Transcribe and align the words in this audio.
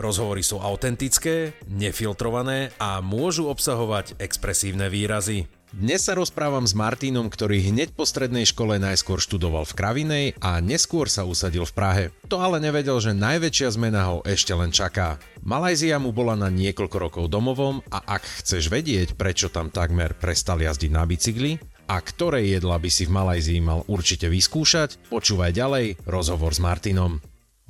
Rozhovory 0.00 0.40
sú 0.40 0.56
autentické, 0.56 1.52
nefiltrované 1.68 2.72
a 2.80 3.04
môžu 3.04 3.52
obsahovať 3.52 4.16
expresívne 4.16 4.88
výrazy. 4.88 5.44
Dnes 5.76 6.02
sa 6.02 6.16
rozprávam 6.16 6.64
s 6.64 6.72
Martinom, 6.72 7.28
ktorý 7.28 7.68
hneď 7.68 7.92
po 7.92 8.08
strednej 8.08 8.48
škole 8.48 8.80
najskôr 8.80 9.20
študoval 9.20 9.68
v 9.68 9.76
Kravinej 9.76 10.26
a 10.40 10.58
neskôr 10.58 11.06
sa 11.06 11.28
usadil 11.28 11.68
v 11.68 11.76
Prahe. 11.76 12.04
To 12.32 12.40
ale 12.40 12.58
nevedel, 12.64 12.96
že 12.98 13.12
najväčšia 13.12 13.76
zmena 13.76 14.08
ho 14.08 14.16
ešte 14.24 14.50
len 14.56 14.72
čaká. 14.72 15.20
Malajzia 15.44 16.00
mu 16.00 16.16
bola 16.16 16.34
na 16.34 16.48
niekoľko 16.48 16.96
rokov 16.96 17.24
domovom 17.28 17.84
a 17.92 18.00
ak 18.02 18.24
chceš 18.42 18.72
vedieť, 18.72 19.14
prečo 19.14 19.52
tam 19.52 19.68
takmer 19.68 20.16
prestal 20.16 20.64
jazdiť 20.64 20.90
na 20.90 21.04
bicykli, 21.04 21.60
a 21.90 21.98
ktoré 21.98 22.46
jedla 22.46 22.78
by 22.78 22.86
si 22.86 23.04
v 23.04 23.14
Malajzii 23.18 23.60
mal 23.60 23.82
určite 23.90 24.30
vyskúšať, 24.30 25.10
počúvaj 25.10 25.50
ďalej 25.50 25.98
rozhovor 26.06 26.54
s 26.54 26.62
Martinom. 26.62 27.18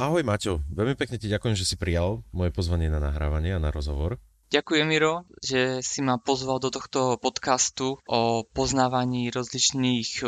Ahoj 0.00 0.24
Maťo, 0.24 0.64
veľmi 0.72 0.96
pekne 0.96 1.20
ti 1.20 1.28
ďakujem, 1.28 1.52
že 1.52 1.68
si 1.68 1.76
prijal 1.76 2.24
moje 2.32 2.56
pozvanie 2.56 2.88
na 2.88 3.04
nahrávanie 3.04 3.52
a 3.52 3.60
na 3.60 3.68
rozhovor. 3.68 4.16
Ďakujem 4.48 4.88
Miro, 4.88 5.28
že 5.44 5.84
si 5.84 6.00
ma 6.00 6.16
pozval 6.16 6.56
do 6.56 6.72
tohto 6.72 7.20
podcastu 7.20 8.00
o 8.08 8.40
poznávaní 8.48 9.28
rozličných 9.28 10.24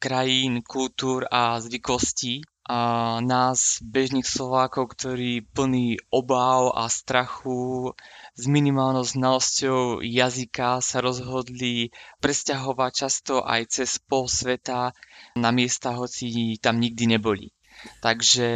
krajín, 0.00 0.64
kultúr 0.64 1.28
a 1.28 1.60
zvykostí 1.60 2.48
a 2.64 3.20
nás, 3.20 3.84
bežných 3.84 4.24
Slovákov, 4.24 4.96
ktorí 4.96 5.44
plní 5.52 6.00
obáv 6.08 6.72
a 6.72 6.88
strachu 6.88 7.92
s 8.32 8.44
minimálnou 8.48 9.04
znalosťou 9.04 10.00
jazyka 10.00 10.80
sa 10.80 11.04
rozhodli 11.04 11.92
presťahovať 12.24 12.92
často 12.96 13.44
aj 13.44 13.68
cez 13.68 14.00
pol 14.00 14.32
sveta 14.32 14.96
na 15.36 15.52
miesta, 15.52 15.92
hoci 15.92 16.56
tam 16.56 16.80
nikdy 16.80 17.04
neboli. 17.04 17.52
Takže 18.00 18.48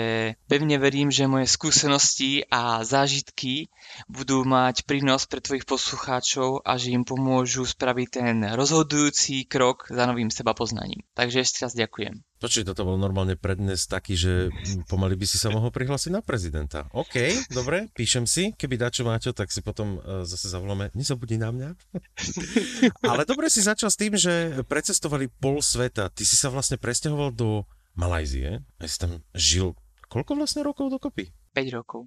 pevne 0.49 0.77
verím, 0.77 1.09
že 1.09 1.29
moje 1.29 1.49
skúsenosti 1.49 2.45
a 2.49 2.85
zážitky 2.85 3.69
budú 4.09 4.45
mať 4.45 4.85
prínos 4.85 5.25
pre 5.29 5.41
tvojich 5.41 5.69
poslucháčov 5.69 6.65
a 6.65 6.77
že 6.77 6.93
im 6.93 7.05
pomôžu 7.05 7.65
spraviť 7.65 8.09
ten 8.09 8.37
rozhodujúci 8.53 9.49
krok 9.49 9.89
za 9.89 10.05
novým 10.09 10.29
seba 10.29 10.53
poznaním. 10.53 11.05
Takže 11.17 11.45
ešte 11.45 11.59
raz 11.65 11.73
ďakujem. 11.77 12.25
Počuj, 12.45 12.69
toto 12.69 12.85
bol 12.85 13.01
normálne 13.01 13.41
prednes 13.41 13.89
taký, 13.89 14.21
že 14.21 14.53
pomaly 14.93 15.17
by 15.17 15.25
si 15.25 15.41
sa 15.41 15.49
mohol 15.49 15.73
prihlásiť 15.73 16.13
na 16.13 16.21
prezidenta. 16.21 16.85
OK, 16.93 17.49
dobre, 17.49 17.89
píšem 17.97 18.29
si. 18.29 18.53
Keby 18.53 18.77
dačo 18.77 19.01
Máťo, 19.01 19.33
tak 19.33 19.49
si 19.49 19.65
potom 19.65 19.97
uh, 19.97 20.29
zase 20.29 20.53
zavoláme. 20.53 20.93
Nezabudni 20.93 21.41
na 21.41 21.49
mňa. 21.49 21.69
Ale 23.11 23.25
dobre 23.25 23.49
si 23.49 23.65
začal 23.65 23.89
s 23.89 23.97
tým, 23.97 24.21
že 24.21 24.61
precestovali 24.69 25.33
pol 25.33 25.65
sveta. 25.65 26.13
Ty 26.13 26.21
si 26.21 26.37
sa 26.37 26.53
vlastne 26.53 26.77
presťahoval 26.77 27.33
do 27.33 27.65
Malajzie 27.95 28.63
a 28.79 28.85
si 28.87 28.99
tam 28.99 29.23
žil 29.35 29.75
koľko 30.15 30.39
vlastne 30.39 30.63
rokov 30.63 30.95
dokopy? 30.95 31.35
5 31.59 31.75
rokov. 31.75 32.07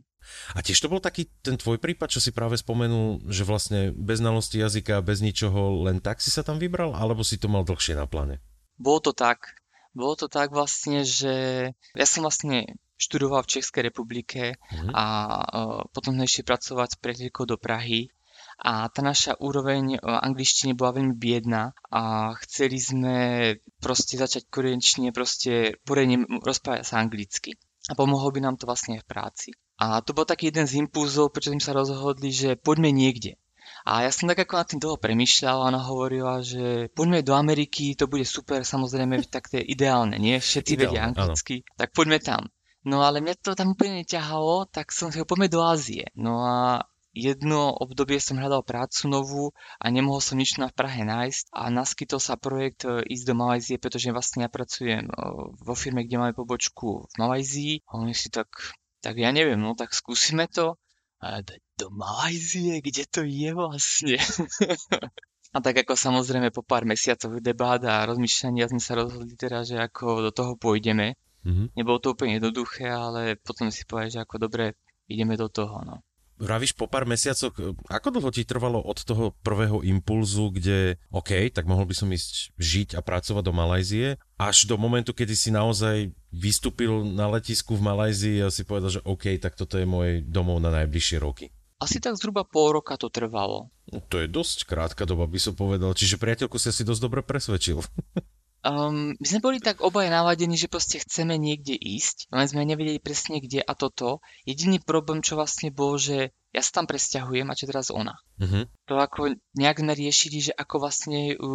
A 0.55 0.63
tiež 0.63 0.79
to 0.79 0.91
bol 0.91 1.03
taký 1.03 1.27
ten 1.43 1.59
tvoj 1.59 1.79
prípad, 1.79 2.07
čo 2.07 2.23
si 2.23 2.31
práve 2.31 2.55
spomenul, 2.55 3.23
že 3.27 3.47
vlastne 3.47 3.91
bez 3.95 4.23
znalosti 4.23 4.59
jazyka, 4.59 5.03
bez 5.03 5.19
ničoho, 5.19 5.83
len 5.87 5.99
tak 5.99 6.23
si 6.23 6.31
sa 6.31 6.43
tam 6.43 6.59
vybral, 6.59 6.95
alebo 6.95 7.23
si 7.23 7.35
to 7.39 7.51
mal 7.51 7.67
dlhšie 7.67 7.99
na 7.99 8.07
pláne? 8.07 8.39
Bolo 8.79 8.99
to 8.99 9.11
tak. 9.11 9.59
Bolo 9.91 10.15
to 10.15 10.27
tak 10.27 10.51
vlastne, 10.51 11.03
že 11.03 11.35
ja 11.73 12.05
som 12.07 12.23
vlastne 12.27 12.79
študoval 12.99 13.45
v 13.45 13.51
Českej 13.59 13.81
republike 13.87 14.57
mm-hmm. 14.57 14.91
a 14.93 15.05
uh, 15.05 15.81
potom 15.93 16.17
išli 16.19 16.43
pracovať 16.43 16.97
s 16.97 17.01
priateľkou 17.01 17.45
do 17.45 17.57
Prahy 17.57 18.09
a 18.57 18.89
tá 18.89 19.05
naša 19.05 19.37
úroveň 19.37 19.95
e, 19.95 19.99
angličtiny 20.01 20.73
bola 20.73 20.97
veľmi 20.97 21.13
biedná 21.13 21.77
a 21.93 22.33
chceli 22.41 22.81
sme 22.81 23.15
proste 23.77 24.17
začať 24.17 24.49
konečne 24.49 25.13
proste 25.13 25.77
poriadne 25.85 26.25
rozprávať 26.41 26.83
sa 26.89 26.97
anglicky. 26.97 27.53
A 27.87 27.95
pomohlo 27.95 28.33
by 28.33 28.41
nám 28.43 28.57
to 28.59 28.67
vlastne 28.67 28.99
aj 28.99 29.05
v 29.05 29.09
práci. 29.09 29.49
A 29.77 30.01
to 30.01 30.11
bol 30.11 30.25
taký 30.25 30.49
jeden 30.49 30.65
z 30.65 30.81
impulzov, 30.81 31.31
prečo 31.31 31.53
sme 31.53 31.61
sa 31.61 31.77
rozhodli, 31.77 32.33
že 32.33 32.57
poďme 32.57 32.89
niekde. 32.89 33.37
A 33.87 34.03
ja 34.03 34.11
som 34.11 34.27
tak 34.27 34.43
ako 34.43 34.59
nad 34.59 34.67
tým 34.67 34.81
dlho 34.83 34.97
premyšľal 34.99 35.63
a 35.63 35.67
ona 35.71 35.79
hovorila, 35.79 36.43
že 36.43 36.91
poďme 36.91 37.23
do 37.23 37.31
Ameriky, 37.31 37.95
to 37.95 38.11
bude 38.11 38.27
super, 38.27 38.67
samozrejme, 38.67 39.23
tak 39.31 39.47
to 39.47 39.61
je 39.61 39.63
ideálne, 39.63 40.19
nie? 40.19 40.35
Všetci 40.35 40.75
ideálne, 40.75 40.91
vedia 40.91 41.01
anglicky, 41.07 41.63
áno. 41.63 41.77
tak 41.79 41.89
poďme 41.95 42.19
tam. 42.19 42.51
No 42.83 43.03
ale 43.03 43.23
mňa 43.23 43.39
to 43.39 43.55
tam 43.55 43.75
úplne 43.75 44.03
neťahalo, 44.03 44.67
tak 44.67 44.91
som 44.91 45.11
si 45.11 45.19
ho 45.19 45.27
poďme 45.27 45.47
do 45.47 45.63
Ázie. 45.63 46.11
No 46.19 46.43
a 46.43 46.83
jedno 47.17 47.73
obdobie 47.73 48.21
som 48.21 48.37
hľadal 48.37 48.61
prácu 48.61 49.09
novú 49.09 49.43
a 49.81 49.89
nemohol 49.89 50.21
som 50.21 50.37
nič 50.37 50.61
na 50.61 50.69
Prahe 50.69 51.01
nájsť 51.01 51.49
a 51.49 51.73
naskytol 51.73 52.21
sa 52.21 52.37
projekt 52.37 52.85
e, 52.85 53.01
ísť 53.01 53.25
do 53.25 53.33
Malajzie, 53.33 53.81
pretože 53.81 54.13
vlastne 54.13 54.45
ja 54.45 54.49
pracujem 54.53 55.09
e, 55.09 55.13
vo 55.57 55.73
firme, 55.73 56.05
kde 56.05 56.21
máme 56.21 56.37
pobočku 56.37 57.09
v 57.09 57.13
Malajzii 57.17 57.73
a 57.89 57.91
oni 57.97 58.13
si 58.13 58.29
tak, 58.29 58.47
tak 59.01 59.17
ja 59.17 59.33
neviem, 59.33 59.57
no 59.57 59.73
tak 59.73 59.97
skúsime 59.97 60.45
to. 60.45 60.77
A 61.17 61.41
do 61.81 61.89
Malajzie, 61.89 62.77
kde 62.85 63.03
to 63.09 63.25
je 63.25 63.49
vlastne? 63.57 64.21
A 65.55 65.63
tak 65.63 65.79
ako 65.79 65.95
samozrejme 65.95 66.51
po 66.51 66.61
pár 66.61 66.83
mesiacoch 66.83 67.39
debát 67.39 67.79
a 67.87 68.03
rozmýšľania 68.03 68.67
sme 68.67 68.83
sa 68.83 68.99
rozhodli 68.99 69.33
teda, 69.33 69.63
že 69.63 69.79
ako 69.79 70.29
do 70.29 70.31
toho 70.35 70.59
pôjdeme. 70.59 71.15
Mm-hmm. 71.47 71.71
Nebolo 71.71 71.97
to 72.03 72.13
úplne 72.13 72.37
jednoduché, 72.37 72.91
ale 72.91 73.39
potom 73.39 73.71
si 73.71 73.87
povedali, 73.87 74.11
že 74.11 74.21
ako 74.27 74.43
dobre, 74.43 74.75
ideme 75.07 75.39
do 75.39 75.47
toho. 75.47 75.81
No 75.87 76.03
vravíš 76.37 76.77
po 76.77 76.85
pár 76.85 77.09
mesiacoch, 77.09 77.53
ako 77.89 78.07
dlho 78.13 78.29
ti 78.29 78.45
trvalo 78.45 78.81
od 78.81 79.01
toho 79.01 79.33
prvého 79.41 79.81
impulzu, 79.81 80.53
kde 80.53 81.01
OK, 81.09 81.49
tak 81.49 81.65
mohol 81.65 81.89
by 81.89 81.95
som 81.97 82.09
ísť 82.09 82.57
žiť 82.57 82.89
a 82.97 83.01
pracovať 83.01 83.43
do 83.43 83.53
Malajzie, 83.53 84.07
až 84.37 84.57
do 84.69 84.77
momentu, 84.77 85.13
kedy 85.13 85.33
si 85.33 85.49
naozaj 85.49 86.13
vystúpil 86.29 87.03
na 87.03 87.25
letisku 87.27 87.73
v 87.73 87.85
Malajzii 87.85 88.37
a 88.45 88.53
si 88.53 88.63
povedal, 88.63 88.93
že 88.93 89.05
OK, 89.05 89.33
tak 89.41 89.57
toto 89.57 89.81
je 89.81 89.89
môj 89.89 90.21
domov 90.25 90.61
na 90.61 90.69
najbližšie 90.69 91.17
roky. 91.17 91.49
Asi 91.77 92.01
tak 92.01 92.17
zhruba 92.17 92.41
pol 92.41 92.73
roka 92.73 92.97
to 92.97 93.05
trvalo. 93.13 93.69
No, 93.93 94.01
to 94.01 94.17
je 94.17 94.25
dosť 94.25 94.65
krátka 94.65 95.05
doba, 95.05 95.29
by 95.29 95.37
som 95.37 95.53
povedal. 95.53 95.93
Čiže 95.93 96.17
priateľku 96.17 96.57
si 96.57 96.73
asi 96.73 96.81
dosť 96.81 97.01
dobre 97.05 97.21
presvedčil. 97.21 97.77
Um, 98.65 99.13
my 99.21 99.25
sme 99.25 99.39
boli 99.39 99.57
tak 99.61 99.85
obaja 99.85 100.09
naladení, 100.09 100.57
že 100.57 100.67
proste 100.67 100.97
chceme 100.97 101.37
niekde 101.37 101.77
ísť, 101.77 102.33
len 102.33 102.49
sme 102.49 102.65
nevedeli 102.65 102.97
presne 102.97 103.37
kde 103.37 103.61
a 103.61 103.77
toto. 103.77 104.19
Jediný 104.49 104.81
problém, 104.81 105.21
čo 105.21 105.37
vlastne 105.37 105.69
bol, 105.69 106.01
že 106.01 106.33
ja 106.51 106.61
sa 106.65 106.81
tam 106.81 106.89
presťahujem 106.89 107.45
a 107.47 107.57
čo 107.57 107.69
teraz 107.69 107.93
ona. 107.93 108.17
Uh-huh. 108.41 108.65
To 108.89 108.97
ako 108.97 109.37
nejak 109.53 109.77
sme 109.77 109.93
riešili, 109.93 110.51
že 110.51 110.53
ako 110.57 110.81
vlastne 110.81 111.37
ju, 111.37 111.53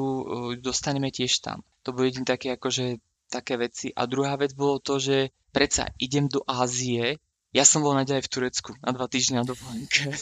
ju 0.54 0.60
dostaneme 0.62 1.10
tiež 1.10 1.42
tam. 1.42 1.66
To 1.82 1.90
bolo 1.90 2.06
jediný 2.06 2.22
také 2.22 2.54
akože 2.54 3.02
také 3.26 3.58
veci. 3.58 3.90
A 3.90 4.06
druhá 4.06 4.38
vec 4.38 4.54
bolo 4.54 4.78
to, 4.78 5.02
že 5.02 5.34
predsa 5.50 5.90
idem 5.98 6.30
do 6.30 6.46
Ázie, 6.46 7.18
ja 7.52 7.66
som 7.66 7.84
bol 7.84 7.98
naďalej 7.98 8.24
v 8.24 8.32
Turecku 8.32 8.70
na 8.80 8.94
dva 8.94 9.10
týždňa 9.10 9.42
na 9.42 9.44
dovolenke. 9.44 10.06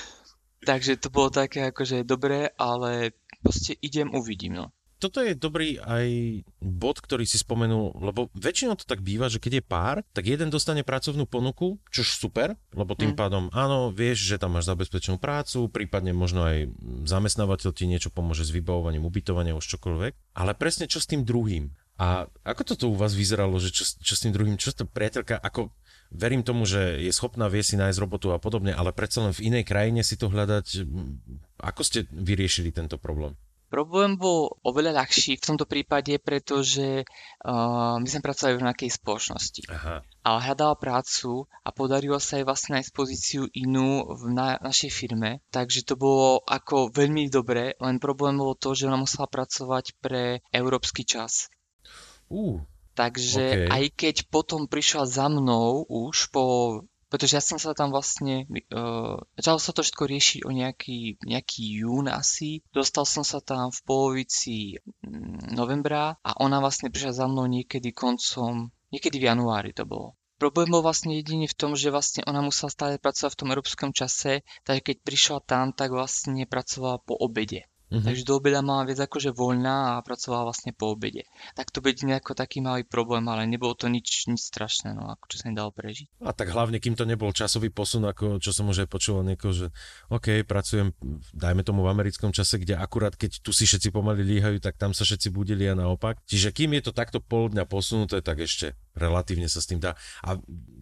Takže 0.68 0.98
to 0.98 1.12
bolo 1.12 1.28
také 1.30 1.70
akože 1.70 2.02
dobré, 2.02 2.50
ale 2.58 3.14
proste 3.44 3.76
idem, 3.78 4.10
uvidím. 4.10 4.58
No 4.58 4.66
toto 5.00 5.24
je 5.24 5.32
dobrý 5.32 5.80
aj 5.80 6.06
bod, 6.60 7.00
ktorý 7.00 7.24
si 7.24 7.40
spomenul, 7.40 7.96
lebo 7.96 8.28
väčšinou 8.36 8.76
to 8.76 8.84
tak 8.84 9.00
býva, 9.00 9.32
že 9.32 9.40
keď 9.40 9.52
je 9.58 9.64
pár, 9.64 9.96
tak 10.12 10.28
jeden 10.28 10.52
dostane 10.52 10.84
pracovnú 10.84 11.24
ponuku, 11.24 11.80
čož 11.88 12.20
super, 12.20 12.54
lebo 12.76 12.92
tým 12.92 13.16
mm. 13.16 13.18
pádom 13.18 13.44
áno, 13.56 13.88
vieš, 13.88 14.28
že 14.28 14.36
tam 14.36 14.60
máš 14.60 14.68
zabezpečenú 14.68 15.16
prácu, 15.16 15.72
prípadne 15.72 16.12
možno 16.12 16.44
aj 16.44 16.68
zamestnávateľ 17.08 17.70
ti 17.72 17.88
niečo 17.88 18.12
pomôže 18.12 18.44
s 18.44 18.52
vybavovaním, 18.52 19.08
ubytovania, 19.08 19.56
už 19.56 19.64
čokoľvek, 19.80 20.36
ale 20.36 20.52
presne 20.52 20.84
čo 20.84 21.00
s 21.00 21.08
tým 21.08 21.24
druhým. 21.24 21.72
A 22.00 22.24
ako 22.48 22.62
toto 22.64 22.88
u 22.88 22.96
vás 22.96 23.12
vyzeralo, 23.12 23.60
že 23.60 23.72
čo, 23.72 23.84
čo 23.84 24.14
s 24.16 24.24
tým 24.24 24.32
druhým, 24.32 24.56
čo 24.56 24.72
to 24.72 24.88
priateľka, 24.88 25.36
ako 25.36 25.68
verím 26.08 26.40
tomu, 26.40 26.64
že 26.64 26.96
je 26.96 27.12
schopná 27.12 27.52
vie 27.52 27.60
si 27.60 27.76
nájsť 27.76 28.00
robotu 28.00 28.32
a 28.32 28.40
podobne, 28.40 28.72
ale 28.72 28.96
predsa 28.96 29.20
len 29.20 29.36
v 29.36 29.52
inej 29.52 29.64
krajine 29.68 30.00
si 30.00 30.16
to 30.16 30.32
hľadať, 30.32 30.88
ako 31.60 31.82
ste 31.84 32.08
vyriešili 32.08 32.72
tento 32.72 32.96
problém? 32.96 33.36
Problém 33.70 34.18
bol 34.18 34.58
oveľa 34.66 34.98
ľahší 34.98 35.38
v 35.38 35.46
tomto 35.46 35.62
prípade, 35.62 36.18
pretože 36.18 37.06
uh, 37.06 37.96
my 38.02 38.08
sme 38.10 38.26
pracovali 38.26 38.58
v 38.58 38.66
nejakej 38.66 38.90
spoločnosti. 38.98 39.62
Aha. 39.70 40.02
Ale 40.26 40.38
hľadala 40.42 40.74
prácu 40.74 41.46
a 41.62 41.70
podarilo 41.70 42.18
sa 42.18 42.42
jej 42.42 42.44
vlastne 42.44 42.76
nájsť 42.76 42.90
pozíciu 42.90 43.46
inú 43.54 44.10
v 44.10 44.34
na, 44.34 44.58
našej 44.58 44.90
firme, 44.90 45.38
takže 45.54 45.86
to 45.86 45.94
bolo 45.94 46.42
ako 46.50 46.90
veľmi 46.90 47.30
dobre, 47.30 47.78
len 47.78 48.02
problém 48.02 48.34
bolo 48.42 48.58
to, 48.58 48.74
že 48.74 48.90
ona 48.90 48.98
musela 48.98 49.30
pracovať 49.30 49.94
pre 50.02 50.42
európsky 50.50 51.06
čas. 51.06 51.46
Uh, 52.26 52.58
takže 52.98 53.70
okay. 53.70 53.70
aj 53.70 53.84
keď 53.94 54.14
potom 54.34 54.66
prišla 54.66 55.06
za 55.06 55.30
mnou 55.30 55.86
už 55.86 56.34
po 56.34 56.44
pretože 57.10 57.36
ja 57.36 57.42
som 57.42 57.58
sa 57.58 57.74
tam 57.74 57.90
vlastne, 57.90 58.46
uh, 58.70 59.18
začalo 59.34 59.58
sa 59.58 59.74
to 59.74 59.82
všetko 59.82 60.04
riešiť 60.06 60.40
o 60.46 60.50
nejaký, 60.54 61.20
nejaký 61.26 61.62
jún 61.82 62.06
asi, 62.06 62.62
dostal 62.70 63.02
som 63.04 63.26
sa 63.26 63.42
tam 63.42 63.74
v 63.74 63.80
polovici 63.82 64.78
mm, 65.02 65.52
novembra 65.52 66.16
a 66.22 66.30
ona 66.38 66.62
vlastne 66.62 66.88
prišla 66.88 67.12
za 67.12 67.26
mnou 67.26 67.50
niekedy 67.50 67.90
koncom, 67.90 68.70
niekedy 68.94 69.18
v 69.18 69.28
januári 69.28 69.74
to 69.74 69.82
bolo. 69.82 70.14
Problém 70.40 70.72
bol 70.72 70.80
vlastne 70.80 71.12
jediný 71.20 71.52
v 71.52 71.58
tom, 71.58 71.76
že 71.76 71.92
vlastne 71.92 72.24
ona 72.24 72.40
musela 72.40 72.72
stále 72.72 72.96
pracovať 72.96 73.36
v 73.36 73.40
tom 73.44 73.52
európskom 73.52 73.90
čase, 73.92 74.40
takže 74.64 74.82
keď 74.88 74.96
prišla 75.04 75.38
tam, 75.44 75.76
tak 75.76 75.92
vlastne 75.92 76.48
pracovala 76.48 76.96
po 77.04 77.12
obede. 77.12 77.68
Mm-hmm. 77.90 78.06
Takže 78.06 78.22
do 78.22 78.38
obeda 78.38 78.62
mala 78.62 78.86
viac 78.86 79.02
akože 79.02 79.34
voľná 79.34 79.98
a 79.98 80.02
pracovala 80.06 80.46
vlastne 80.46 80.70
po 80.70 80.94
obede. 80.94 81.26
Tak 81.58 81.74
to 81.74 81.82
byť 81.82 82.06
nejako 82.06 82.38
taký 82.38 82.62
malý 82.62 82.86
problém, 82.86 83.26
ale 83.26 83.50
nebolo 83.50 83.74
to 83.74 83.90
nič, 83.90 84.30
nič 84.30 84.46
strašné, 84.46 84.94
no 84.94 85.10
ako 85.10 85.24
čo 85.26 85.36
sa 85.42 85.50
nedalo 85.50 85.74
prežiť. 85.74 86.22
A 86.22 86.30
tak 86.30 86.54
hlavne, 86.54 86.78
kým 86.78 86.94
to 86.94 87.02
nebol 87.02 87.34
časový 87.34 87.74
posun, 87.74 88.06
ako 88.06 88.38
čo 88.38 88.54
som 88.54 88.70
už 88.70 88.86
aj 88.86 88.88
počúval 88.88 89.26
niekoho, 89.26 89.50
že 89.50 89.66
OK, 90.06 90.46
pracujem, 90.46 90.94
dajme 91.34 91.66
tomu 91.66 91.82
v 91.82 91.90
americkom 91.90 92.30
čase, 92.30 92.62
kde 92.62 92.78
akurát 92.78 93.18
keď 93.18 93.42
tu 93.42 93.50
si 93.50 93.66
všetci 93.66 93.90
pomaly 93.90 94.22
líhajú, 94.22 94.62
tak 94.62 94.78
tam 94.78 94.94
sa 94.94 95.02
všetci 95.02 95.34
budili 95.34 95.66
a 95.66 95.74
naopak. 95.74 96.22
Čiže 96.30 96.54
kým 96.54 96.78
je 96.78 96.82
to 96.86 96.92
takto 96.94 97.18
pol 97.18 97.50
dňa 97.50 97.66
posunuté, 97.66 98.22
tak 98.22 98.38
ešte 98.38 98.78
relatívne 98.94 99.46
sa 99.46 99.62
s 99.62 99.70
tým 99.70 99.78
dá. 99.78 99.94
A 100.26 100.36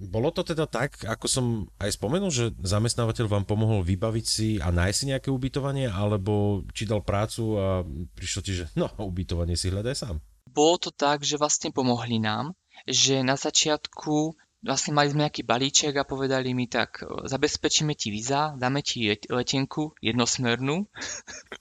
bolo 0.09 0.33
to 0.33 0.43
teda 0.43 0.65
tak, 0.65 1.05
ako 1.05 1.27
som 1.29 1.45
aj 1.79 1.95
spomenul, 1.95 2.33
že 2.33 2.57
zamestnávateľ 2.61 3.27
vám 3.29 3.45
pomohol 3.45 3.85
vybaviť 3.85 4.27
si 4.27 4.49
a 4.59 4.73
nájsť 4.73 4.97
si 4.97 5.05
nejaké 5.13 5.29
ubytovanie, 5.29 5.87
alebo 5.87 6.65
či 6.73 6.89
dal 6.89 6.98
prácu 7.03 7.59
a 7.59 7.67
prišlo 8.15 8.41
ti, 8.43 8.53
že 8.59 8.65
no, 8.79 8.89
ubytovanie 8.99 9.55
si 9.55 9.71
hľadaj 9.73 9.95
sám. 9.97 10.17
Bolo 10.49 10.81
to 10.81 10.91
tak, 10.91 11.23
že 11.23 11.37
vlastne 11.37 11.71
pomohli 11.71 12.19
nám, 12.19 12.57
že 12.89 13.21
na 13.21 13.37
začiatku 13.37 14.33
vlastne 14.65 14.93
mali 14.97 15.13
sme 15.13 15.29
nejaký 15.29 15.47
balíček 15.47 15.95
a 15.95 16.09
povedali 16.09 16.51
mi 16.55 16.67
tak, 16.67 17.05
zabezpečíme 17.05 17.95
ti 17.95 18.11
víza, 18.11 18.55
dáme 18.59 18.83
ti 18.83 19.07
letenku 19.31 19.95
jednosmernú 20.03 20.89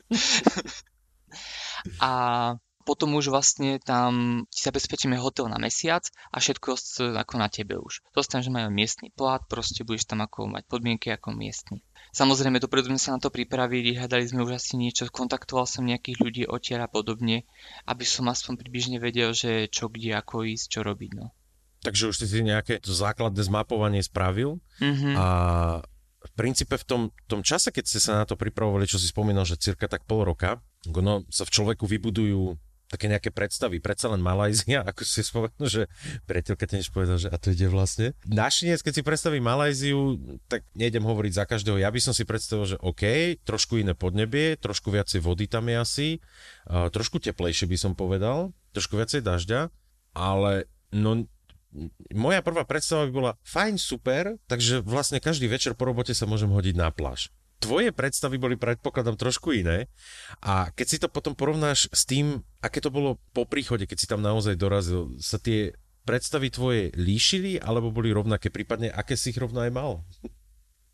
a 2.02 2.12
potom 2.88 3.20
už 3.20 3.28
vlastne 3.36 3.84
tam 3.84 4.44
ti 4.48 4.64
zabezpečíme 4.64 5.20
hotel 5.20 5.52
na 5.52 5.60
mesiac 5.60 6.08
a 6.32 6.40
všetko 6.40 6.80
ako 7.20 7.36
na 7.36 7.52
tebe 7.52 7.76
už. 7.76 8.00
Dostane, 8.16 8.48
že 8.48 8.56
majú 8.56 8.72
miestny 8.72 9.12
plat, 9.12 9.44
proste 9.44 9.84
budeš 9.84 10.08
tam 10.08 10.24
ako 10.24 10.48
mať 10.48 10.64
podmienky 10.72 11.12
ako 11.12 11.36
miestny. 11.36 11.84
Samozrejme, 12.16 12.58
dopredu 12.58 12.90
sme 12.94 13.02
sa 13.02 13.14
na 13.16 13.20
to 13.20 13.30
pripravili, 13.30 13.96
hľadali 13.96 14.26
sme 14.26 14.44
už 14.48 14.58
asi 14.58 14.80
niečo, 14.80 15.08
kontaktoval 15.12 15.68
som 15.68 15.86
nejakých 15.86 16.18
ľudí 16.18 16.44
odtiaľ 16.48 16.88
a 16.88 16.90
podobne, 16.90 17.44
aby 17.86 18.06
som 18.08 18.26
aspoň 18.32 18.58
približne 18.58 18.98
vedel, 18.98 19.36
že 19.36 19.68
čo 19.68 19.92
kde, 19.92 20.16
ako 20.16 20.48
ísť, 20.48 20.66
čo 20.72 20.80
robiť. 20.82 21.12
No. 21.14 21.36
Takže 21.86 22.10
už 22.10 22.16
si 22.18 22.26
si 22.26 22.40
nejaké 22.42 22.82
to 22.82 22.92
základné 22.96 23.42
zmapovanie 23.46 24.02
spravil 24.02 24.58
mm-hmm. 24.82 25.14
a 25.14 25.28
v 26.18 26.32
princípe 26.34 26.76
v 26.76 26.86
tom, 26.86 27.02
tom 27.30 27.46
čase, 27.46 27.72
keď 27.72 27.84
ste 27.86 28.00
sa 28.02 28.20
na 28.20 28.26
to 28.26 28.36
pripravovali, 28.36 28.90
čo 28.90 29.00
si 29.00 29.08
spomínal, 29.08 29.46
že 29.46 29.62
cirka 29.62 29.88
tak 29.88 30.04
pol 30.04 30.26
roka, 30.26 30.60
no, 30.90 31.24
sa 31.30 31.46
v 31.46 31.54
človeku 31.54 31.86
vybudujú 31.86 32.58
také 32.88 33.12
nejaké 33.12 33.36
predstavy. 33.36 33.84
Predsa 33.84 34.08
len 34.12 34.24
Malajzia, 34.24 34.84
ako 34.88 35.04
si 35.04 35.20
spomenul, 35.20 35.68
že 35.68 35.92
priateľka 36.24 36.66
tiež 36.68 36.90
povedal, 36.92 37.20
že 37.20 37.28
a 37.28 37.36
to 37.36 37.52
ide 37.52 37.68
vlastne. 37.68 38.16
Našinec, 38.24 38.80
keď 38.80 38.94
si 38.96 39.04
predstaví 39.04 39.44
Malajziu, 39.44 40.16
tak 40.48 40.64
nejdem 40.72 41.04
hovoriť 41.04 41.34
za 41.36 41.44
každého. 41.44 41.84
Ja 41.84 41.92
by 41.92 42.00
som 42.00 42.16
si 42.16 42.24
predstavil, 42.24 42.76
že 42.76 42.78
OK, 42.80 43.36
trošku 43.44 43.80
iné 43.80 43.92
podnebie, 43.92 44.56
trošku 44.56 44.88
viacej 44.90 45.20
vody 45.20 45.52
tam 45.52 45.68
je 45.68 45.76
asi, 45.76 46.08
trošku 46.68 47.20
teplejšie 47.20 47.68
by 47.68 47.78
som 47.78 47.92
povedal, 47.92 48.56
trošku 48.72 48.96
viacej 48.96 49.20
dažďa, 49.20 49.68
ale 50.16 50.72
no 50.96 51.28
moja 52.16 52.40
prvá 52.40 52.64
predstava 52.64 53.06
by 53.06 53.12
bola 53.12 53.32
fajn, 53.44 53.76
super, 53.76 54.40
takže 54.48 54.80
vlastne 54.82 55.20
každý 55.20 55.52
večer 55.52 55.76
po 55.76 55.86
robote 55.86 56.16
sa 56.16 56.24
môžem 56.24 56.48
hodiť 56.48 56.76
na 56.80 56.90
pláž 56.90 57.30
tvoje 57.58 57.90
predstavy 57.90 58.38
boli 58.38 58.56
predpokladom 58.56 59.18
trošku 59.18 59.54
iné 59.54 59.90
a 60.42 60.70
keď 60.74 60.88
si 60.88 60.98
to 61.02 61.08
potom 61.10 61.34
porovnáš 61.34 61.90
s 61.90 62.06
tým, 62.06 62.46
aké 62.62 62.82
to 62.82 62.94
bolo 62.94 63.18
po 63.34 63.50
príchode, 63.50 63.90
keď 63.90 63.98
si 63.98 64.08
tam 64.10 64.22
naozaj 64.22 64.58
dorazil, 64.58 65.18
sa 65.18 65.42
tie 65.42 65.74
predstavy 66.08 66.48
tvoje 66.48 66.96
líšili 66.96 67.60
alebo 67.60 67.92
boli 67.92 68.16
rovnaké, 68.16 68.48
prípadne 68.48 68.88
aké 68.88 69.20
si 69.20 69.36
ich 69.36 69.42
rovno 69.42 69.60
aj 69.60 69.72
mal? 69.76 69.92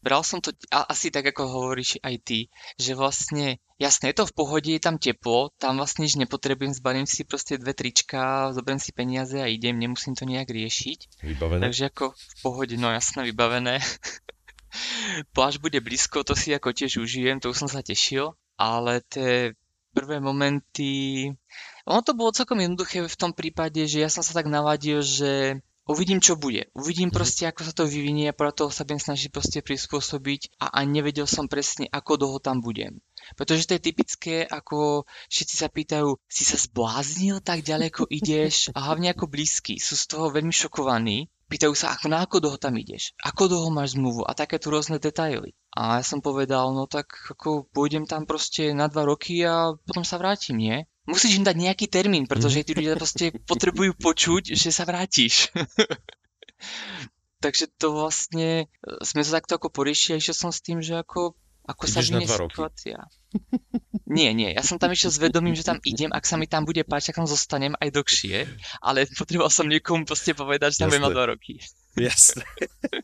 Bral 0.04 0.20
som 0.20 0.44
to 0.44 0.52
asi 0.68 1.16
tak, 1.16 1.32
ako 1.32 1.48
hovoríš 1.48 1.96
aj 2.04 2.16
ty, 2.28 2.40
že 2.76 2.92
vlastne, 2.92 3.64
jasne, 3.80 4.12
je 4.12 4.20
to 4.20 4.28
v 4.28 4.36
pohode, 4.36 4.68
je 4.68 4.84
tam 4.84 5.00
teplo, 5.00 5.56
tam 5.56 5.80
vlastne 5.80 6.04
nič 6.04 6.20
nepotrebujem, 6.20 6.76
zbalím 6.76 7.08
si 7.08 7.24
proste 7.24 7.56
dve 7.56 7.72
trička, 7.72 8.52
zoberiem 8.52 8.84
si 8.84 8.92
peniaze 8.92 9.40
a 9.40 9.48
idem, 9.48 9.80
nemusím 9.80 10.12
to 10.12 10.28
nejak 10.28 10.52
riešiť. 10.52 11.24
Vybavené? 11.24 11.64
Takže 11.64 11.84
ako 11.88 12.12
v 12.20 12.34
pohode, 12.44 12.76
no 12.76 12.92
jasné, 12.92 13.32
vybavené. 13.32 13.80
Pláž 15.36 15.58
bude 15.62 15.80
blízko, 15.82 16.26
to 16.26 16.34
si 16.34 16.54
ako 16.54 16.74
tiež 16.74 16.98
užijem, 17.02 17.40
to 17.40 17.54
už 17.54 17.66
som 17.66 17.70
sa 17.70 17.86
tešil, 17.86 18.34
ale 18.58 19.02
tie 19.06 19.54
prvé 19.94 20.18
momenty... 20.18 21.30
Ono 21.86 22.02
to 22.02 22.18
bolo 22.18 22.34
celkom 22.34 22.58
jednoduché 22.64 23.06
v 23.06 23.20
tom 23.20 23.32
prípade, 23.36 23.86
že 23.86 24.02
ja 24.02 24.10
som 24.10 24.26
sa 24.26 24.34
tak 24.34 24.50
navadil, 24.50 25.04
že 25.06 25.62
uvidím, 25.84 26.24
čo 26.24 26.40
bude. 26.40 26.72
Uvidím 26.74 27.12
mhm. 27.12 27.16
proste, 27.16 27.44
ako 27.48 27.62
sa 27.64 27.74
to 27.76 27.84
vyvinie 27.86 28.32
a 28.32 28.38
podľa 28.38 28.66
toho 28.66 28.70
sa 28.74 28.88
budem 28.88 29.04
snažiť 29.04 29.30
proste 29.30 29.60
prispôsobiť 29.62 30.58
a, 30.60 30.74
a 30.74 30.80
nevedel 30.88 31.28
som 31.28 31.52
presne, 31.52 31.88
ako 31.92 32.18
dlho 32.20 32.40
tam 32.40 32.64
budem. 32.64 33.04
Pretože 33.40 33.72
to 33.72 33.80
je 33.80 33.88
typické, 33.88 34.36
ako 34.44 35.08
všetci 35.32 35.56
sa 35.56 35.72
pýtajú, 35.72 36.20
si 36.28 36.44
sa 36.44 36.60
zbláznil, 36.60 37.40
tak 37.40 37.64
ďaleko 37.64 38.12
ideš 38.12 38.76
a 38.76 38.92
hlavne 38.92 39.16
ako 39.16 39.32
blízky. 39.32 39.80
Sú 39.80 39.96
z 39.96 40.12
toho 40.12 40.28
veľmi 40.28 40.52
šokovaní 40.52 41.32
pýtajú 41.54 41.78
sa, 41.78 41.94
ako 41.94 42.10
na 42.10 42.26
ako 42.26 42.42
dlho 42.42 42.58
tam 42.58 42.74
ideš, 42.74 43.14
ako 43.22 43.46
dlho 43.46 43.70
máš 43.70 43.94
zmluvu 43.94 44.26
a 44.26 44.34
takéto 44.34 44.74
rôzne 44.74 44.98
detaily. 44.98 45.54
A 45.78 46.02
ja 46.02 46.04
som 46.06 46.18
povedal, 46.18 46.74
no 46.74 46.90
tak 46.90 47.14
ako 47.30 47.70
pôjdem 47.70 48.10
tam 48.10 48.26
proste 48.26 48.74
na 48.74 48.90
dva 48.90 49.06
roky 49.06 49.46
a 49.46 49.78
potom 49.86 50.02
sa 50.02 50.18
vrátim, 50.18 50.58
nie? 50.58 50.90
Musíš 51.06 51.38
im 51.38 51.46
dať 51.46 51.54
nejaký 51.62 51.86
termín, 51.92 52.26
pretože 52.26 52.66
tí 52.66 52.74
ľudia 52.74 52.98
proste 52.98 53.30
potrebujú 53.52 53.94
počuť, 53.94 54.58
že 54.58 54.74
sa 54.74 54.90
vrátiš. 54.90 55.54
Takže 57.44 57.70
to 57.76 57.92
vlastne, 57.92 58.72
sme 59.04 59.22
sa 59.22 59.44
takto 59.44 59.60
ako 59.60 59.68
poriešili 59.68 60.16
a 60.16 60.22
išiel 60.24 60.34
som 60.34 60.50
s 60.56 60.64
tým, 60.64 60.80
že 60.80 60.96
ako 60.96 61.36
ako 61.64 61.84
Ideš 61.88 61.94
sa 61.96 62.00
vynie 62.04 62.28
situácia. 62.28 62.98
Nie, 64.04 64.36
nie, 64.36 64.52
ja 64.52 64.62
som 64.62 64.78
tam 64.78 64.94
išiel 64.94 65.10
s 65.10 65.18
vedomím, 65.18 65.58
že 65.58 65.66
tam 65.66 65.80
idem, 65.82 66.12
ak 66.12 66.28
sa 66.28 66.38
mi 66.38 66.46
tam 66.46 66.68
bude 66.68 66.86
páčiť, 66.86 67.16
tak 67.16 67.24
tam 67.24 67.26
zostanem 67.26 67.74
aj 67.82 67.90
dlhšie, 67.98 68.46
ale 68.84 69.10
potreboval 69.10 69.50
som 69.50 69.66
niekomu 69.66 70.06
proste 70.06 70.38
povedať, 70.38 70.76
že 70.76 70.80
tam 70.86 70.92
budem 70.92 71.08
dva 71.10 71.34
roky. 71.34 71.58
Jasné. 71.98 72.46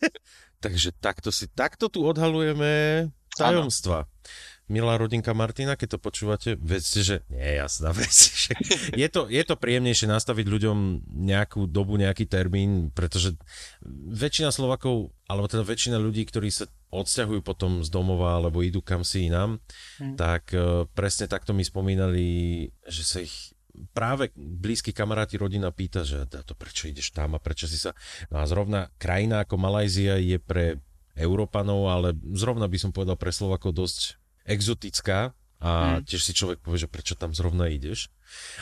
Takže 0.64 0.94
takto 1.00 1.34
si, 1.34 1.50
takto 1.50 1.88
tu 1.90 2.04
odhalujeme 2.06 3.08
tajomstva. 3.34 4.06
Ano 4.06 4.12
milá 4.70 4.96
rodinka 4.96 5.34
Martina, 5.34 5.74
keď 5.74 5.98
to 5.98 6.00
počúvate, 6.00 6.50
vedzte, 6.62 7.02
že 7.02 7.16
nie 7.34 7.58
jasná 7.58 7.90
vec. 7.90 8.14
je, 9.02 9.08
to, 9.10 9.26
je 9.26 9.44
to 9.44 9.58
príjemnejšie 9.58 10.06
nastaviť 10.06 10.46
ľuďom 10.46 10.78
nejakú 11.10 11.66
dobu, 11.66 11.98
nejaký 11.98 12.30
termín, 12.30 12.94
pretože 12.94 13.36
väčšina 14.14 14.54
Slovakov, 14.54 15.10
alebo 15.26 15.50
teda 15.50 15.66
väčšina 15.66 15.98
ľudí, 15.98 16.24
ktorí 16.30 16.54
sa 16.54 16.70
odsťahujú 16.94 17.42
potom 17.42 17.82
z 17.82 17.90
domova 17.90 18.38
alebo 18.38 18.62
idú 18.62 18.86
kam 18.86 19.02
si 19.02 19.28
inám, 19.28 19.58
hmm. 19.98 20.16
tak 20.16 20.54
uh, 20.54 20.86
presne 20.94 21.26
takto 21.26 21.52
mi 21.52 21.66
spomínali, 21.66 22.70
že 22.86 23.04
sa 23.04 23.20
ich 23.26 23.58
práve 23.94 24.30
blízki 24.36 24.92
kamaráti 24.92 25.40
rodina 25.40 25.72
pýta, 25.72 26.04
že 26.06 26.28
to 26.30 26.54
prečo 26.54 26.90
ideš 26.90 27.16
tam 27.16 27.38
a 27.38 27.40
prečo 27.42 27.66
si 27.66 27.78
sa... 27.80 27.96
No 28.28 28.42
a 28.42 28.46
zrovna 28.46 28.92
krajina 29.00 29.46
ako 29.46 29.56
Malajzia 29.56 30.20
je 30.20 30.38
pre 30.42 30.82
Európanov, 31.20 31.88
ale 31.92 32.16
zrovna 32.36 32.68
by 32.68 32.78
som 32.80 32.92
povedal 32.96 33.20
pre 33.20 33.32
Slovakov 33.32 33.76
dosť 33.76 34.19
exotická 34.50 35.38
a 35.60 36.00
hmm. 36.00 36.08
tiež 36.08 36.22
si 36.24 36.32
človek 36.32 36.64
povie, 36.64 36.88
že 36.88 36.92
prečo 36.92 37.20
tam 37.20 37.36
zrovna 37.36 37.68
ideš. 37.68 38.08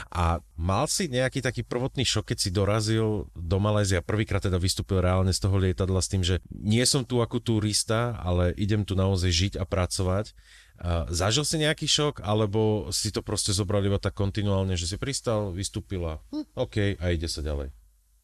A 0.09 0.41
mal 0.57 0.89
si 0.89 1.05
nejaký 1.05 1.45
taký 1.45 1.61
prvotný 1.61 2.01
šok, 2.01 2.33
keď 2.33 2.37
si 2.41 2.49
dorazil 2.49 3.29
do 3.37 3.57
Malézia, 3.61 4.01
prvýkrát 4.01 4.41
teda 4.41 4.57
vystúpil 4.57 5.05
reálne 5.05 5.29
z 5.29 5.45
toho 5.45 5.61
lietadla 5.61 6.01
s 6.01 6.09
tým, 6.09 6.25
že 6.25 6.41
nie 6.49 6.81
som 6.89 7.05
tu 7.05 7.21
ako 7.21 7.37
turista, 7.37 8.17
ale 8.17 8.49
idem 8.57 8.81
tu 8.81 8.97
naozaj 8.97 9.29
žiť 9.29 9.53
a 9.61 9.63
pracovať. 9.69 10.33
A 10.77 11.05
zažil 11.13 11.45
si 11.45 11.61
nejaký 11.61 11.85
šok, 11.85 12.25
alebo 12.25 12.89
si 12.89 13.13
to 13.13 13.21
proste 13.21 13.53
zobral 13.53 13.85
iba 13.85 14.01
tak 14.01 14.17
kontinuálne, 14.17 14.73
že 14.73 14.89
si 14.89 14.97
pristal, 14.97 15.53
vystúpil 15.53 16.01
a 16.01 16.17
hm, 16.33 16.49
OK, 16.57 16.97
a 16.97 17.05
ide 17.13 17.29
sa 17.29 17.45
ďalej. 17.45 17.69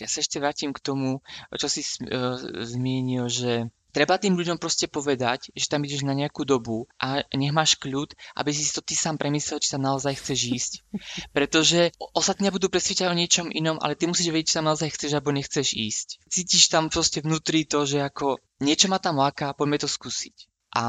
Ja 0.02 0.10
sa 0.10 0.26
ešte 0.26 0.42
vrátim 0.42 0.74
k 0.74 0.82
tomu, 0.82 1.22
čo 1.54 1.70
si 1.70 1.86
uh, 1.86 2.42
zmienil, 2.66 3.30
že 3.30 3.70
Treba 3.94 4.18
tým 4.18 4.34
ľuďom 4.34 4.58
proste 4.58 4.90
povedať, 4.90 5.54
že 5.54 5.70
tam 5.70 5.86
ideš 5.86 6.02
na 6.02 6.18
nejakú 6.18 6.50
dobu 6.50 6.90
a 6.98 7.22
nech 7.38 7.54
máš 7.54 7.78
kľud, 7.78 8.18
aby 8.34 8.50
si 8.50 8.66
to 8.74 8.82
ty 8.82 8.98
sám 8.98 9.22
premyslel, 9.22 9.62
či 9.62 9.70
tam 9.70 9.86
naozaj 9.86 10.18
chceš 10.18 10.40
ísť. 10.50 10.72
Pretože 11.38 11.94
ostatní 12.18 12.50
budú 12.50 12.74
presvedčať 12.74 13.06
o 13.06 13.14
niečom 13.14 13.54
inom, 13.54 13.78
ale 13.78 13.94
ty 13.94 14.10
musíš 14.10 14.34
vedieť, 14.34 14.50
či 14.50 14.58
tam 14.58 14.66
naozaj 14.66 14.90
chceš 14.98 15.14
alebo 15.14 15.30
nechceš 15.30 15.78
ísť. 15.78 16.08
Cítiš 16.26 16.74
tam 16.74 16.90
proste 16.90 17.22
vnútri 17.22 17.70
to, 17.70 17.86
že 17.86 18.02
ako 18.02 18.42
niečo 18.66 18.90
ma 18.90 18.98
tam 18.98 19.22
láka, 19.22 19.54
poďme 19.54 19.78
to 19.78 19.86
skúsiť. 19.86 20.50
A 20.74 20.86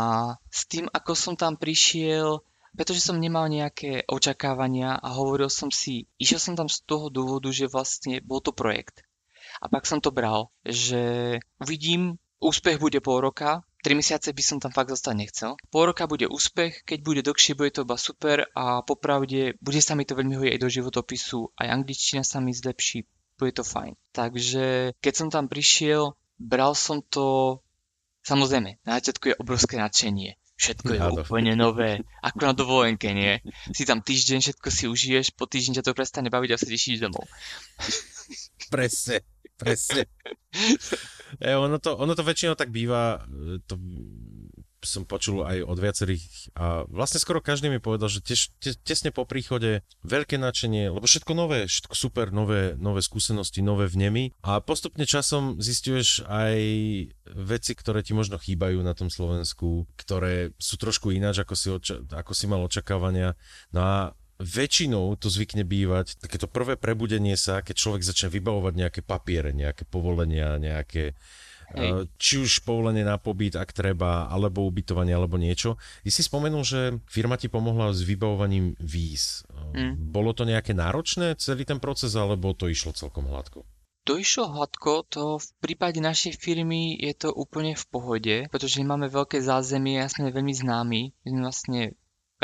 s 0.49 0.65
tým, 0.65 0.89
ako 0.89 1.13
som 1.13 1.37
tam 1.37 1.61
prišiel, 1.61 2.41
pretože 2.73 3.05
som 3.05 3.21
nemal 3.21 3.53
nejaké 3.53 4.09
očakávania 4.09 4.97
a 4.97 5.13
hovoril 5.13 5.53
som 5.53 5.69
si, 5.69 6.09
išiel 6.17 6.41
som 6.41 6.57
tam 6.57 6.73
z 6.73 6.81
toho 6.89 7.13
dôvodu, 7.13 7.53
že 7.53 7.69
vlastne 7.69 8.25
bol 8.25 8.41
to 8.41 8.57
projekt. 8.57 9.05
A 9.61 9.69
pak 9.71 9.85
som 9.85 10.01
to 10.01 10.11
bral, 10.11 10.51
že 10.65 11.37
uvidím, 11.63 12.19
úspech 12.45 12.77
bude 12.77 13.01
pol 13.01 13.25
roka, 13.25 13.65
3 13.85 14.01
mesiace 14.01 14.33
by 14.33 14.43
som 14.45 14.57
tam 14.61 14.73
fakt 14.73 14.89
zostať 14.89 15.15
nechcel. 15.17 15.51
Pol 15.69 15.93
roka 15.93 16.09
bude 16.09 16.25
úspech, 16.25 16.89
keď 16.89 16.99
bude 17.05 17.21
dlhšie, 17.21 17.53
bude 17.53 17.73
to 17.73 17.85
iba 17.85 17.97
super 18.01 18.49
a 18.57 18.81
popravde 18.81 19.61
bude 19.61 19.81
sa 19.85 19.93
mi 19.93 20.09
to 20.09 20.17
veľmi 20.17 20.37
hodiť 20.37 20.53
aj 20.57 20.61
do 20.61 20.69
životopisu, 20.73 21.39
aj 21.61 21.69
angličtina 21.69 22.25
sa 22.25 22.41
mi 22.41 22.57
zlepší, 22.57 23.05
bude 23.37 23.53
to 23.53 23.65
fajn. 23.65 23.93
Takže 24.17 24.97
keď 25.05 25.13
som 25.13 25.29
tam 25.29 25.53
prišiel, 25.53 26.17
bral 26.41 26.73
som 26.73 27.05
to, 27.05 27.61
samozrejme, 28.25 28.81
na 28.89 28.93
začiatku 29.01 29.33
je 29.33 29.41
obrovské 29.41 29.77
nadšenie. 29.77 30.41
Všetko 30.55 30.91
je 30.95 31.01
Áno. 31.05 31.21
úplne 31.21 31.53
nové, 31.59 32.01
ako 32.25 32.41
na 32.41 32.55
dovolenke, 32.57 33.13
nie? 33.13 33.43
Si 33.75 33.85
tam 33.85 34.01
týždeň, 34.01 34.39
všetko 34.41 34.69
si 34.71 34.85
užiješ, 34.89 35.37
po 35.37 35.45
týždeň 35.45 35.83
ťa 35.83 35.85
to 35.85 35.93
prestane 35.93 36.33
baviť 36.33 36.51
a 36.55 36.61
sa 36.61 36.65
tešíš 36.65 37.05
domov. 37.05 37.27
Presne, 38.73 39.21
presne. 39.59 40.07
E, 41.43 41.51
ono, 41.51 41.83
to, 41.83 41.99
ono 41.99 42.15
to 42.15 42.23
väčšinou 42.23 42.55
tak 42.55 42.71
býva, 42.71 43.27
e, 43.27 43.59
to 43.67 43.75
som 44.87 45.09
počul 45.09 45.43
aj 45.43 45.65
od 45.65 45.79
viacerých 45.81 46.53
a 46.55 46.85
vlastne 46.87 47.19
skoro 47.19 47.41
každý 47.41 47.73
mi 47.73 47.81
povedal, 47.81 48.13
že 48.13 48.21
teš, 48.21 48.53
te, 48.61 48.77
tesne 48.77 49.11
po 49.11 49.25
príchode 49.25 49.83
veľké 50.05 50.37
nadšenie, 50.37 50.93
lebo 50.93 51.05
všetko 51.09 51.33
nové, 51.33 51.67
všetko 51.67 51.95
super, 51.97 52.31
nové, 52.31 52.77
nové 52.77 53.01
skúsenosti, 53.01 53.65
nové 53.65 53.89
vnemy 53.89 54.37
a 54.45 54.61
postupne 54.61 55.09
časom 55.09 55.59
zistuješ 55.59 56.29
aj 56.29 56.57
veci, 57.33 57.73
ktoré 57.73 58.05
ti 58.05 58.13
možno 58.13 58.37
chýbajú 58.37 58.85
na 58.85 58.93
tom 58.93 59.09
Slovensku, 59.09 59.89
ktoré 59.97 60.53
sú 60.61 60.77
trošku 60.77 61.11
ináč, 61.11 61.41
ako 61.43 61.55
si, 61.57 61.69
oča- 61.73 62.05
ako 62.13 62.33
si 62.37 62.45
mal 62.47 62.61
očakávania. 62.63 63.35
No 63.73 63.81
a 63.83 63.97
väčšinou 64.45 65.17
to 65.17 65.33
zvykne 65.33 65.65
bývať 65.65 66.21
takéto 66.21 66.45
prvé 66.45 66.77
prebudenie 66.77 67.35
sa, 67.35 67.65
keď 67.65 67.75
človek 67.75 68.03
začne 68.05 68.29
vybavovať 68.29 68.75
nejaké 68.77 69.01
papiere, 69.01 69.57
nejaké 69.57 69.89
povolenia, 69.89 70.61
nejaké 70.61 71.17
Hej. 71.75 72.07
či 72.21 72.35
už 72.39 72.63
povolenie 72.63 73.03
na 73.03 73.17
pobyt, 73.17 73.57
ak 73.57 73.73
treba, 73.73 74.29
alebo 74.29 74.69
ubytovanie, 74.69 75.17
alebo 75.17 75.41
niečo. 75.41 75.81
Ty 76.05 76.11
si 76.13 76.23
spomenul, 76.23 76.63
že 76.63 77.01
firma 77.09 77.41
ti 77.41 77.49
pomohla 77.49 77.91
s 77.91 78.05
vybavovaním 78.05 78.77
víz. 78.79 79.43
Mm. 79.73 79.97
Bolo 80.13 80.37
to 80.37 80.45
nejaké 80.45 80.77
náročné, 80.77 81.35
celý 81.41 81.65
ten 81.65 81.81
proces, 81.81 82.15
alebo 82.15 82.53
to 82.53 82.69
išlo 82.69 82.93
celkom 82.93 83.27
hladko? 83.27 83.65
To 84.05 84.21
išlo 84.21 84.53
hladko, 84.53 85.09
to 85.09 85.41
v 85.41 85.49
prípade 85.65 85.97
našej 85.97 86.37
firmy 86.37 86.93
je 87.01 87.17
to 87.17 87.33
úplne 87.33 87.73
v 87.73 87.85
pohode, 87.89 88.37
pretože 88.53 88.85
máme 88.85 89.09
veľké 89.09 89.41
zázemie 89.41 89.97
a 90.05 90.13
sme 90.13 90.29
veľmi 90.29 90.53
známi. 90.53 91.01
My 91.25 91.29
sme 91.33 91.41
vlastne 91.41 91.81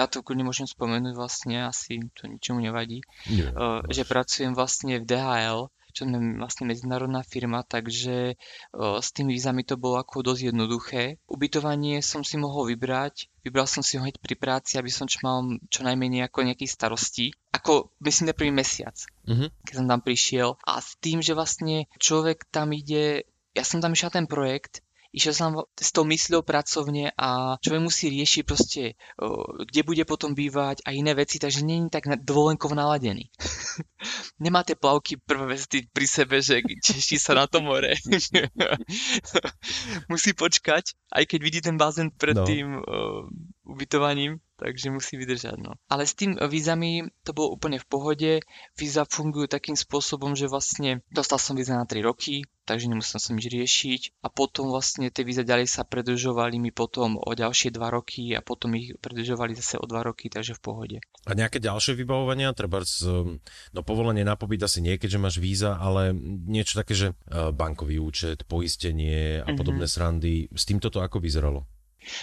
ja 0.00 0.08
to 0.08 0.24
kľudne 0.24 0.48
môžem 0.48 0.64
spomenúť 0.64 1.12
vlastne, 1.12 1.68
asi 1.68 2.00
to 2.16 2.24
ničomu 2.24 2.64
nevadí, 2.64 3.04
Nie, 3.28 3.52
uh, 3.52 3.84
že 3.92 4.08
pracujem 4.08 4.56
vlastne 4.56 4.96
v 4.96 5.04
DHL, 5.04 5.68
čo 5.92 6.06
sme 6.06 6.38
vlastne 6.38 6.70
medzinárodná 6.70 7.20
firma, 7.26 7.66
takže 7.66 8.38
uh, 8.38 9.02
s 9.02 9.10
tými 9.12 9.34
vízami 9.34 9.66
to 9.66 9.76
bolo 9.76 9.98
ako 9.98 10.22
dosť 10.22 10.54
jednoduché. 10.54 11.18
Ubytovanie 11.26 12.00
som 12.00 12.22
si 12.22 12.38
mohol 12.38 12.70
vybrať, 12.72 13.28
vybral 13.42 13.66
som 13.66 13.82
si 13.82 13.98
ho 13.98 14.02
hneď 14.06 14.22
pri 14.22 14.38
práci, 14.38 14.78
aby 14.78 14.88
som 14.88 15.10
čo 15.10 15.20
mal 15.26 15.44
čo 15.68 15.82
najmenej 15.84 16.30
ako 16.30 16.46
nejakých 16.46 16.72
starostí. 16.72 17.26
Ako 17.50 17.90
myslím 18.06 18.30
na 18.30 18.38
prvý 18.38 18.54
mesiac, 18.54 18.94
uh-huh. 19.26 19.50
keď 19.66 19.74
som 19.74 19.86
tam 19.90 20.00
prišiel. 20.00 20.56
A 20.62 20.78
s 20.78 20.94
tým, 21.02 21.20
že 21.20 21.34
vlastne 21.34 21.90
človek 21.98 22.46
tam 22.48 22.70
ide, 22.70 23.26
ja 23.52 23.66
som 23.66 23.82
tam 23.82 23.92
išiel 23.92 24.14
ten 24.14 24.30
projekt, 24.30 24.86
išiel 25.10 25.34
som 25.34 25.50
s 25.74 25.90
tou 25.90 26.06
mysľou 26.06 26.46
pracovne 26.46 27.10
a 27.18 27.58
človek 27.58 27.82
musí 27.82 28.06
riešiť 28.10 28.42
proste, 28.46 28.94
kde 29.66 29.82
bude 29.82 30.04
potom 30.06 30.34
bývať 30.34 30.86
a 30.86 30.94
iné 30.94 31.14
veci, 31.14 31.42
takže 31.42 31.66
není 31.66 31.90
tak 31.90 32.06
dovolenkov 32.22 32.74
naladený. 32.74 33.30
Nemá 34.44 34.62
tie 34.62 34.78
plavky 34.78 35.18
prvé 35.20 35.58
vesty 35.58 35.84
pri 35.90 36.06
sebe, 36.06 36.38
že 36.40 36.62
teší 36.62 37.18
sa 37.18 37.36
na 37.36 37.46
to 37.50 37.60
more. 37.60 37.90
musí 40.12 40.32
počkať, 40.32 40.94
aj 41.12 41.24
keď 41.26 41.40
vidí 41.42 41.60
ten 41.60 41.76
bazén 41.76 42.14
pred 42.14 42.38
no. 42.38 42.46
Uh, 43.70 43.74
ubytovaním, 43.74 44.42
takže 44.60 44.92
musí 44.92 45.16
vydržať. 45.16 45.56
No. 45.56 45.78
Ale 45.88 46.04
s 46.04 46.12
tým 46.12 46.36
vízami 46.36 47.08
to 47.24 47.32
bolo 47.32 47.56
úplne 47.56 47.80
v 47.80 47.86
pohode. 47.88 48.32
Víza 48.76 49.08
fungujú 49.08 49.48
takým 49.48 49.78
spôsobom, 49.78 50.36
že 50.36 50.50
vlastne 50.50 51.00
dostal 51.08 51.40
som 51.40 51.56
víza 51.56 51.78
na 51.78 51.88
3 51.88 52.04
roky, 52.04 52.44
takže 52.68 52.92
nemusel 52.92 53.16
som 53.16 53.40
nič 53.40 53.48
riešiť. 53.48 54.00
A 54.20 54.28
potom 54.28 54.68
vlastne 54.68 55.08
tie 55.08 55.24
víza 55.24 55.46
ďalej 55.46 55.70
sa 55.70 55.88
predlžovali 55.88 56.60
mi 56.60 56.74
potom 56.74 57.16
o 57.16 57.30
ďalšie 57.32 57.72
2 57.72 57.80
roky 57.88 58.36
a 58.36 58.44
potom 58.44 58.76
ich 58.76 58.92
predlžovali 59.00 59.56
zase 59.56 59.80
o 59.80 59.86
2 59.88 59.96
roky, 60.04 60.28
takže 60.28 60.58
v 60.58 60.60
pohode. 60.60 60.96
A 61.24 61.32
nejaké 61.32 61.56
ďalšie 61.56 61.96
vybavovania, 61.96 62.52
treba 62.52 62.84
z, 62.84 63.08
no 63.72 63.80
povolenie 63.80 64.28
na 64.28 64.36
pobyt 64.36 64.60
asi 64.60 64.84
nie, 64.84 65.00
keďže 65.00 65.22
máš 65.22 65.36
víza, 65.40 65.80
ale 65.80 66.12
niečo 66.26 66.76
také, 66.76 66.92
že 66.92 67.08
e, 67.12 67.52
bankový 67.52 67.96
účet, 67.96 68.44
poistenie 68.44 69.40
a 69.40 69.48
mm-hmm. 69.48 69.56
podobné 69.56 69.86
srandy. 69.88 70.48
S 70.52 70.68
týmto 70.68 70.92
to 70.92 71.00
ako 71.00 71.20
vyzeralo? 71.20 71.64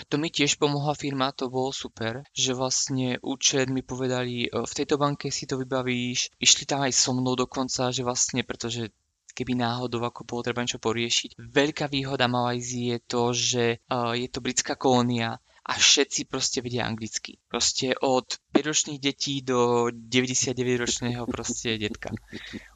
To 0.10 0.16
mi 0.18 0.34
tiež 0.34 0.58
pomohla 0.58 0.98
firma, 0.98 1.36
to 1.36 1.48
bolo 1.48 1.70
super, 1.70 2.26
že 2.34 2.58
vlastne 2.58 3.22
účet 3.22 3.70
mi 3.70 3.86
povedali, 3.86 4.48
e, 4.48 4.50
v 4.52 4.74
tejto 4.74 4.98
banke 4.98 5.30
si 5.30 5.46
to 5.46 5.58
vybavíš, 5.62 6.34
išli 6.42 6.64
tam 6.66 6.86
aj 6.86 6.94
so 6.94 7.14
mnou 7.14 7.38
dokonca, 7.38 7.94
že 7.94 8.02
vlastne, 8.02 8.42
pretože 8.42 8.90
keby 9.38 9.54
náhodou 9.54 10.02
ako 10.02 10.26
bolo 10.26 10.42
treba 10.42 10.66
niečo 10.66 10.82
poriešiť. 10.82 11.38
Veľká 11.38 11.86
výhoda 11.94 12.26
Malajzie 12.26 12.98
je 12.98 13.00
to, 13.06 13.24
že 13.38 13.64
uh, 13.86 14.18
je 14.18 14.26
to 14.34 14.42
britská 14.42 14.74
kolónia 14.74 15.38
a 15.68 15.74
všetci 15.76 16.32
proste 16.32 16.64
vedia 16.64 16.88
anglicky. 16.88 17.38
Proste 17.52 17.92
od 18.00 18.40
5-ročných 18.56 19.04
detí 19.04 19.44
do 19.44 19.92
99-ročného 19.92 21.28
proste 21.28 21.76
detka. 21.76 22.16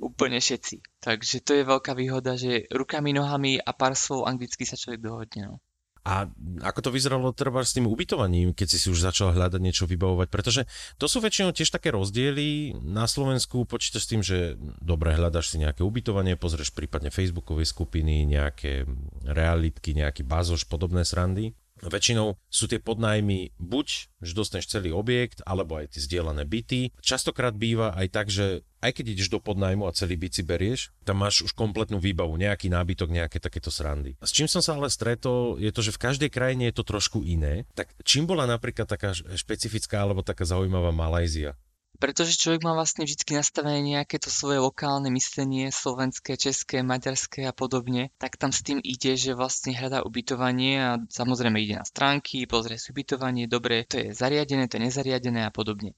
Úplne 0.03 0.43
všetci. 0.43 0.99
Takže 0.99 1.39
to 1.41 1.51
je 1.55 1.63
veľká 1.63 1.95
výhoda, 1.95 2.35
že 2.35 2.67
rukami, 2.67 3.15
nohami 3.15 3.63
a 3.63 3.71
pár 3.71 3.95
slov 3.95 4.27
anglicky 4.27 4.67
sa 4.67 4.75
človek 4.75 4.99
dohodne. 4.99 5.41
No. 5.49 5.55
A 6.01 6.25
ako 6.65 6.89
to 6.89 6.89
vyzeralo 6.89 7.29
treba 7.29 7.61
s 7.61 7.77
tým 7.77 7.85
ubytovaním, 7.85 8.57
keď 8.57 8.67
si 8.73 8.77
si 8.81 8.87
už 8.89 9.05
začal 9.05 9.37
hľadať 9.37 9.61
niečo 9.61 9.85
vybavovať? 9.85 10.33
Pretože 10.33 10.61
to 10.97 11.05
sú 11.05 11.21
väčšinou 11.21 11.53
tiež 11.53 11.69
také 11.69 11.93
rozdiely. 11.93 12.73
Na 12.81 13.05
Slovensku 13.05 13.69
počítaš 13.69 14.09
s 14.09 14.09
tým, 14.09 14.21
že 14.25 14.57
dobre 14.81 15.13
hľadaš 15.13 15.53
si 15.53 15.61
nejaké 15.61 15.85
ubytovanie, 15.85 16.41
pozrieš 16.41 16.73
prípadne 16.73 17.13
facebookové 17.13 17.69
skupiny, 17.69 18.25
nejaké 18.25 18.89
realitky, 19.29 19.93
nejaký 19.93 20.25
bazoš, 20.25 20.65
podobné 20.65 21.05
srandy. 21.05 21.53
Väčšinou 21.81 22.37
sú 22.47 22.69
tie 22.69 22.77
podnájmy 22.77 23.57
buď, 23.57 23.87
že 24.21 24.37
dostaneš 24.37 24.69
celý 24.69 24.93
objekt, 24.93 25.41
alebo 25.45 25.81
aj 25.81 25.97
tie 25.97 26.01
zdieľané 26.05 26.45
byty. 26.45 26.93
Častokrát 27.01 27.57
býva 27.57 27.93
aj 27.97 28.07
tak, 28.13 28.27
že 28.29 28.61
aj 28.81 28.97
keď 28.97 29.05
ideš 29.13 29.29
do 29.29 29.37
podnájmu 29.41 29.85
a 29.85 29.93
celý 29.93 30.17
byt 30.17 30.41
si 30.41 30.43
berieš, 30.45 30.89
tam 31.05 31.21
máš 31.21 31.45
už 31.45 31.53
kompletnú 31.53 32.01
výbavu, 32.01 32.33
nejaký 32.37 32.69
nábytok, 32.73 33.13
nejaké 33.13 33.37
takéto 33.37 33.69
srandy. 33.69 34.17
S 34.21 34.33
čím 34.33 34.49
som 34.49 34.61
sa 34.61 34.73
ale 34.73 34.89
stretol, 34.89 35.61
je 35.61 35.69
to, 35.69 35.85
že 35.85 35.93
v 35.93 36.01
každej 36.01 36.29
krajine 36.33 36.69
je 36.69 36.75
to 36.81 36.85
trošku 36.85 37.21
iné. 37.21 37.69
Tak 37.77 37.93
čím 38.01 38.25
bola 38.25 38.49
napríklad 38.49 38.89
taká 38.89 39.13
špecifická 39.13 40.01
alebo 40.01 40.25
taká 40.25 40.45
zaujímavá 40.49 40.89
Malajzia? 40.89 41.53
Pretože 42.01 42.33
človek 42.41 42.65
má 42.65 42.73
vlastne 42.73 43.05
vždy 43.05 43.37
nastavené 43.37 43.79
nejaké 43.85 44.17
to 44.17 44.33
svoje 44.33 44.57
lokálne 44.57 45.13
myslenie, 45.13 45.69
slovenské, 45.69 46.33
české, 46.33 46.81
maďarské 46.81 47.45
a 47.45 47.53
podobne, 47.53 48.09
tak 48.17 48.41
tam 48.41 48.49
s 48.49 48.65
tým 48.65 48.81
ide, 48.81 49.13
že 49.13 49.37
vlastne 49.37 49.77
hľadá 49.77 50.01
ubytovanie 50.01 50.81
a 50.81 50.97
samozrejme 50.97 51.61
ide 51.61 51.77
na 51.77 51.85
stránky, 51.85 52.49
pozrie 52.49 52.81
si 52.81 52.89
ubytovanie, 52.89 53.45
dobre, 53.45 53.85
to 53.85 54.01
je 54.01 54.17
zariadené, 54.17 54.65
to 54.65 54.81
je 54.81 54.89
nezariadené 54.89 55.45
a 55.45 55.53
podobne. 55.53 55.93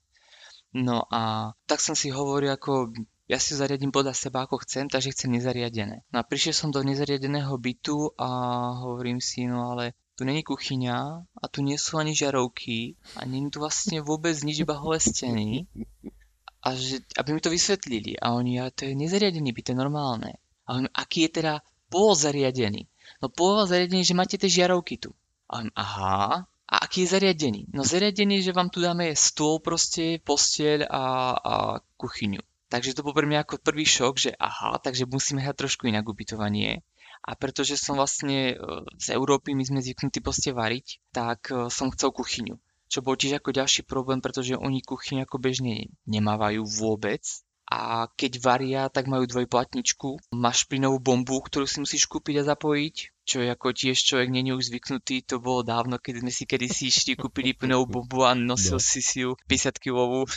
No 0.76 1.08
a 1.08 1.56
tak 1.64 1.80
som 1.80 1.96
si 1.96 2.12
hovoril, 2.12 2.52
ako 2.52 2.92
ja 3.32 3.40
si 3.40 3.56
zariadím 3.56 3.96
podľa 3.96 4.12
seba 4.12 4.44
ako 4.44 4.60
chcem, 4.68 4.92
takže 4.92 5.16
chcem 5.16 5.40
nezariadené. 5.40 6.04
No 6.12 6.18
a 6.20 6.28
prišiel 6.28 6.52
som 6.52 6.76
do 6.76 6.84
nezariadeného 6.84 7.56
bytu 7.56 8.12
a 8.20 8.28
hovorím 8.84 9.24
si, 9.24 9.48
no 9.48 9.72
ale 9.72 9.96
tu 10.16 10.24
není 10.24 10.44
kuchyňa 10.44 10.98
a 11.26 11.44
tu 11.50 11.66
nie 11.66 11.78
sú 11.78 11.98
ani 11.98 12.14
žarovky 12.14 12.96
a 13.18 13.26
není 13.26 13.50
tu 13.50 13.60
vlastne 13.60 14.02
vôbec 14.06 14.38
nič, 14.46 14.62
iba 14.62 14.78
holé 14.78 15.02
steny. 15.02 15.66
A 16.64 16.78
že, 16.80 17.04
aby 17.20 17.36
mi 17.36 17.42
to 17.44 17.52
vysvetlili. 17.52 18.16
A 18.22 18.32
oni, 18.38 18.62
ale 18.62 18.72
to 18.72 18.88
je 18.88 18.96
nezariadený 18.96 19.52
byt, 19.52 19.66
to 19.68 19.72
je 19.76 19.82
normálne. 19.84 20.40
A 20.64 20.80
hovorím, 20.80 20.94
aký 20.96 21.28
je 21.28 21.44
teda 21.44 21.54
pôl 21.92 22.16
zariadený? 22.16 22.88
No 23.20 23.28
pôl 23.28 23.68
zariadený, 23.68 24.08
že 24.08 24.16
máte 24.16 24.40
tie 24.40 24.48
žiarovky 24.48 24.96
tu. 24.96 25.12
A 25.52 25.60
hovorím, 25.60 25.76
aha, 25.76 26.48
a 26.74 26.76
aký 26.90 27.06
je 27.06 27.14
zariadený? 27.14 27.62
No 27.76 27.84
zariadený, 27.84 28.42
že 28.42 28.56
vám 28.56 28.72
tu 28.72 28.80
dáme 28.82 29.12
stôl 29.14 29.60
proste, 29.60 30.18
posteľ 30.24 30.90
a, 30.90 31.06
a 31.38 31.54
kuchyňu. 32.00 32.42
Takže 32.74 32.98
to 32.98 33.06
bol 33.06 33.14
pre 33.14 33.30
mňa 33.30 33.46
ako 33.46 33.62
prvý 33.62 33.86
šok, 33.86 34.18
že 34.18 34.32
aha, 34.34 34.82
takže 34.82 35.06
musíme 35.06 35.46
hľadať 35.46 35.60
trošku 35.62 35.86
inak 35.86 36.10
ubytovanie. 36.10 36.82
A 37.24 37.40
pretože 37.40 37.80
som 37.80 37.96
vlastne 37.96 38.54
e, 38.54 38.56
z 39.00 39.16
Európy, 39.16 39.56
my 39.56 39.64
sme 39.64 39.80
zvyknutí 39.80 40.20
proste 40.20 40.52
variť, 40.52 41.00
tak 41.16 41.48
e, 41.48 41.72
som 41.72 41.88
chcel 41.96 42.12
kuchyňu. 42.12 42.60
Čo 42.92 43.00
bol 43.00 43.16
tiež 43.16 43.40
ako 43.40 43.56
ďalší 43.56 43.88
problém, 43.88 44.20
pretože 44.20 44.60
oni 44.60 44.84
kuchyňu 44.84 45.24
ako 45.24 45.40
bežne 45.40 45.88
nemávajú 46.04 46.68
vôbec. 46.68 47.24
A 47.64 48.12
keď 48.20 48.44
varia, 48.44 48.82
tak 48.92 49.08
majú 49.08 49.24
dvojplatničku. 49.24 50.36
Máš 50.36 50.68
plynovú 50.68 51.00
bombu, 51.00 51.40
ktorú 51.40 51.64
si 51.64 51.80
musíš 51.80 52.12
kúpiť 52.12 52.44
a 52.44 52.48
zapojiť. 52.54 52.96
Čo 53.24 53.40
je 53.40 53.48
ako 53.50 53.72
tiež 53.72 53.98
človek 53.98 54.28
není 54.28 54.52
už 54.52 54.68
zvyknutý, 54.68 55.24
to 55.24 55.40
bolo 55.40 55.64
dávno, 55.64 55.96
keď 55.96 56.28
sme 56.28 56.32
si 56.36 56.44
kedysi 56.44 56.92
išli, 56.92 57.16
kúpili 57.16 57.56
plynovú 57.56 58.04
bombu 58.04 58.28
a 58.28 58.36
nosil 58.36 58.78
no. 58.78 58.84
si 58.84 59.00
si 59.00 59.24
ju 59.24 59.40
50 59.48 59.80
kilovú. 59.80 60.28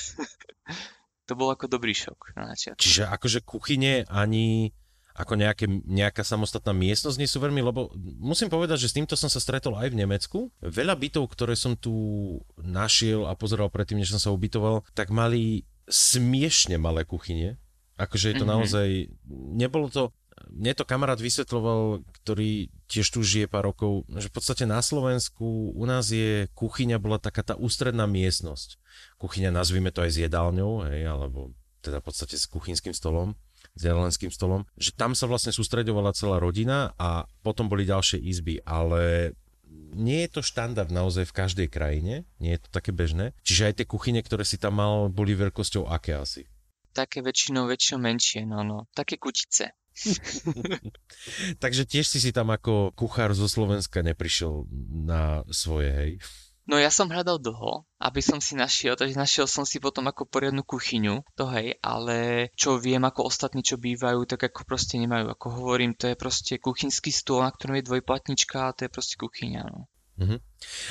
to 1.27 1.33
bol 1.35 1.51
ako 1.51 1.67
dobrý 1.67 1.91
šok 1.93 2.39
na 2.39 2.55
začiatku. 2.55 2.79
Čiže 2.79 3.11
akože 3.11 3.39
kuchyne 3.43 4.07
ani 4.07 4.71
ako 5.17 5.33
nejaké, 5.41 5.65
nejaká 5.89 6.21
samostatná 6.21 6.77
miestnosť 6.77 7.17
nie 7.17 7.25
sú 7.25 7.41
veľmi, 7.41 7.65
lebo 7.65 7.89
musím 8.21 8.53
povedať, 8.53 8.85
že 8.85 8.93
s 8.93 8.97
týmto 9.01 9.17
som 9.17 9.33
sa 9.33 9.41
stretol 9.41 9.73
aj 9.81 9.89
v 9.89 9.99
Nemecku. 10.05 10.39
Veľa 10.61 10.93
bytov, 10.93 11.33
ktoré 11.33 11.57
som 11.57 11.73
tu 11.73 11.93
našiel 12.61 13.25
a 13.25 13.33
pozeral 13.33 13.73
predtým, 13.73 14.05
než 14.05 14.13
som 14.13 14.21
sa 14.21 14.31
ubytoval, 14.37 14.85
tak 14.93 15.09
mali 15.09 15.65
smiešne 15.89 16.77
malé 16.77 17.09
kuchyne. 17.09 17.57
Akože 17.97 18.29
je 18.29 18.37
to 18.37 18.45
mm-hmm. 18.45 18.53
naozaj, 18.61 18.89
nebolo 19.57 19.89
to, 19.89 20.13
mne 20.53 20.77
to 20.77 20.85
kamarát 20.85 21.17
vysvetloval, 21.17 22.05
ktorý 22.21 22.69
tiež 22.85 23.09
tu 23.09 23.25
žije 23.25 23.49
pár 23.49 23.73
rokov, 23.73 24.05
že 24.21 24.29
v 24.29 24.37
podstate 24.37 24.69
na 24.69 24.85
Slovensku 24.85 25.73
u 25.73 25.85
nás 25.89 26.13
je 26.13 26.45
kuchyňa 26.53 27.01
bola 27.01 27.17
taká 27.17 27.41
tá 27.41 27.57
ústredná 27.57 28.05
miestnosť. 28.05 28.77
Kuchyňa 29.17 29.49
nazvime 29.49 29.89
to 29.97 30.05
aj 30.05 30.13
s 30.13 30.21
jedálňou, 30.29 30.93
hej, 30.93 31.09
alebo 31.09 31.57
teda 31.81 32.05
v 32.05 32.05
podstate 32.05 32.37
s 32.37 32.45
kuchynským 32.45 32.93
stolom 32.93 33.33
s 33.77 33.83
jelenským 33.85 34.33
stolom, 34.33 34.65
že 34.81 34.97
tam 34.97 35.13
sa 35.13 35.29
vlastne 35.29 35.53
sústredovala 35.53 36.17
celá 36.17 36.41
rodina 36.41 36.97
a 36.97 37.29
potom 37.45 37.69
boli 37.69 37.85
ďalšie 37.85 38.19
izby, 38.19 38.65
ale 38.65 39.37
nie 39.97 40.25
je 40.27 40.41
to 40.41 40.43
štandard 40.43 40.89
naozaj 40.89 41.29
v 41.29 41.37
každej 41.37 41.69
krajine, 41.69 42.25
nie 42.41 42.57
je 42.57 42.61
to 42.65 42.69
také 42.73 42.91
bežné. 42.91 43.37
Čiže 43.45 43.73
aj 43.73 43.75
tie 43.83 43.87
kuchyne, 43.87 44.21
ktoré 44.25 44.43
si 44.43 44.57
tam 44.57 44.81
mal, 44.81 45.13
boli 45.13 45.37
veľkosťou 45.37 45.89
aké 45.89 46.17
asi? 46.17 46.49
Také 46.97 47.21
väčšinou, 47.21 47.69
väčšinou 47.69 48.01
menšie, 48.01 48.49
no 48.49 48.65
no, 48.65 48.89
také 48.97 49.21
kutice. 49.21 49.77
Takže 51.63 51.89
tiež 51.89 52.05
si 52.05 52.21
si 52.21 52.31
tam 52.33 52.53
ako 52.53 52.93
kuchár 52.93 53.33
zo 53.33 53.49
Slovenska 53.49 54.05
neprišiel 54.05 54.69
na 55.09 55.41
svoje, 55.49 55.91
hej? 55.93 56.11
No 56.67 56.83
ja 56.83 56.91
som 56.91 57.07
hľadal 57.07 57.39
dlho, 57.39 57.87
aby 58.03 58.19
som 58.19 58.43
si 58.43 58.59
našiel, 58.59 58.99
takže 58.99 59.15
našiel 59.15 59.47
som 59.47 59.63
si 59.63 59.79
potom 59.79 60.11
ako 60.11 60.27
poriadnu 60.27 60.67
kuchyňu, 60.67 61.23
to 61.39 61.47
hej, 61.55 61.79
ale 61.79 62.51
čo 62.59 62.75
viem 62.83 63.07
ako 63.07 63.31
ostatní, 63.31 63.63
čo 63.63 63.79
bývajú, 63.79 64.27
tak 64.27 64.51
ako 64.51 64.67
proste 64.67 64.99
nemajú, 64.99 65.31
ako 65.31 65.47
hovorím, 65.63 65.95
to 65.95 66.11
je 66.11 66.19
proste 66.19 66.59
kuchynský 66.59 67.15
stôl, 67.15 67.47
na 67.47 67.55
ktorom 67.55 67.79
je 67.79 67.87
dvojplatnička 67.87 68.59
a 68.67 68.75
to 68.75 68.91
je 68.91 68.91
proste 68.91 69.15
kuchyňa, 69.15 69.63
no. 69.63 69.87
Uh-huh. 70.17 70.41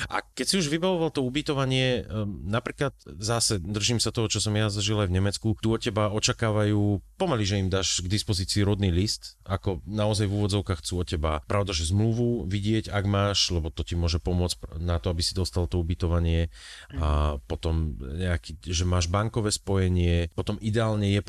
A 0.06 0.22
keď 0.22 0.46
si 0.46 0.54
už 0.62 0.70
vybavoval 0.70 1.10
to 1.10 1.26
ubytovanie, 1.26 2.06
um, 2.06 2.46
napríklad 2.46 2.94
zase 3.18 3.58
držím 3.58 3.98
sa 3.98 4.14
toho, 4.14 4.30
čo 4.30 4.38
som 4.38 4.54
ja 4.54 4.70
zažil 4.70 5.02
aj 5.02 5.10
v 5.10 5.16
Nemecku, 5.18 5.48
tu 5.58 5.74
od 5.74 5.82
teba 5.82 6.14
očakávajú 6.14 7.02
pomaly, 7.18 7.42
že 7.42 7.58
im 7.58 7.66
dáš 7.66 7.98
k 7.98 8.06
dispozícii 8.06 8.62
rodný 8.62 8.94
list, 8.94 9.34
ako 9.42 9.82
naozaj 9.82 10.30
v 10.30 10.36
úvodzovkách 10.38 10.78
chcú 10.78 11.02
od 11.02 11.06
teba, 11.10 11.32
pravda, 11.50 11.74
že 11.74 11.90
zmluvu 11.90 12.46
vidieť, 12.46 12.86
ak 12.86 13.04
máš, 13.10 13.50
lebo 13.50 13.74
to 13.74 13.82
ti 13.82 13.98
môže 13.98 14.22
pomôcť 14.22 14.78
na 14.78 15.02
to, 15.02 15.10
aby 15.10 15.26
si 15.26 15.34
dostal 15.34 15.66
to 15.66 15.82
ubytovanie. 15.82 16.48
A 16.94 17.42
potom 17.50 17.98
nejaký, 17.98 18.62
že 18.62 18.86
máš 18.86 19.10
bankové 19.10 19.50
spojenie, 19.50 20.30
potom 20.38 20.54
ideálne 20.62 21.10
je, 21.10 21.20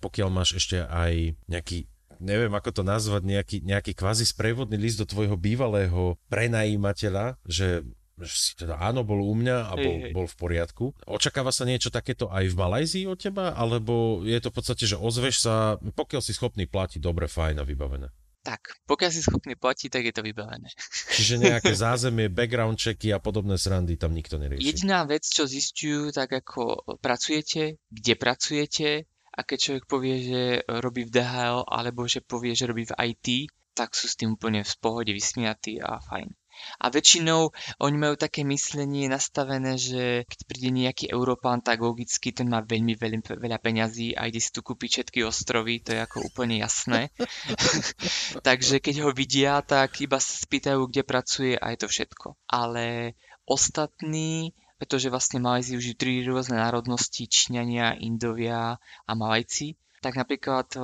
pokiaľ 0.00 0.28
máš 0.32 0.56
ešte 0.56 0.80
aj 0.88 1.36
nejaký 1.52 1.91
neviem 2.22 2.54
ako 2.54 2.70
to 2.70 2.82
nazvať, 2.86 3.22
nejaký, 3.26 3.56
nejaký 3.66 3.92
kvázi 3.98 4.24
sprevodný 4.24 4.78
list 4.78 5.02
do 5.02 5.06
tvojho 5.06 5.34
bývalého 5.34 6.16
prenajímateľa, 6.30 7.36
že 7.44 7.82
že 8.22 8.36
si 8.38 8.52
teda 8.54 8.78
áno, 8.78 9.02
bol 9.02 9.18
u 9.18 9.34
mňa 9.34 9.56
a 9.66 9.74
bol, 9.74 9.96
bol 10.14 10.26
v 10.28 10.36
poriadku. 10.36 10.84
Očakáva 11.08 11.50
sa 11.50 11.66
niečo 11.66 11.90
takéto 11.90 12.30
aj 12.30 12.54
v 12.54 12.58
Malajzii 12.60 13.04
od 13.08 13.18
teba, 13.18 13.56
alebo 13.56 14.22
je 14.22 14.38
to 14.38 14.52
v 14.52 14.56
podstate, 14.62 14.84
že 14.86 15.00
ozveš 15.00 15.42
sa, 15.42 15.80
pokiaľ 15.80 16.22
si 16.22 16.36
schopný 16.36 16.68
platiť, 16.68 17.00
dobre, 17.02 17.26
fajn 17.26 17.56
a 17.58 17.64
vybavené? 17.66 18.08
Tak, 18.42 18.74
pokiaľ 18.90 19.10
si 19.14 19.22
schopný 19.22 19.54
platiť, 19.54 19.86
tak 19.86 20.02
je 20.02 20.14
to 20.18 20.26
vybavené. 20.26 20.66
Čiže 21.14 21.38
nejaké 21.38 21.78
zázemie, 21.86 22.26
background 22.26 22.74
checky 22.74 23.14
a 23.14 23.22
podobné 23.22 23.54
srandy 23.54 23.94
tam 23.94 24.10
nikto 24.10 24.34
nerieši. 24.34 24.66
Jediná 24.66 25.06
vec, 25.06 25.22
čo 25.22 25.46
zistujú, 25.46 26.10
tak 26.10 26.42
ako 26.42 26.98
pracujete, 26.98 27.78
kde 27.86 28.14
pracujete, 28.18 28.88
a 29.32 29.40
keď 29.42 29.58
človek 29.58 29.84
povie, 29.88 30.16
že 30.22 30.42
robí 30.68 31.08
v 31.08 31.14
DHL 31.14 31.64
alebo 31.64 32.04
že 32.04 32.20
povie, 32.20 32.52
že 32.52 32.68
robí 32.68 32.84
v 32.84 32.96
IT, 33.00 33.48
tak 33.72 33.96
sú 33.96 34.04
s 34.04 34.16
tým 34.20 34.36
úplne 34.36 34.60
v 34.60 34.74
pohode 34.80 35.08
vysmiatí 35.08 35.80
a 35.80 35.96
fajn. 35.96 36.28
A 36.78 36.92
väčšinou 36.92 37.50
oni 37.80 37.96
majú 37.96 38.14
také 38.14 38.44
myslenie 38.44 39.08
nastavené, 39.08 39.80
že 39.80 40.28
keď 40.28 40.40
príde 40.46 40.70
nejaký 40.70 41.10
Európán, 41.10 41.64
tak 41.64 41.80
logicky 41.80 42.30
ten 42.30 42.46
má 42.46 42.60
veľmi 42.60 42.94
veľmi 42.94 43.24
veľa 43.24 43.58
peňazí 43.58 44.14
a 44.14 44.28
ide 44.28 44.38
si 44.38 44.52
tu 44.52 44.60
kúpiť 44.60 44.90
všetky 45.00 45.24
ostrovy, 45.24 45.80
to 45.80 45.96
je 45.96 46.00
ako 46.04 46.28
úplne 46.28 46.60
jasné. 46.60 47.10
Takže 48.46 48.78
keď 48.78 49.08
ho 49.08 49.10
vidia, 49.16 49.64
tak 49.64 49.98
iba 50.04 50.20
sa 50.20 50.36
spýtajú, 50.38 50.86
kde 50.86 51.02
pracuje 51.02 51.52
a 51.56 51.72
je 51.72 51.78
to 51.80 51.88
všetko. 51.88 52.36
Ale 52.46 53.16
ostatní 53.48 54.54
pretože 54.82 55.14
vlastne 55.14 55.38
Malajzii 55.38 55.78
už 55.78 55.86
tri 55.94 56.26
rôzne 56.26 56.58
národnosti, 56.58 57.30
Číňania, 57.30 58.02
Indovia 58.02 58.82
a 58.82 59.12
Malajci, 59.14 59.78
tak 60.02 60.18
napríklad 60.18 60.74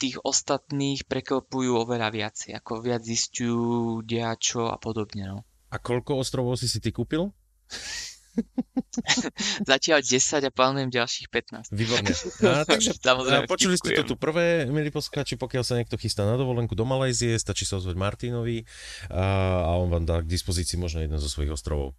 tých 0.00 0.16
ostatných 0.24 1.04
prekvapujú 1.04 1.84
oveľa 1.84 2.08
viacej, 2.16 2.56
ako 2.56 2.80
viac 2.80 3.04
zistujú, 3.04 4.00
čo 4.40 4.72
a 4.72 4.80
podobne. 4.80 5.36
No. 5.36 5.38
A 5.68 5.76
koľko 5.76 6.24
ostrovov 6.24 6.56
si 6.56 6.64
si 6.64 6.80
ty 6.80 6.96
kúpil? 6.96 7.28
Zatiaľ 9.70 10.00
10 10.02 10.48
a 10.48 10.50
plánujem 10.50 10.90
ďalších 10.90 11.28
15. 11.30 11.74
Výborne. 11.74 12.10
A, 12.50 12.64
takže 12.66 12.96
Samozrejme, 12.98 13.46
a 13.46 13.50
počuli 13.50 13.76
ste 13.76 13.94
to 14.02 14.04
tu 14.04 14.14
prvé, 14.16 14.66
milí 14.68 14.90
poslucháči, 14.90 15.36
pokiaľ 15.36 15.62
sa 15.62 15.74
niekto 15.78 15.96
chystá 16.00 16.26
na 16.26 16.34
dovolenku 16.34 16.74
do 16.74 16.86
Malajzie, 16.86 17.36
stačí 17.36 17.66
sa 17.66 17.78
ozvať 17.78 17.96
Martinovi 17.98 18.64
a, 19.10 19.24
a 19.66 19.70
on 19.78 19.92
vám 19.92 20.04
dá 20.06 20.22
k 20.22 20.30
dispozícii 20.30 20.80
možno 20.80 21.02
jeden 21.04 21.18
zo 21.18 21.28
svojich 21.30 21.54
ostrovov. 21.54 21.94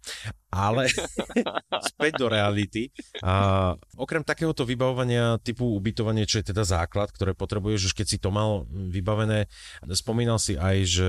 Ale 0.52 0.88
späť 1.92 2.20
do 2.20 2.26
reality. 2.28 2.92
A 3.24 3.74
okrem 3.96 4.24
takéhoto 4.24 4.66
vybavovania 4.68 5.40
typu 5.40 5.72
ubytovanie, 5.72 6.28
čo 6.28 6.40
je 6.40 6.52
teda 6.52 6.64
základ, 6.66 7.12
ktoré 7.12 7.32
potrebuješ, 7.32 7.92
už 7.92 7.94
keď 7.96 8.06
si 8.08 8.18
to 8.20 8.32
mal 8.32 8.68
vybavené, 8.70 9.48
spomínal 9.92 10.36
si 10.36 10.56
aj, 10.58 10.76
že 10.84 11.08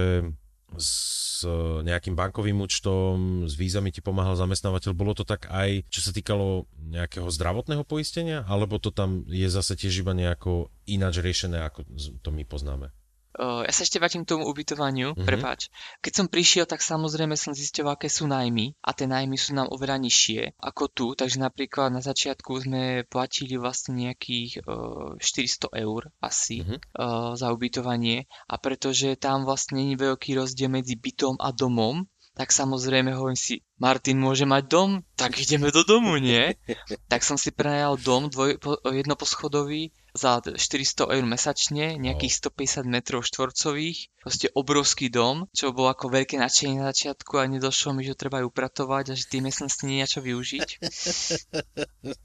s 0.80 1.44
nejakým 1.84 2.16
bankovým 2.16 2.64
účtom, 2.64 3.44
s 3.46 3.60
vízami 3.60 3.92
ti 3.92 4.00
pomáhal 4.00 4.40
zamestnávateľ. 4.40 4.96
Bolo 4.96 5.12
to 5.12 5.28
tak 5.28 5.52
aj, 5.52 5.84
čo 5.92 6.00
sa 6.00 6.16
týkalo 6.16 6.66
nejakého 6.80 7.28
zdravotného 7.28 7.84
poistenia, 7.84 8.48
alebo 8.48 8.80
to 8.80 8.96
tam 8.96 9.28
je 9.28 9.52
zase 9.52 9.76
tiež 9.76 10.08
iba 10.08 10.16
nejako 10.16 10.72
ináč 10.88 11.20
riešené, 11.20 11.60
ako 11.68 11.84
to 12.24 12.30
my 12.32 12.48
poznáme? 12.48 12.96
Ja 13.40 13.72
sa 13.74 13.82
ešte 13.82 13.98
vrátim 13.98 14.24
k 14.24 14.36
tomu 14.36 14.46
ubytovaniu, 14.46 15.14
mm-hmm. 15.14 15.26
prepáč. 15.26 15.74
Keď 16.06 16.14
som 16.14 16.28
prišiel, 16.30 16.66
tak 16.70 16.86
samozrejme 16.86 17.34
som 17.34 17.58
zistil, 17.58 17.90
aké 17.90 18.08
sú 18.08 18.30
najmy 18.30 18.78
a 18.86 18.94
tie 18.94 19.10
najmy 19.10 19.36
sú 19.38 19.58
nám 19.58 19.74
oveľa 19.74 19.98
nižšie 20.02 20.62
ako 20.62 20.84
tu, 20.90 21.06
takže 21.18 21.42
napríklad 21.42 21.90
na 21.90 22.02
začiatku 22.06 22.66
sme 22.66 22.84
platili 23.10 23.58
vlastne 23.58 23.98
nejakých 24.10 24.64
uh, 24.64 25.18
400 25.18 25.74
eur 25.82 26.14
asi 26.22 26.62
mm-hmm. 26.62 26.80
uh, 26.98 27.34
za 27.34 27.50
ubytovanie 27.50 28.30
a 28.46 28.56
pretože 28.62 29.18
tam 29.18 29.50
vlastne 29.50 29.82
není 29.82 29.98
veľký 29.98 30.38
rozdiel 30.38 30.70
medzi 30.70 30.94
bytom 30.94 31.42
a 31.42 31.50
domom, 31.50 32.06
tak 32.34 32.50
samozrejme 32.50 33.14
hovorím 33.14 33.38
si, 33.38 33.62
Martin 33.78 34.18
môže 34.18 34.50
mať 34.50 34.64
dom, 34.66 34.90
tak 35.14 35.38
ideme 35.38 35.70
do 35.70 35.86
domu, 35.86 36.18
nie? 36.18 36.58
tak 37.12 37.22
som 37.22 37.38
si 37.38 37.54
prenajal 37.54 37.98
dom 38.02 38.30
dvoj, 38.30 38.58
jednoposchodový 38.90 39.94
za 40.14 40.46
400 40.46 41.10
eur 41.10 41.26
mesačne, 41.26 41.98
nejakých 41.98 42.46
150 42.46 42.86
metrov 42.86 43.26
štvorcových, 43.26 44.14
proste 44.22 44.48
obrovský 44.54 45.10
dom, 45.10 45.50
čo 45.50 45.74
bolo 45.74 45.90
ako 45.90 46.14
veľké 46.14 46.38
nadšenie 46.38 46.80
na 46.80 46.94
začiatku 46.94 47.42
a 47.42 47.50
nedošlo 47.50 47.98
mi, 47.98 48.06
že 48.06 48.14
treba 48.14 48.46
ju 48.46 48.54
upratovať 48.54 49.06
a 49.10 49.18
že 49.18 49.26
tie 49.26 49.42
miestnosti 49.42 49.82
nie 49.82 50.06
čo 50.06 50.22
využiť. 50.22 50.70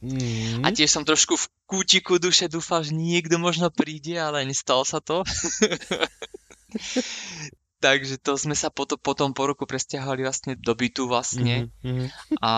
Mm. 0.04 0.62
A 0.62 0.68
tiež 0.68 0.90
som 0.92 1.08
trošku 1.08 1.40
v 1.40 1.48
kútiku 1.64 2.20
duše 2.20 2.52
dúfal, 2.52 2.84
že 2.84 2.92
niekto 2.92 3.40
možno 3.40 3.72
príde, 3.72 4.20
ale 4.20 4.44
nestalo 4.44 4.84
sa 4.84 5.00
to. 5.00 5.24
Takže 7.78 8.18
to 8.18 8.34
sme 8.34 8.58
sa 8.58 8.74
potom, 8.74 8.98
potom 8.98 9.30
po 9.30 9.46
roku 9.46 9.62
presťahovali 9.62 10.26
vlastne 10.26 10.52
do 10.58 10.74
bytu 10.74 11.06
vlastne. 11.06 11.70
Mm-hmm. 11.86 12.42
A 12.42 12.52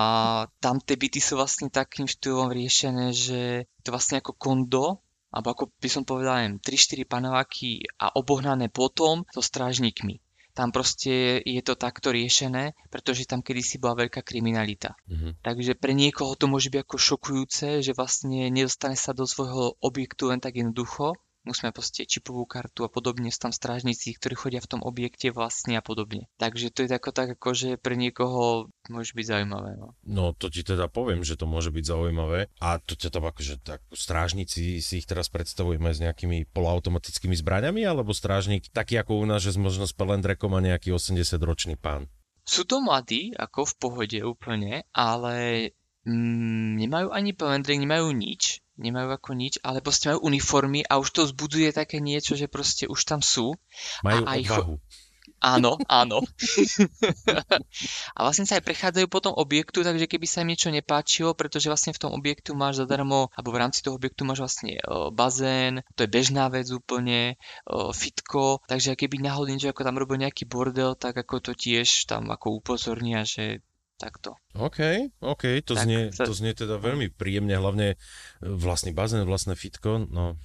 tam 0.65 0.81
tie 0.81 0.97
byty 0.97 1.21
sú 1.21 1.37
vlastne 1.37 1.69
takým 1.69 2.09
štýlom 2.09 2.49
riešené, 2.49 3.13
že 3.13 3.69
to 3.85 3.93
vlastne 3.93 4.25
ako 4.25 4.33
kondo, 4.33 5.05
alebo 5.31 5.55
ako 5.55 5.65
by 5.79 5.89
som 5.91 6.03
povedal, 6.03 6.59
3-4 6.59 7.07
paneláky 7.07 7.87
a 7.99 8.11
obohnané 8.15 8.67
potom 8.67 9.23
so 9.31 9.43
strážnikmi. 9.43 10.19
Tam 10.51 10.75
proste 10.75 11.39
je 11.47 11.63
to 11.63 11.79
takto 11.79 12.11
riešené, 12.11 12.75
pretože 12.91 13.25
tam 13.25 13.41
kedysi 13.41 13.79
bola 13.79 14.05
veľká 14.05 14.27
kriminalita. 14.27 14.99
Mm-hmm. 15.07 15.47
Takže 15.47 15.79
pre 15.79 15.95
niekoho 15.95 16.35
to 16.35 16.51
môže 16.51 16.75
byť 16.75 16.83
ako 16.83 16.97
šokujúce, 16.99 17.69
že 17.87 17.95
vlastne 17.95 18.51
nedostane 18.51 18.99
sa 18.99 19.15
do 19.15 19.25
svojho 19.31 19.79
objektu 19.79 20.27
len 20.29 20.43
tak 20.43 20.59
jednoducho, 20.59 21.15
musíme 21.51 21.75
proste 21.75 22.07
čipovú 22.07 22.47
kartu 22.47 22.87
a 22.87 22.91
podobne, 22.91 23.35
sú 23.35 23.51
tam 23.51 23.53
strážnici, 23.53 24.15
ktorí 24.15 24.39
chodia 24.39 24.63
v 24.63 24.71
tom 24.71 24.81
objekte 24.87 25.35
vlastne 25.35 25.75
a 25.75 25.83
podobne. 25.83 26.31
Takže 26.39 26.71
to 26.71 26.87
je 26.87 26.95
tako 26.95 27.11
tak, 27.11 27.35
ako 27.35 27.53
že 27.53 27.69
pre 27.75 27.99
niekoho 27.99 28.71
môže 28.87 29.13
byť 29.19 29.27
zaujímavé. 29.27 29.75
No. 29.75 29.99
no 30.07 30.25
to 30.31 30.47
ti 30.47 30.63
teda 30.63 30.87
poviem, 30.87 31.27
že 31.27 31.35
to 31.35 31.51
môže 31.51 31.75
byť 31.75 31.85
zaujímavé 31.85 32.47
a 32.63 32.79
to 32.79 32.95
ťa 32.95 33.11
tam 33.11 33.27
akože 33.27 33.55
tak 33.67 33.83
strážnici 33.91 34.79
si 34.79 34.95
ich 35.03 35.07
teraz 35.11 35.27
predstavujeme 35.27 35.91
s 35.91 35.99
nejakými 35.99 36.47
polautomatickými 36.55 37.35
zbraňami 37.35 37.83
alebo 37.83 38.15
strážnik 38.15 38.71
taký 38.71 39.03
ako 39.03 39.23
u 39.23 39.27
nás, 39.27 39.43
že 39.43 39.59
možno 39.59 39.91
s 39.91 39.95
pelendrekom 39.97 40.55
a 40.55 40.63
nejaký 40.63 40.95
80-ročný 40.95 41.75
pán. 41.75 42.07
Sú 42.47 42.67
to 42.67 42.83
mladí, 42.83 43.31
ako 43.37 43.69
v 43.69 43.75
pohode 43.79 44.19
úplne, 44.27 44.83
ale 44.91 45.71
mm, 46.03 46.83
nemajú 46.83 47.09
ani 47.15 47.31
pelendrek, 47.37 47.79
nemajú 47.79 48.11
nič 48.17 48.65
nemajú 48.81 49.09
ako 49.13 49.31
nič, 49.37 49.61
ale 49.61 49.85
proste 49.85 50.11
majú 50.11 50.27
uniformy 50.27 50.81
a 50.89 50.97
už 50.97 51.09
to 51.13 51.21
vzbudzuje 51.29 51.71
také 51.77 52.01
niečo, 52.01 52.35
že 52.35 52.49
proste 52.49 52.89
už 52.89 53.01
tam 53.05 53.21
sú. 53.21 53.55
Majú 54.03 54.25
a, 54.25 54.33
a 54.33 54.39
odvahu. 54.41 54.75
Ich, 54.81 55.11
Áno, 55.41 55.81
áno. 55.89 56.21
a 58.17 58.19
vlastne 58.21 58.45
sa 58.45 58.61
aj 58.61 58.65
prechádzajú 58.69 59.07
po 59.09 59.25
tom 59.25 59.33
objektu, 59.33 59.81
takže 59.81 60.05
keby 60.05 60.27
sa 60.29 60.45
im 60.45 60.53
niečo 60.53 60.69
nepáčilo, 60.69 61.33
pretože 61.33 61.73
vlastne 61.73 61.97
v 61.97 62.03
tom 62.03 62.13
objektu 62.13 62.53
máš 62.53 62.85
zadarmo, 62.85 63.33
alebo 63.33 63.51
v 63.57 63.61
rámci 63.65 63.81
toho 63.81 63.97
objektu 63.97 64.29
máš 64.29 64.45
vlastne 64.45 64.77
o, 64.85 65.09
bazén, 65.09 65.81
to 65.97 66.05
je 66.05 66.13
bežná 66.13 66.53
vec 66.53 66.69
úplne, 66.69 67.41
o, 67.65 67.89
fitko, 67.97 68.61
takže 68.69 69.01
keby 69.01 69.25
náhodou 69.25 69.49
niečo 69.49 69.73
ako 69.73 69.81
tam 69.81 69.97
robil 69.97 70.21
nejaký 70.21 70.45
bordel, 70.45 70.93
tak 70.93 71.17
ako 71.17 71.41
to 71.41 71.53
tiež 71.57 72.05
tam 72.05 72.29
ako 72.29 72.61
upozornia, 72.61 73.25
že 73.25 73.65
takto. 74.01 74.41
OK, 74.57 75.13
OK, 75.21 75.61
to, 75.61 75.77
tak 75.77 75.85
znie, 75.85 76.01
sa... 76.09 76.25
to 76.25 76.33
znie 76.33 76.57
teda 76.57 76.81
veľmi 76.81 77.13
príjemne, 77.13 77.53
hlavne 77.53 77.95
e, 77.95 77.97
vlastný 78.41 78.97
bazén, 78.97 79.29
vlastné 79.29 79.53
fitko, 79.53 80.09
no 80.09 80.41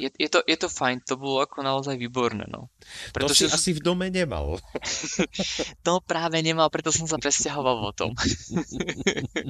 je, 0.00 0.08
je, 0.16 0.28
to, 0.32 0.40
je 0.48 0.56
to 0.56 0.68
fajn, 0.72 1.04
to 1.04 1.20
bolo 1.20 1.44
ako 1.44 1.60
naozaj 1.60 2.00
výborné, 2.00 2.48
no. 2.48 2.72
Pretože... 3.12 3.52
To 3.52 3.52
si 3.52 3.52
asi 3.52 3.70
v 3.76 3.84
dome 3.84 4.08
nemal. 4.08 4.56
to 5.86 5.92
práve 6.00 6.40
nemal, 6.40 6.72
preto 6.72 6.88
som 6.88 7.04
sa 7.04 7.20
presťahoval 7.20 7.76
o 7.84 7.92
tom. 7.92 8.16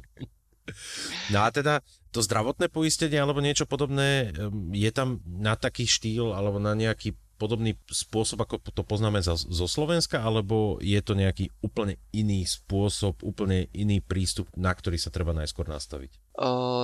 no 1.33 1.39
a 1.47 1.49
teda 1.55 1.87
to 2.11 2.19
zdravotné 2.19 2.67
poistenie 2.67 3.23
alebo 3.23 3.39
niečo 3.39 3.71
podobné, 3.71 4.35
je 4.75 4.91
tam 4.91 5.23
na 5.23 5.55
taký 5.55 5.87
štýl 5.87 6.35
alebo 6.35 6.59
na 6.59 6.75
nejaký 6.75 7.15
podobný 7.41 7.81
spôsob, 7.89 8.45
ako 8.45 8.61
to 8.61 8.85
poznáme 8.85 9.25
zo 9.25 9.65
Slovenska, 9.65 10.21
alebo 10.21 10.77
je 10.85 11.01
to 11.01 11.17
nejaký 11.17 11.49
úplne 11.65 11.97
iný 12.13 12.45
spôsob, 12.45 13.25
úplne 13.25 13.73
iný 13.73 14.05
prístup, 14.05 14.53
na 14.53 14.77
ktorý 14.77 15.01
sa 15.01 15.09
treba 15.09 15.33
najskôr 15.33 15.65
nastaviť? 15.65 16.21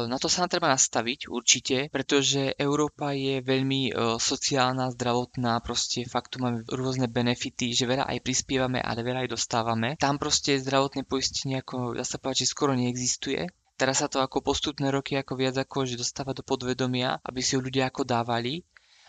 Na 0.07 0.17
to 0.17 0.33
sa 0.33 0.49
treba 0.49 0.73
nastaviť 0.73 1.29
určite, 1.29 1.77
pretože 1.93 2.57
Európa 2.57 3.13
je 3.13 3.45
veľmi 3.45 3.93
sociálna, 4.17 4.93
zdravotná, 4.97 5.61
proste 5.61 6.09
fakt 6.09 6.33
tu 6.33 6.41
máme 6.41 6.65
rôzne 6.73 7.09
benefity, 7.09 7.77
že 7.77 7.85
veľa 7.85 8.09
aj 8.09 8.25
prispievame, 8.25 8.81
ale 8.81 9.05
veľa 9.05 9.29
aj 9.29 9.33
dostávame. 9.37 9.89
Tam 10.01 10.17
proste 10.17 10.57
zdravotné 10.57 11.05
poistenie 11.05 11.61
ako, 11.61 11.93
dá 11.97 12.05
sa 12.05 12.17
povedať, 12.17 12.49
že 12.49 12.53
skoro 12.53 12.73
neexistuje. 12.73 13.49
Teraz 13.77 14.01
sa 14.01 14.09
to 14.09 14.25
ako 14.25 14.41
postupné 14.41 14.89
roky 14.89 15.21
ako 15.21 15.37
viac 15.37 15.61
ako, 15.61 15.85
že 15.85 16.01
dostáva 16.01 16.33
do 16.33 16.41
podvedomia, 16.41 17.21
aby 17.21 17.45
si 17.45 17.57
ho 17.57 17.65
ľudia 17.65 17.93
ako 17.93 18.09
dávali 18.09 18.65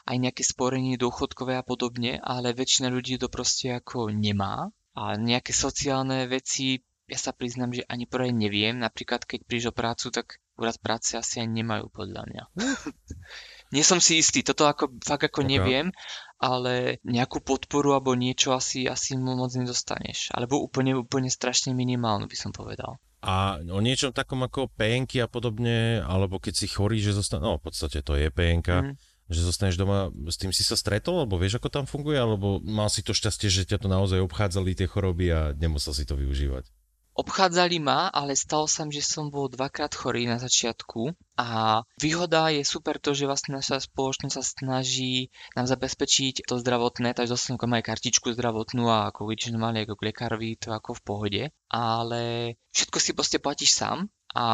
aj 0.08 0.18
nejaké 0.18 0.44
sporenie 0.48 0.96
dôchodkové 0.96 1.60
a 1.60 1.68
podobne, 1.68 2.24
ale 2.24 2.56
väčšina 2.56 2.88
ľudí 2.88 3.20
to 3.20 3.28
proste 3.28 3.76
ako 3.76 4.08
nemá. 4.10 4.72
A 4.98 5.14
nejaké 5.14 5.54
sociálne 5.54 6.26
veci 6.26 6.82
ja 7.08 7.16
sa 7.16 7.32
priznám, 7.32 7.72
že 7.72 7.88
ani 7.88 8.04
prvé 8.04 8.36
neviem. 8.36 8.76
Napríklad, 8.76 9.24
keď 9.24 9.40
prídeš 9.48 9.72
o 9.72 9.76
prácu, 9.76 10.12
tak 10.12 10.44
úrad 10.60 10.76
práce 10.84 11.16
asi 11.16 11.40
ani 11.40 11.64
nemajú, 11.64 11.88
podľa 11.88 12.28
mňa. 12.28 12.44
Nie 13.76 13.84
som 13.84 14.00
si 14.00 14.20
istý, 14.20 14.44
toto 14.48 14.64
ako, 14.68 15.00
fakt 15.04 15.28
ako 15.28 15.44
okay. 15.44 15.52
neviem, 15.60 15.88
ale 16.40 17.04
nejakú 17.04 17.44
podporu 17.44 18.00
alebo 18.00 18.16
niečo 18.16 18.56
asi, 18.56 18.88
asi 18.88 19.20
moc 19.20 19.52
nedostaneš. 19.52 20.32
Alebo 20.32 20.64
úplne, 20.64 20.96
úplne 20.96 21.28
strašne 21.28 21.76
minimálnu 21.76 22.32
by 22.32 22.38
som 22.40 22.56
povedal. 22.56 22.96
A 23.28 23.60
o 23.60 23.80
niečom 23.84 24.16
takom 24.16 24.40
ako 24.48 24.72
PNK 24.72 25.26
a 25.26 25.28
podobne, 25.28 26.00
alebo 26.00 26.40
keď 26.40 26.54
si 26.64 26.68
chorý, 26.72 27.04
že 27.04 27.12
zostane, 27.12 27.44
no 27.44 27.60
v 27.60 27.66
podstate 27.68 28.00
to 28.00 28.16
je 28.16 28.32
PNK, 28.32 28.70
mm. 28.72 28.94
Že 29.28 29.44
zostaneš 29.44 29.76
doma, 29.76 30.12
s 30.28 30.40
tým 30.40 30.56
si 30.56 30.64
sa 30.64 30.80
stretol, 30.80 31.24
alebo 31.24 31.36
vieš, 31.36 31.60
ako 31.60 31.68
tam 31.68 31.86
funguje, 31.86 32.16
alebo 32.16 32.64
mal 32.64 32.88
si 32.88 33.04
to 33.04 33.12
šťastie, 33.12 33.52
že 33.52 33.68
ťa 33.68 33.84
to 33.84 33.88
naozaj 33.92 34.24
obchádzali 34.24 34.72
tie 34.76 34.88
choroby 34.88 35.32
a 35.32 35.52
nemusel 35.52 35.92
si 35.92 36.08
to 36.08 36.16
využívať? 36.16 36.68
Obchádzali 37.18 37.82
ma, 37.82 38.14
ale 38.14 38.38
stalo 38.38 38.70
sa 38.70 38.86
že 38.86 39.02
som 39.02 39.34
bol 39.34 39.50
dvakrát 39.50 39.90
chorý 39.90 40.30
na 40.30 40.38
začiatku 40.38 41.18
a 41.42 41.82
výhoda 41.98 42.54
je 42.54 42.62
super 42.62 43.02
to, 43.02 43.18
že 43.18 43.26
vlastne 43.26 43.58
naša 43.58 43.90
spoločnosť 43.90 44.38
sa 44.38 44.46
snaží 44.46 45.34
nám 45.58 45.66
zabezpečiť 45.66 46.46
to 46.46 46.62
zdravotné, 46.62 47.18
takže 47.18 47.34
dostanú 47.34 47.58
aj 47.58 47.90
kartičku 47.90 48.38
zdravotnú 48.38 48.86
a 48.86 49.10
ako 49.10 49.34
vidíš 49.34 49.58
normálne 49.58 49.82
ako 49.82 49.98
lekárovi, 49.98 50.62
to 50.62 50.70
ako 50.70 50.94
v 50.94 51.02
pohode, 51.02 51.44
ale 51.74 52.54
všetko 52.78 52.98
si 53.02 53.18
proste 53.18 53.42
platíš 53.42 53.74
sám 53.74 54.14
a 54.38 54.46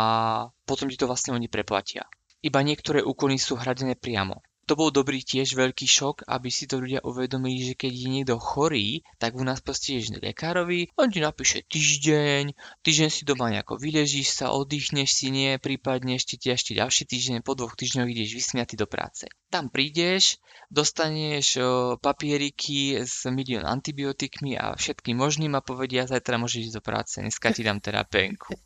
potom 0.63 0.88
ti 0.88 0.95
to 0.95 1.12
vlastne 1.12 1.36
oni 1.36 1.51
preplatia. 1.51 2.07
Iba 2.39 2.63
niektoré 2.63 3.03
úkony 3.03 3.43
sú 3.43 3.59
hradené 3.59 3.99
priamo 3.99 4.39
to 4.63 4.80
bol 4.80 4.89
dobrý 4.89 5.19
tiež 5.19 5.60
veľký 5.60 5.86
šok, 5.86 6.28
aby 6.28 6.47
si 6.47 6.65
to 6.65 6.80
ľudia 6.80 7.04
uvedomili, 7.04 7.71
že 7.71 7.76
keď 7.76 7.91
je 7.91 8.08
niekto 8.08 8.36
chorý, 8.39 9.04
tak 9.19 9.36
u 9.36 9.43
nás 9.43 9.60
proste 9.60 9.99
ješ 9.99 10.15
lekárovi, 10.19 10.88
on 10.95 11.12
ti 11.12 11.19
napíše 11.19 11.67
týždeň, 11.67 12.56
týždeň 12.82 13.10
si 13.12 13.28
doma 13.28 13.52
nejako 13.52 13.76
vyležíš 13.76 14.39
sa, 14.39 14.56
oddychneš 14.56 15.10
si 15.12 15.28
nie, 15.30 15.60
prípadne 15.60 16.15
ešte 16.15 16.39
ti 16.39 16.49
ešte 16.49 16.73
ďalší 16.73 17.04
týždeň, 17.08 17.43
po 17.43 17.60
dvoch 17.60 17.76
týždňoch 17.76 18.08
ideš 18.08 18.39
vysmiatý 18.39 18.80
do 18.80 18.88
práce. 18.88 19.28
Tam 19.52 19.67
prídeš, 19.69 20.39
dostaneš 20.71 21.62
papieriky 22.02 23.04
s 23.04 23.28
milión 23.30 23.67
antibiotikmi 23.67 24.58
a 24.58 24.73
všetkým 24.73 25.19
možným 25.19 25.54
a 25.54 25.62
povedia, 25.62 26.10
zajtra 26.10 26.41
môžeš 26.41 26.71
ísť 26.71 26.76
do 26.80 26.84
práce, 26.84 27.21
dneska 27.21 27.54
ti 27.54 27.62
dám 27.62 27.78
terapenku. 27.84 28.58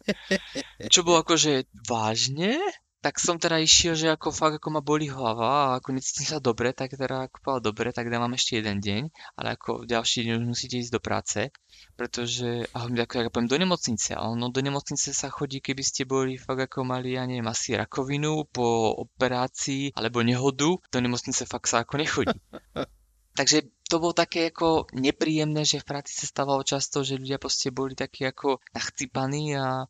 Čo 0.93 1.03
bolo 1.03 1.25
akože 1.25 1.67
vážne? 1.87 2.61
Tak 3.07 3.23
som 3.23 3.39
teda 3.39 3.55
išiel, 3.63 3.95
že 3.95 4.11
ako 4.11 4.35
fakt 4.35 4.59
ako 4.59 4.67
ma 4.67 4.83
boli 4.83 5.07
hlava 5.07 5.47
a 5.47 5.79
ako 5.79 5.95
necítim 5.95 6.27
sa 6.27 6.43
dobre, 6.43 6.75
tak 6.75 6.91
teda 6.91 7.31
ako 7.31 7.39
povedal 7.39 7.63
dobre, 7.71 7.95
tak 7.95 8.11
dám 8.11 8.35
ešte 8.35 8.59
jeden 8.59 8.83
deň, 8.83 9.07
ale 9.39 9.55
ako 9.55 9.87
ďalší 9.87 10.27
deň 10.27 10.43
už 10.43 10.45
musíte 10.51 10.75
ísť 10.75 10.91
do 10.91 10.99
práce, 10.99 11.47
pretože, 11.95 12.67
a 12.75 12.83
ako 12.83 13.13
ja 13.23 13.31
poviem, 13.31 13.47
do 13.47 13.55
nemocnice, 13.55 14.11
ale 14.11 14.35
no 14.35 14.51
do 14.51 14.59
nemocnice 14.59 15.15
sa 15.15 15.31
chodí, 15.31 15.63
keby 15.63 15.87
ste 15.87 16.03
boli 16.03 16.35
fakt 16.35 16.67
ako 16.67 16.83
mali, 16.83 17.15
ja 17.15 17.23
neviem, 17.23 17.47
asi 17.47 17.79
rakovinu 17.79 18.43
po 18.51 18.91
operácii 19.07 19.95
alebo 19.95 20.19
nehodu, 20.19 20.75
do 20.75 20.99
nemocnice 20.99 21.47
fakt 21.47 21.71
sa 21.71 21.87
ako 21.87 22.03
nechodí. 22.03 22.35
Takže 23.39 23.71
to 23.87 24.03
bolo 24.03 24.11
také 24.11 24.51
ako 24.51 24.91
nepríjemné, 24.91 25.63
že 25.63 25.79
v 25.79 25.95
práci 25.95 26.11
sa 26.11 26.27
stávalo 26.27 26.59
často, 26.67 27.07
že 27.07 27.15
ľudia 27.15 27.39
proste 27.39 27.71
boli 27.71 27.95
takí 27.95 28.27
ako 28.27 28.59
nachcipaní 28.75 29.55
a 29.55 29.87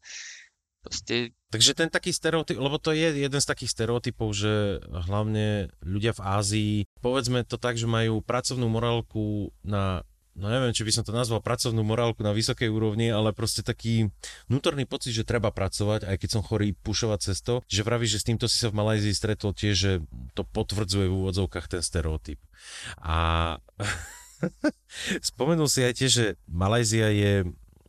proste 0.86 1.34
Takže 1.48 1.72
ten 1.80 1.88
taký 1.88 2.12
stereotyp, 2.12 2.60
lebo 2.60 2.76
to 2.76 2.92
je 2.92 3.24
jeden 3.24 3.40
z 3.40 3.48
takých 3.48 3.72
stereotypov, 3.72 4.36
že 4.36 4.84
hlavne 5.08 5.72
ľudia 5.80 6.12
v 6.12 6.24
Ázii, 6.24 6.76
povedzme 7.00 7.48
to 7.48 7.56
tak, 7.56 7.80
že 7.80 7.88
majú 7.88 8.20
pracovnú 8.20 8.68
morálku 8.68 9.56
na 9.64 10.04
no 10.38 10.54
neviem, 10.54 10.72
či 10.72 10.86
by 10.86 10.92
som 10.94 11.04
to 11.04 11.12
nazval 11.12 11.42
pracovnú 11.42 11.82
morálku 11.82 12.22
na 12.22 12.32
vysokej 12.32 12.70
úrovni, 12.70 13.10
ale 13.10 13.34
proste 13.34 13.66
taký 13.66 14.14
vnútorný 14.46 14.86
pocit, 14.86 15.18
že 15.18 15.26
treba 15.26 15.50
pracovať, 15.50 16.06
aj 16.06 16.18
keď 16.22 16.30
som 16.30 16.46
chorý, 16.46 16.78
pušovať 16.78 17.20
cesto, 17.34 17.66
že 17.66 17.82
vraví, 17.82 18.06
že 18.06 18.22
s 18.22 18.28
týmto 18.30 18.46
si 18.46 18.62
sa 18.62 18.70
v 18.70 18.78
Malajzii 18.78 19.18
stretol 19.18 19.58
tiež, 19.58 19.76
že 19.76 19.92
to 20.38 20.46
potvrdzuje 20.46 21.10
v 21.10 21.18
úvodzovkách 21.26 21.68
ten 21.68 21.82
stereotyp. 21.82 22.38
A 23.02 23.58
spomenul 25.34 25.66
si 25.66 25.82
aj 25.82 25.94
tiež, 25.98 26.12
že 26.14 26.26
Malajzia 26.46 27.10
je, 27.10 27.34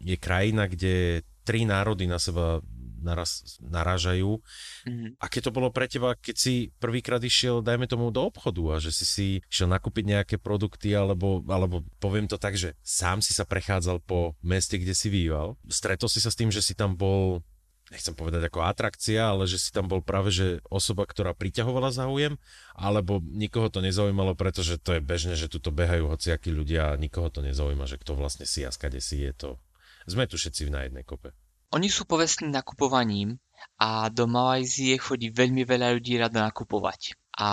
je 0.00 0.16
krajina, 0.16 0.72
kde 0.72 1.20
tri 1.44 1.68
národy 1.68 2.08
na 2.08 2.16
seba 2.16 2.64
naraz, 3.00 3.58
narážajú. 3.62 4.38
Mm-hmm. 4.84 5.10
Aké 5.22 5.38
to 5.40 5.54
bolo 5.54 5.70
pre 5.70 5.86
teba, 5.86 6.14
keď 6.18 6.36
si 6.36 6.54
prvýkrát 6.76 7.22
išiel, 7.22 7.64
dajme 7.64 7.88
tomu, 7.88 8.10
do 8.10 8.28
obchodu 8.28 8.74
a 8.74 8.82
že 8.82 8.90
si 8.92 9.06
si 9.06 9.26
išiel 9.48 9.70
nakúpiť 9.70 10.04
nejaké 10.04 10.36
produkty, 10.36 10.92
alebo, 10.92 11.42
alebo 11.48 11.86
poviem 12.02 12.26
to 12.26 12.36
tak, 12.36 12.58
že 12.58 12.74
sám 12.82 13.22
si 13.24 13.32
sa 13.32 13.48
prechádzal 13.48 14.02
po 14.04 14.34
meste, 14.44 14.76
kde 14.76 14.94
si 14.94 15.08
býval. 15.08 15.56
Stretol 15.70 16.10
si 16.10 16.18
sa 16.18 16.28
s 16.28 16.38
tým, 16.38 16.52
že 16.52 16.60
si 16.60 16.74
tam 16.74 16.98
bol 16.98 17.40
nechcem 17.88 18.12
povedať 18.12 18.48
ako 18.48 18.68
atrakcia, 18.68 19.32
ale 19.32 19.48
že 19.48 19.56
si 19.56 19.72
tam 19.72 19.88
bol 19.88 20.04
práve 20.04 20.28
že 20.28 20.60
osoba, 20.68 21.08
ktorá 21.08 21.32
priťahovala 21.32 21.88
záujem, 21.88 22.36
alebo 22.76 23.20
nikoho 23.24 23.72
to 23.72 23.80
nezaujímalo, 23.80 24.36
pretože 24.36 24.76
to 24.76 24.96
je 24.96 25.00
bežné, 25.00 25.34
že 25.40 25.48
tu 25.48 25.58
behajú 25.60 26.12
hociakí 26.12 26.52
ľudia 26.52 26.92
a 26.92 27.00
nikoho 27.00 27.32
to 27.32 27.40
nezaujíma, 27.40 27.88
že 27.88 27.96
kto 28.00 28.12
vlastne 28.12 28.44
si 28.44 28.60
a 28.64 28.70
skade 28.72 29.00
si 29.00 29.24
je 29.24 29.32
to. 29.32 29.50
Sme 30.08 30.28
tu 30.28 30.40
všetci 30.40 30.68
na 30.72 30.88
jednej 30.88 31.04
kope. 31.04 31.32
Oni 31.74 31.88
sú 31.92 32.08
povestní 32.08 32.48
nakupovaním 32.48 33.36
a 33.78 34.08
do 34.08 34.24
Malajzie 34.26 34.96
chodí 34.98 35.28
veľmi 35.28 35.62
veľa 35.68 35.94
ľudí 35.98 36.16
rado 36.16 36.40
nakupovať. 36.40 37.18
A 37.38 37.48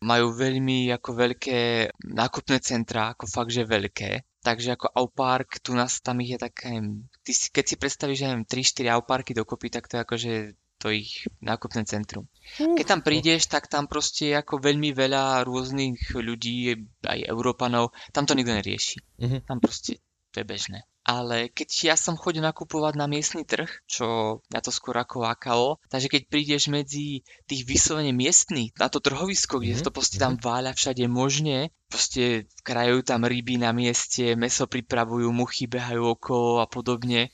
majú 0.00 0.32
veľmi 0.32 0.88
ako 0.96 1.10
veľké 1.12 1.92
nákupné 2.08 2.56
centra, 2.64 3.12
ako 3.12 3.28
fakt, 3.28 3.52
že 3.52 3.68
veľké. 3.68 4.24
Takže 4.40 4.78
ako 4.78 4.86
Aupark, 4.96 5.60
tu 5.60 5.76
nás 5.76 6.00
tam 6.00 6.22
ich 6.24 6.32
je 6.32 6.38
také, 6.40 6.78
ty 7.20 7.32
si, 7.34 7.50
keď 7.52 7.64
si 7.66 7.74
predstavíš, 7.76 8.18
že 8.22 8.26
neviem, 8.30 8.46
3-4 8.48 8.96
Auparky 8.96 9.36
dokopy, 9.36 9.68
tak 9.68 9.90
to 9.90 9.98
je 9.98 10.04
ako, 10.06 10.14
že 10.16 10.32
to 10.78 10.92
ich 10.92 11.26
nákupné 11.40 11.82
centrum. 11.88 12.28
Keď 12.56 12.86
tam 12.86 13.00
prídeš, 13.00 13.48
tak 13.48 13.66
tam 13.66 13.88
proste 13.88 14.32
je 14.32 14.40
ako 14.40 14.60
veľmi 14.60 14.92
veľa 14.92 15.42
rôznych 15.42 16.14
ľudí, 16.14 16.78
aj 17.02 17.26
Európanov, 17.26 17.96
tam 18.12 18.28
to 18.28 18.36
nikto 18.36 18.54
nerieši. 18.54 18.96
Uh-huh. 19.18 19.40
Tam 19.42 19.58
proste 19.58 19.98
to 20.36 20.44
je 20.44 20.52
bežné 20.52 20.84
ale 21.06 21.54
keď 21.54 21.94
ja 21.94 21.94
som 21.94 22.18
chodil 22.18 22.42
nakupovať 22.42 22.98
na 22.98 23.06
miestny 23.06 23.46
trh, 23.46 23.70
čo 23.86 24.38
ja 24.50 24.58
to 24.58 24.74
skôr 24.74 24.98
ako 24.98 25.22
lákalo, 25.22 25.78
takže 25.86 26.10
keď 26.10 26.22
prídeš 26.26 26.66
medzi 26.66 27.22
tých 27.46 27.62
vyslovene 27.62 28.10
miestnych, 28.10 28.74
na 28.74 28.90
to 28.90 28.98
trhovisko, 28.98 29.62
kde 29.62 29.78
mm-hmm. 29.78 29.86
to 29.86 29.94
proste 29.94 30.18
tam 30.18 30.34
mhm. 30.34 30.42
váľa 30.42 30.72
všade 30.74 31.06
možne, 31.06 31.70
proste 31.86 32.50
krajujú 32.66 33.06
tam 33.06 33.22
ryby 33.22 33.62
na 33.62 33.70
mieste, 33.70 34.34
meso 34.34 34.66
pripravujú, 34.66 35.30
muchy 35.30 35.70
behajú 35.70 36.18
okolo 36.18 36.58
a 36.58 36.66
podobne. 36.66 37.30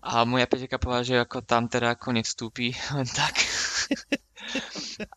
A 0.00 0.24
moja 0.24 0.48
peťaka 0.48 0.80
povedala, 0.80 1.04
že 1.04 1.20
ako 1.20 1.44
tam 1.44 1.68
teda 1.68 2.00
ako 2.00 2.16
nevstúpi 2.16 2.72
len 2.96 3.04
tak. 3.04 3.36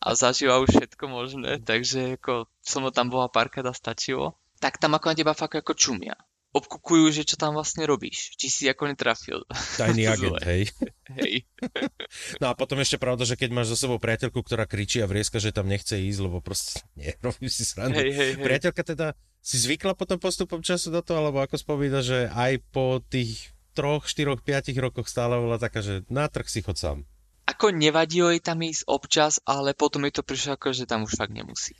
a 0.04 0.12
zažíva 0.12 0.60
už 0.60 0.76
všetko 0.76 1.08
možné, 1.08 1.64
takže 1.64 2.20
ako 2.20 2.52
som 2.60 2.84
tam 2.92 3.08
bola 3.08 3.32
párkrát 3.32 3.64
a 3.64 3.74
stačilo. 3.74 4.36
Tak 4.60 4.76
tam 4.76 5.00
ako 5.00 5.08
na 5.08 5.16
teba 5.16 5.32
fakt 5.32 5.56
ako 5.56 5.72
čumia 5.72 6.20
obkukujú, 6.54 7.10
že 7.10 7.24
čo 7.26 7.36
tam 7.36 7.58
vlastne 7.58 7.84
robíš, 7.90 8.38
či 8.38 8.48
si 8.48 8.64
ako 8.70 8.94
netrafil. 8.94 9.42
Tajný 9.82 10.06
agent, 10.14 10.38
hej. 10.46 10.70
Hej. 11.10 11.34
No 12.42 12.52
a 12.52 12.54
potom 12.54 12.78
ešte 12.78 13.02
pravda, 13.02 13.26
že 13.26 13.34
keď 13.34 13.50
máš 13.50 13.74
za 13.74 13.88
sebou 13.88 13.98
priateľku, 13.98 14.46
ktorá 14.46 14.70
kričí 14.70 15.02
a 15.02 15.10
vrieska, 15.10 15.42
že 15.42 15.50
tam 15.50 15.66
nechce 15.66 15.98
ísť, 15.98 16.20
lebo 16.22 16.46
proste 16.46 16.86
nie, 17.00 17.10
robím 17.26 17.50
si 17.50 17.66
srandu. 17.66 17.98
Hej, 17.98 18.12
hej, 18.14 18.30
hej. 18.38 18.44
Priateľka 18.46 18.84
teda 18.86 19.08
si 19.42 19.58
zvykla 19.58 19.98
potom 19.98 20.22
postupom 20.22 20.62
času 20.62 20.94
do 20.94 21.02
toho, 21.02 21.26
alebo 21.26 21.42
ako 21.42 21.58
spomína, 21.58 22.06
že 22.06 22.30
aj 22.30 22.62
po 22.70 23.02
tých 23.02 23.52
troch, 23.74 24.06
štyroch, 24.06 24.46
piatich 24.46 24.78
rokoch 24.78 25.10
stále 25.10 25.42
bola 25.42 25.58
taká, 25.58 25.82
že 25.82 26.06
na 26.08 26.30
trh 26.30 26.46
si 26.46 26.62
chod 26.62 26.78
sám. 26.78 27.04
Ako 27.44 27.76
nevadilo 27.76 28.32
jej 28.32 28.40
tam 28.40 28.64
ísť 28.64 28.88
občas, 28.88 29.44
ale 29.44 29.76
potom 29.76 30.08
mi 30.08 30.16
to 30.16 30.24
prišlo 30.24 30.56
ako, 30.56 30.72
že 30.72 30.88
tam 30.88 31.04
už 31.04 31.20
fakt 31.20 31.36
nemusí. 31.36 31.76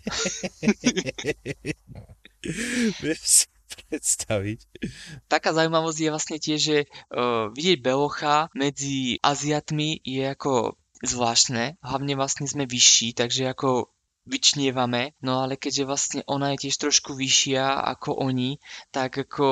Predstaviť. 3.90 4.60
Taká 5.28 5.54
zaujímavosť 5.54 6.00
je 6.00 6.14
vlastne 6.14 6.38
tiež, 6.38 6.60
že 6.60 6.78
uh, 6.86 7.50
vidieť 7.54 7.80
Belocha 7.82 8.50
medzi 8.54 9.18
Aziatmi 9.20 10.02
je 10.04 10.24
ako 10.30 10.78
zvláštne, 11.04 11.78
hlavne 11.84 12.14
vlastne 12.16 12.48
sme 12.48 12.64
vyšší, 12.64 13.20
takže 13.20 13.52
ako 13.52 13.92
vyčnievame, 14.24 15.20
no 15.20 15.44
ale 15.44 15.60
keďže 15.60 15.84
vlastne 15.84 16.22
ona 16.32 16.56
je 16.56 16.68
tiež 16.68 16.80
trošku 16.80 17.12
vyššia 17.12 17.84
ako 17.98 18.24
oni, 18.24 18.56
tak 18.96 19.20
ako 19.20 19.48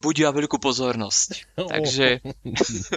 budia 0.00 0.32
veľkú 0.32 0.56
pozornosť. 0.56 1.52
Takže... 1.76 2.24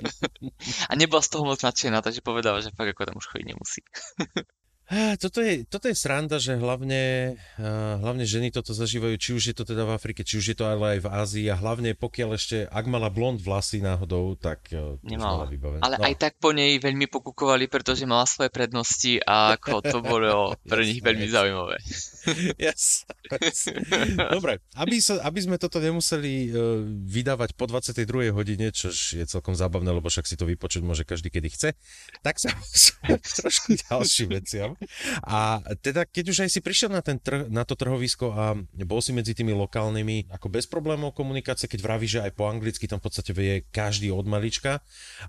a 0.89 0.93
nebola 0.95 1.21
z 1.21 1.29
toho 1.29 1.43
moc 1.43 1.59
nadšená, 1.59 1.99
takže 1.99 2.23
povedala, 2.23 2.63
že 2.63 2.71
fakt 2.71 2.95
ako 2.95 3.03
tam 3.03 3.19
už 3.19 3.27
chodiť 3.27 3.47
nemusí. 3.51 3.83
Toto 4.91 5.39
je, 5.39 5.63
toto 5.63 5.87
je 5.87 5.95
sranda, 5.95 6.43
že 6.43 6.59
hlavne, 6.59 7.33
hlavne 8.03 8.27
ženy 8.27 8.51
toto 8.51 8.75
zažívajú, 8.75 9.15
či 9.15 9.31
už 9.31 9.43
je 9.49 9.55
to 9.55 9.63
teda 9.63 9.87
v 9.87 9.95
Afrike, 9.95 10.27
či 10.27 10.43
už 10.43 10.45
je 10.53 10.57
to 10.59 10.67
ale 10.67 10.99
aj 10.99 11.07
v 11.07 11.07
Ázii 11.07 11.45
a 11.47 11.55
hlavne 11.55 11.95
pokiaľ 11.95 12.29
ešte, 12.35 12.67
ak 12.67 12.85
mala 12.91 13.07
blond 13.07 13.39
vlasy 13.39 13.79
náhodou, 13.79 14.35
tak 14.35 14.67
e, 14.75 14.99
to 14.99 15.07
Nemala. 15.07 15.47
vybavené. 15.47 15.79
Ale 15.79 15.95
no. 15.97 16.03
aj 16.03 16.13
tak 16.19 16.33
po 16.35 16.51
nej 16.51 16.83
veľmi 16.83 17.07
pokukovali, 17.07 17.71
pretože 17.71 18.03
mala 18.03 18.27
svoje 18.27 18.51
prednosti 18.51 19.23
a 19.23 19.55
ako 19.55 19.79
to 19.81 19.97
bolo 20.03 20.51
pre 20.71 20.83
nich 20.83 20.99
veľmi 20.99 21.27
zaujímavé. 21.31 21.77
Yes, 22.55 23.03
yes. 23.27 23.67
Dobre, 24.15 24.63
aby, 24.79 24.95
sa, 25.03 25.19
aby 25.27 25.43
sme 25.43 25.59
toto 25.59 25.83
nemuseli 25.83 26.55
vydávať 27.03 27.51
po 27.51 27.67
22. 27.67 28.31
hodine, 28.31 28.71
čo 28.71 28.95
je 28.95 29.27
celkom 29.27 29.51
zábavné, 29.51 29.91
lebo 29.91 30.07
však 30.07 30.23
si 30.23 30.39
to 30.39 30.47
vypočuť 30.47 30.87
môže 30.87 31.03
každý, 31.03 31.27
kedy 31.27 31.51
chce, 31.51 31.69
tak 32.23 32.39
sa 32.39 32.55
trošku 33.43 33.75
ďalším 33.75 34.39
veciam. 34.39 34.72
A 35.27 35.61
teda, 35.81 36.05
keď 36.07 36.25
už 36.33 36.37
aj 36.47 36.49
si 36.53 36.59
prišiel 36.59 36.93
na, 36.93 37.01
ten 37.01 37.17
trh, 37.17 37.49
na 37.49 37.63
to 37.67 37.73
trhovisko 37.73 38.27
a 38.33 38.57
bol 38.85 38.99
si 39.01 39.11
medzi 39.11 39.33
tými 39.33 39.51
lokálnymi, 39.55 40.31
ako 40.33 40.47
bez 40.49 40.65
problémov 40.69 41.15
komunikácie, 41.17 41.67
keď 41.67 41.79
vravíš, 41.81 42.11
že 42.19 42.23
aj 42.29 42.31
po 42.37 42.47
anglicky 42.47 42.85
tam 42.85 43.01
v 43.01 43.05
podstate 43.09 43.31
vie 43.33 43.65
každý 43.73 44.13
od 44.13 44.25
malička, 44.29 44.83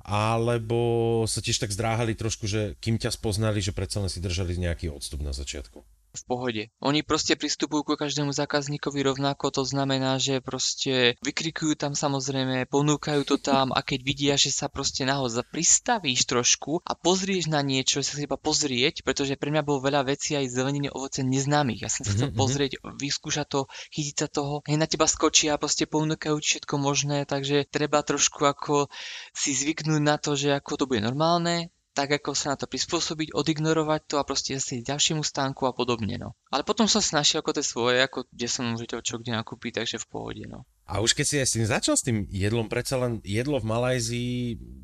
alebo 0.04 1.22
sa 1.24 1.40
tiež 1.40 1.64
tak 1.64 1.72
zdráhali 1.72 2.14
trošku, 2.14 2.44
že 2.44 2.76
kým 2.78 3.00
ťa 3.00 3.14
spoznali, 3.14 3.58
že 3.64 3.74
predsa 3.74 4.02
len 4.02 4.12
si 4.12 4.22
držali 4.22 4.56
nejaký 4.60 4.92
odstup 4.92 5.24
na 5.24 5.32
začiatku 5.32 6.03
v 6.14 6.24
pohode. 6.24 6.62
Oni 6.78 7.02
proste 7.02 7.34
pristupujú 7.34 7.82
ku 7.82 7.94
každému 7.98 8.30
zákazníkovi 8.30 9.02
rovnako, 9.02 9.50
to 9.50 9.62
znamená, 9.66 10.16
že 10.22 10.38
proste 10.38 11.18
vykrikujú 11.20 11.74
tam 11.74 11.98
samozrejme, 11.98 12.70
ponúkajú 12.70 13.26
to 13.26 13.36
tam 13.42 13.74
a 13.74 13.82
keď 13.82 14.00
vidia, 14.06 14.34
že 14.38 14.54
sa 14.54 14.70
proste 14.70 15.02
nahoza 15.02 15.42
pristavíš 15.42 16.30
trošku 16.30 16.80
a 16.86 16.94
pozrieš 16.94 17.50
na 17.50 17.60
niečo, 17.60 18.00
sa 18.00 18.16
iba 18.22 18.38
pozrieť, 18.38 19.02
pretože 19.02 19.34
pre 19.34 19.50
mňa 19.50 19.66
bolo 19.66 19.82
veľa 19.82 20.06
vecí 20.06 20.38
aj 20.38 20.54
zeleniny, 20.54 20.88
ovoce 20.88 21.26
neznámych. 21.26 21.82
Ja 21.82 21.90
som 21.90 22.06
sa 22.06 22.14
chcel 22.14 22.30
mm-hmm. 22.30 22.42
pozrieť, 22.42 22.72
vyskúšať 22.80 23.46
to, 23.50 23.60
chytiť 23.90 24.16
sa 24.16 24.28
toho, 24.30 24.62
hej 24.70 24.78
na 24.78 24.86
teba 24.86 25.10
skočia 25.10 25.56
a 25.56 25.60
proste 25.60 25.90
ponúkajú 25.90 26.38
všetko 26.38 26.74
možné, 26.78 27.26
takže 27.26 27.66
treba 27.66 28.04
trošku 28.06 28.46
ako 28.46 28.86
si 29.34 29.50
zvyknúť 29.56 30.02
na 30.02 30.16
to, 30.20 30.38
že 30.38 30.54
ako 30.54 30.78
to 30.78 30.84
bude 30.86 31.02
normálne, 31.02 31.74
tak 31.94 32.10
ako 32.10 32.34
sa 32.34 32.52
na 32.52 32.56
to 32.58 32.66
prispôsobiť, 32.66 33.30
odignorovať 33.30 34.00
to 34.10 34.14
a 34.18 34.26
proste 34.26 34.58
zase 34.58 34.82
ďalšiemu 34.82 35.22
stánku 35.22 35.70
a 35.70 35.72
podobne, 35.72 36.18
no. 36.18 36.34
Ale 36.50 36.66
potom 36.66 36.90
som 36.90 36.98
snažil 36.98 37.38
ako 37.38 37.54
tie 37.54 37.62
svoje, 37.62 38.02
ako 38.02 38.26
kde 38.34 38.48
som 38.50 38.66
môžete 38.66 38.98
čo 39.06 39.22
kde 39.22 39.38
nakúpiť, 39.38 39.80
takže 39.80 40.02
v 40.02 40.10
pohode, 40.10 40.44
no. 40.50 40.66
A 40.84 41.00
už 41.00 41.16
keď 41.16 41.24
si 41.24 41.40
aj 41.40 41.46
s 41.48 41.54
tým 41.56 41.66
začal 41.70 41.94
s 41.96 42.04
tým 42.04 42.28
jedlom, 42.28 42.68
predsa 42.68 43.00
len 43.00 43.22
jedlo 43.24 43.56
v 43.56 43.70
Malajzii, 43.70 44.36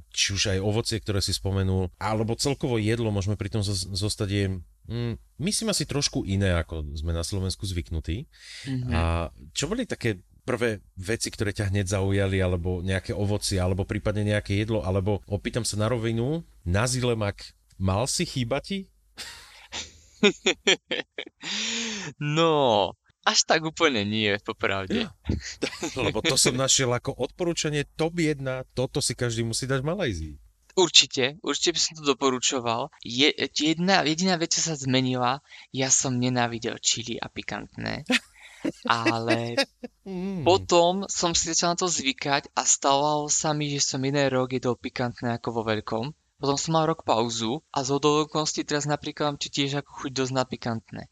či 0.08 0.26
už 0.32 0.56
aj 0.56 0.64
ovocie, 0.64 0.96
ktoré 0.96 1.20
si 1.20 1.36
spomenul, 1.36 1.92
alebo 2.00 2.38
celkovo 2.38 2.80
jedlo, 2.80 3.12
môžeme 3.12 3.36
pri 3.36 3.52
tom 3.52 3.60
zostať 3.66 4.28
je, 4.30 4.44
mm, 4.88 5.14
myslím 5.44 5.68
asi 5.74 5.84
trošku 5.84 6.24
iné, 6.24 6.56
ako 6.56 6.96
sme 6.96 7.12
na 7.12 7.20
Slovensku 7.20 7.68
zvyknutí. 7.68 8.24
Mm-hmm. 8.64 8.92
A 8.96 9.28
čo 9.52 9.68
boli 9.68 9.84
také 9.84 10.24
prvé 10.42 10.82
veci, 10.96 11.30
ktoré 11.30 11.54
ťa 11.54 11.70
hneď 11.70 11.96
zaujali, 11.96 12.42
alebo 12.42 12.80
nejaké 12.80 13.14
ovoci, 13.14 13.60
alebo 13.60 13.86
prípadne 13.86 14.24
nejaké 14.24 14.58
jedlo, 14.58 14.82
alebo 14.82 15.22
opýtam 15.30 15.62
sa 15.62 15.78
na 15.78 15.86
rovinu, 15.86 16.42
na 16.64 16.88
Zilemak, 16.88 17.54
mal 17.78 18.10
si 18.10 18.26
chýbati? 18.26 18.90
no, 22.20 22.92
až 23.24 23.38
tak 23.44 23.64
úplne 23.64 24.04
nie, 24.04 24.36
popravde. 24.40 25.06
Ja. 25.06 25.08
Lebo 26.04 26.24
to 26.24 26.40
som 26.40 26.56
našiel 26.56 26.92
ako 26.92 27.16
odporúčanie 27.16 27.84
top 27.96 28.20
1, 28.20 28.40
toto 28.72 29.04
si 29.04 29.12
každý 29.12 29.44
musí 29.44 29.68
dať 29.68 29.84
v 29.84 29.88
Malajzii. 29.88 30.36
Určite, 30.78 31.42
určite 31.42 31.76
by 31.76 31.80
som 31.82 31.92
to 31.98 32.04
doporučoval. 32.06 32.94
Je, 33.02 33.34
jedna, 33.34 34.06
jediná 34.06 34.38
vec, 34.38 34.54
čo 34.54 34.70
sa 34.70 34.78
zmenila, 34.78 35.42
ja 35.74 35.90
som 35.90 36.14
nenávidel 36.14 36.78
čili 36.78 37.18
a 37.18 37.26
pikantné. 37.26 38.06
Ale 38.86 39.56
mm. 40.08 40.44
potom 40.44 41.08
som 41.08 41.32
si 41.32 41.50
začal 41.52 41.74
na 41.74 41.78
to 41.80 41.88
zvykať 41.88 42.52
a 42.54 42.62
stalo 42.64 43.28
sa 43.28 43.56
mi, 43.56 43.72
že 43.72 43.82
som 43.82 44.00
iné 44.04 44.28
rok 44.28 44.52
jedol 44.52 44.76
pikantné 44.76 45.40
ako 45.40 45.60
vo 45.60 45.62
veľkom. 45.66 46.04
Potom 46.40 46.56
som 46.56 46.72
mal 46.72 46.88
rok 46.88 47.04
pauzu 47.04 47.60
a 47.68 47.84
z 47.84 48.00
okolností 48.00 48.64
teraz 48.64 48.88
napríklad 48.88 49.36
mám 49.36 49.40
či 49.40 49.52
tiež 49.52 49.84
ako 49.84 49.90
chuť 49.92 50.12
dosť 50.16 50.32
na 50.32 50.44
pikantné. 50.48 51.02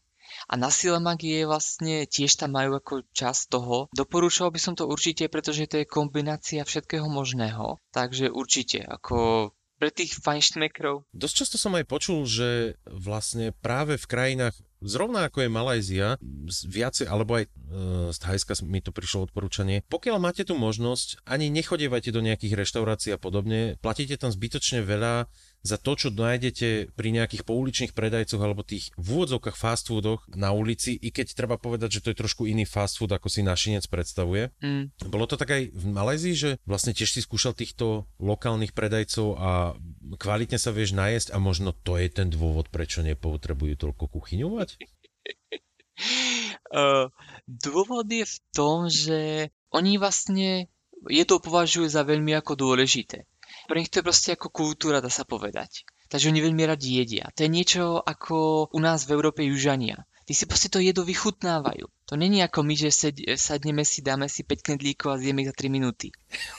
A 0.49 0.53
na 0.57 0.69
sile 0.69 0.97
magie 1.01 1.45
vlastne 1.45 2.05
tiež 2.05 2.37
tam 2.37 2.57
majú 2.57 2.77
ako 2.77 3.05
čas 3.13 3.49
toho. 3.49 3.89
Doporúčal 3.93 4.53
by 4.53 4.59
som 4.61 4.73
to 4.77 4.85
určite, 4.85 5.25
pretože 5.29 5.69
to 5.69 5.81
je 5.81 5.89
kombinácia 5.89 6.61
všetkého 6.61 7.05
možného. 7.09 7.81
Takže 7.93 8.29
určite, 8.29 8.85
ako 8.85 9.49
pre 9.79 9.89
tých 9.89 10.19
fajnštmekrov. 10.19 11.07
Dosť 11.15 11.35
často 11.45 11.57
som 11.57 11.73
aj 11.79 11.87
počul, 11.87 12.27
že 12.27 12.75
vlastne 12.85 13.55
práve 13.55 13.95
v 13.95 14.05
krajinách 14.05 14.59
Zrovna 14.79 15.27
ako 15.27 15.43
je 15.43 15.49
Malajzia, 15.51 16.07
viacej, 16.63 17.11
alebo 17.11 17.35
aj 17.35 17.43
e, 17.43 17.49
z 18.15 18.17
Thajska 18.23 18.55
mi 18.63 18.79
to 18.79 18.95
prišlo 18.95 19.27
odporúčanie. 19.27 19.83
Pokiaľ 19.91 20.17
máte 20.23 20.47
tu 20.47 20.55
možnosť, 20.55 21.27
ani 21.27 21.51
nechodievajte 21.51 22.15
do 22.15 22.23
nejakých 22.23 22.63
reštaurácií 22.63 23.11
a 23.11 23.19
podobne, 23.19 23.75
platíte 23.83 24.15
tam 24.15 24.31
zbytočne 24.31 24.79
veľa 24.87 25.27
za 25.59 25.75
to, 25.75 25.91
čo 25.99 26.07
nájdete 26.09 26.95
pri 26.95 27.09
nejakých 27.11 27.43
pouličných 27.43 27.91
predajcoch 27.91 28.39
alebo 28.39 28.63
tých 28.63 28.95
v 28.95 29.07
úvodzovkách 29.19 29.59
fast 29.59 29.91
foodoch 29.91 30.23
na 30.31 30.55
ulici, 30.55 30.95
i 30.95 31.11
keď 31.11 31.35
treba 31.35 31.59
povedať, 31.59 31.99
že 31.99 32.03
to 32.03 32.11
je 32.15 32.21
trošku 32.21 32.47
iný 32.47 32.63
fast 32.63 32.95
food, 32.95 33.11
ako 33.11 33.27
si 33.27 33.43
našinec 33.43 33.83
predstavuje. 33.91 34.55
Mm. 34.63 34.95
Bolo 35.11 35.27
to 35.27 35.35
tak 35.35 35.51
aj 35.51 35.63
v 35.75 35.85
Malajzii, 35.91 36.35
že 36.35 36.49
vlastne 36.63 36.95
tiež 36.95 37.11
si 37.11 37.19
skúšal 37.19 37.51
týchto 37.51 38.07
lokálnych 38.23 38.71
predajcov 38.71 39.27
a 39.35 39.75
kvalitne 40.15 40.55
sa 40.55 40.71
vieš 40.71 40.95
najesť 40.95 41.35
a 41.35 41.37
možno 41.43 41.75
to 41.75 41.99
je 41.99 42.07
ten 42.07 42.31
dôvod, 42.31 42.71
prečo 42.71 43.03
nepotrebujú 43.03 43.75
toľko 43.75 44.05
kuchyňovať? 44.15 44.79
Uh, 46.71 47.11
dôvod 47.67 48.07
je 48.07 48.23
v 48.23 48.37
tom, 48.55 48.87
že 48.87 49.51
oni 49.75 49.99
vlastne 49.99 50.71
je 51.07 51.23
to 51.27 51.43
považujú 51.43 51.87
za 51.87 52.07
veľmi 52.07 52.31
ako 52.35 52.55
dôležité 52.55 53.27
pre 53.69 53.85
nich 53.85 53.93
to 53.93 54.01
je 54.01 54.07
proste 54.09 54.29
ako 54.33 54.49
kultúra, 54.49 54.97
dá 54.97 55.13
sa 55.13 55.21
povedať. 55.21 55.85
Takže 56.09 56.33
oni 56.33 56.41
veľmi 56.41 56.65
radi 56.65 56.97
jedia. 56.97 57.29
To 57.37 57.45
je 57.45 57.53
niečo 57.53 58.01
ako 58.01 58.65
u 58.73 58.79
nás 58.81 59.05
v 59.05 59.13
Európe 59.13 59.45
južania. 59.45 60.09
Tí 60.25 60.33
si 60.33 60.49
proste 60.49 60.69
to 60.69 60.81
jedlo 60.81 61.05
vychutnávajú. 61.05 61.85
To 62.09 62.13
není 62.13 62.41
ako 62.41 62.61
my, 62.65 62.73
že 62.77 62.89
sed, 62.89 63.17
sadneme 63.37 63.85
si, 63.85 64.01
dáme 64.01 64.29
si 64.29 64.45
5 64.45 64.61
knedlíkov 64.61 65.09
a 65.13 65.21
zjeme 65.21 65.41
ich 65.45 65.49
za 65.49 65.57
3 65.57 65.73
minúty. 65.73 66.13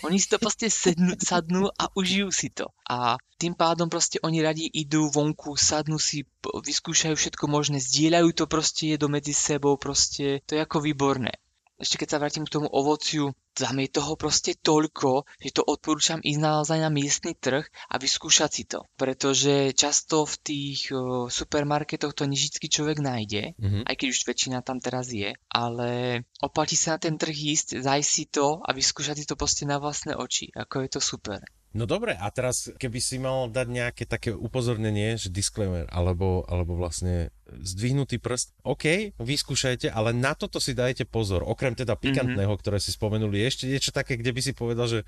Oni 0.06 0.18
si 0.22 0.30
to 0.30 0.42
proste 0.42 0.70
sednú, 0.70 1.14
sadnú 1.18 1.70
a 1.70 1.90
užijú 1.94 2.30
si 2.34 2.50
to. 2.50 2.70
A 2.86 3.18
tým 3.38 3.54
pádom 3.54 3.90
proste 3.90 4.18
oni 4.22 4.42
radi 4.42 4.66
idú 4.70 5.10
vonku, 5.10 5.54
sadnú 5.54 6.02
si, 6.02 6.26
vyskúšajú 6.42 7.14
všetko 7.14 7.46
možné, 7.46 7.78
zdieľajú 7.78 8.42
to 8.42 8.44
proste 8.50 8.94
jedlo 8.94 9.10
medzi 9.10 9.34
sebou, 9.34 9.78
proste 9.78 10.42
to 10.46 10.58
je 10.58 10.62
ako 10.62 10.82
výborné 10.82 11.38
ešte 11.80 12.04
keď 12.04 12.08
sa 12.12 12.20
vrátim 12.20 12.44
k 12.44 12.54
tomu 12.54 12.68
ovociu, 12.68 13.32
tam 13.56 13.80
je 13.82 13.88
toho 13.90 14.14
proste 14.14 14.54
toľko, 14.60 15.26
že 15.42 15.50
to 15.56 15.62
odporúčam 15.66 16.22
ísť 16.22 16.40
naozaj 16.40 16.78
na 16.80 16.92
miestny 16.92 17.34
trh 17.34 17.66
a 17.66 17.94
vyskúšať 17.98 18.50
si 18.52 18.64
to. 18.68 18.86
Pretože 18.94 19.74
často 19.74 20.22
v 20.28 20.34
tých 20.40 20.94
o, 20.94 21.26
supermarketoch 21.26 22.14
to 22.14 22.28
nižický 22.28 22.70
človek 22.70 23.02
nájde, 23.02 23.58
mm-hmm. 23.58 23.82
aj 23.88 23.94
keď 23.96 24.06
už 24.12 24.20
väčšina 24.28 24.58
tam 24.62 24.78
teraz 24.78 25.10
je, 25.10 25.34
ale 25.50 26.22
oplatí 26.38 26.78
sa 26.78 26.96
na 26.96 26.98
ten 27.02 27.18
trh 27.18 27.34
ísť, 27.34 27.82
zajsť 27.82 28.10
si 28.10 28.24
to 28.30 28.62
a 28.62 28.70
vyskúšať 28.70 29.24
si 29.24 29.26
to 29.26 29.34
proste 29.34 29.66
na 29.66 29.82
vlastné 29.82 30.14
oči, 30.14 30.52
ako 30.54 30.86
je 30.86 30.90
to 30.92 31.00
super. 31.02 31.40
No 31.70 31.86
dobre, 31.86 32.18
a 32.18 32.26
teraz 32.34 32.66
keby 32.66 32.98
si 32.98 33.22
mal 33.22 33.46
dať 33.46 33.66
nejaké 33.70 34.02
také 34.02 34.34
upozornenie, 34.34 35.14
že 35.14 35.30
disclaimer, 35.30 35.86
alebo, 35.94 36.42
alebo 36.50 36.74
vlastne 36.74 37.30
zdvihnutý 37.58 38.22
prst, 38.22 38.54
OK, 38.62 39.16
vyskúšajte, 39.18 39.90
ale 39.90 40.14
na 40.14 40.38
toto 40.38 40.62
si 40.62 40.76
dajte 40.76 41.08
pozor. 41.08 41.42
Okrem 41.42 41.74
teda 41.74 41.98
mhm. 41.98 42.00
pikantného, 42.00 42.52
mm-hmm. 42.54 42.62
ktoré 42.62 42.78
si 42.78 42.94
spomenuli, 42.94 43.42
ešte 43.42 43.66
niečo 43.66 43.90
také, 43.90 44.14
kde 44.14 44.30
by 44.30 44.40
si 44.40 44.52
povedal, 44.54 44.86
že 44.86 45.00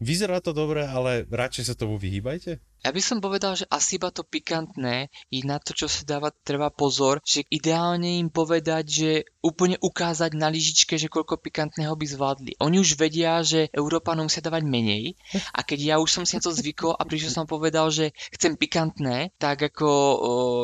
vyzerá 0.00 0.40
to 0.40 0.56
dobre, 0.56 0.86
ale 0.86 1.26
radšej 1.28 1.64
sa 1.70 1.74
tomu 1.76 2.00
vyhýbajte? 2.00 2.58
Ja 2.80 2.96
by 2.96 3.02
som 3.04 3.20
povedal, 3.20 3.60
že 3.60 3.68
asi 3.68 4.00
iba 4.00 4.08
to 4.08 4.24
pikantné 4.24 5.12
je 5.28 5.44
na 5.44 5.60
to, 5.60 5.76
čo 5.76 5.84
sa 5.84 6.00
dáva 6.08 6.32
treba 6.32 6.72
pozor, 6.72 7.20
že 7.20 7.44
ideálne 7.52 8.16
im 8.16 8.32
povedať, 8.32 8.84
že 8.88 9.10
úplne 9.44 9.76
ukázať 9.84 10.32
na 10.32 10.48
lyžičke, 10.48 10.96
že 10.96 11.12
koľko 11.12 11.36
pikantného 11.44 11.92
by 11.92 12.06
zvládli. 12.08 12.52
Oni 12.56 12.80
už 12.80 12.96
vedia, 12.96 13.44
že 13.44 13.68
Európanom 13.76 14.32
musia 14.32 14.40
dávať 14.40 14.64
menej 14.64 15.12
a 15.52 15.60
keď 15.60 15.78
ja 15.92 15.94
už 16.00 16.08
som 16.08 16.24
si 16.24 16.40
na 16.40 16.44
to 16.44 16.56
zvykol 16.56 16.96
a 16.96 17.04
prišiel 17.04 17.36
som 17.36 17.44
povedal, 17.44 17.92
že 17.92 18.16
chcem 18.32 18.56
pikantné, 18.56 19.36
tak 19.36 19.60
ako 19.60 19.88
o, 19.92 20.16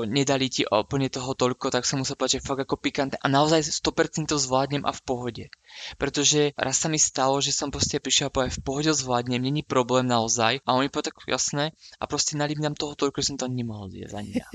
nedali 0.08 0.48
ti 0.48 0.64
úplne 0.64 1.12
toho 1.16 1.32
toľko, 1.32 1.72
tak 1.72 1.88
som 1.88 2.04
musel 2.04 2.20
povedať, 2.20 2.38
že 2.38 2.44
fakt 2.44 2.60
ako 2.60 2.76
pikantné 2.76 3.16
a 3.16 3.26
naozaj 3.32 3.64
100% 3.64 4.28
to 4.28 4.36
zvládnem 4.36 4.84
a 4.84 4.92
v 4.92 5.00
pohode. 5.00 5.44
Pretože 5.96 6.52
raz 6.56 6.76
sa 6.80 6.88
mi 6.88 7.00
stalo, 7.00 7.38
že 7.40 7.54
som 7.54 7.72
proste 7.72 8.00
prišiel 8.02 8.28
a 8.28 8.32
povedal, 8.32 8.54
v 8.56 8.64
pohode 8.64 8.92
zvládnem, 8.92 9.42
není 9.42 9.62
problém 9.62 10.06
naozaj 10.06 10.60
a 10.64 10.70
oni 10.76 10.88
povedali, 10.88 11.12
tak 11.12 11.28
jasné 11.28 11.64
a 12.00 12.04
proste 12.10 12.34
nalím 12.34 12.62
nám 12.64 12.74
toho 12.74 12.98
toľko, 12.98 13.22
že 13.22 13.28
som 13.34 13.38
to 13.38 13.46
nemohol 13.46 13.86
zjesť 13.92 14.14
ani 14.16 14.32
ja. 14.42 14.46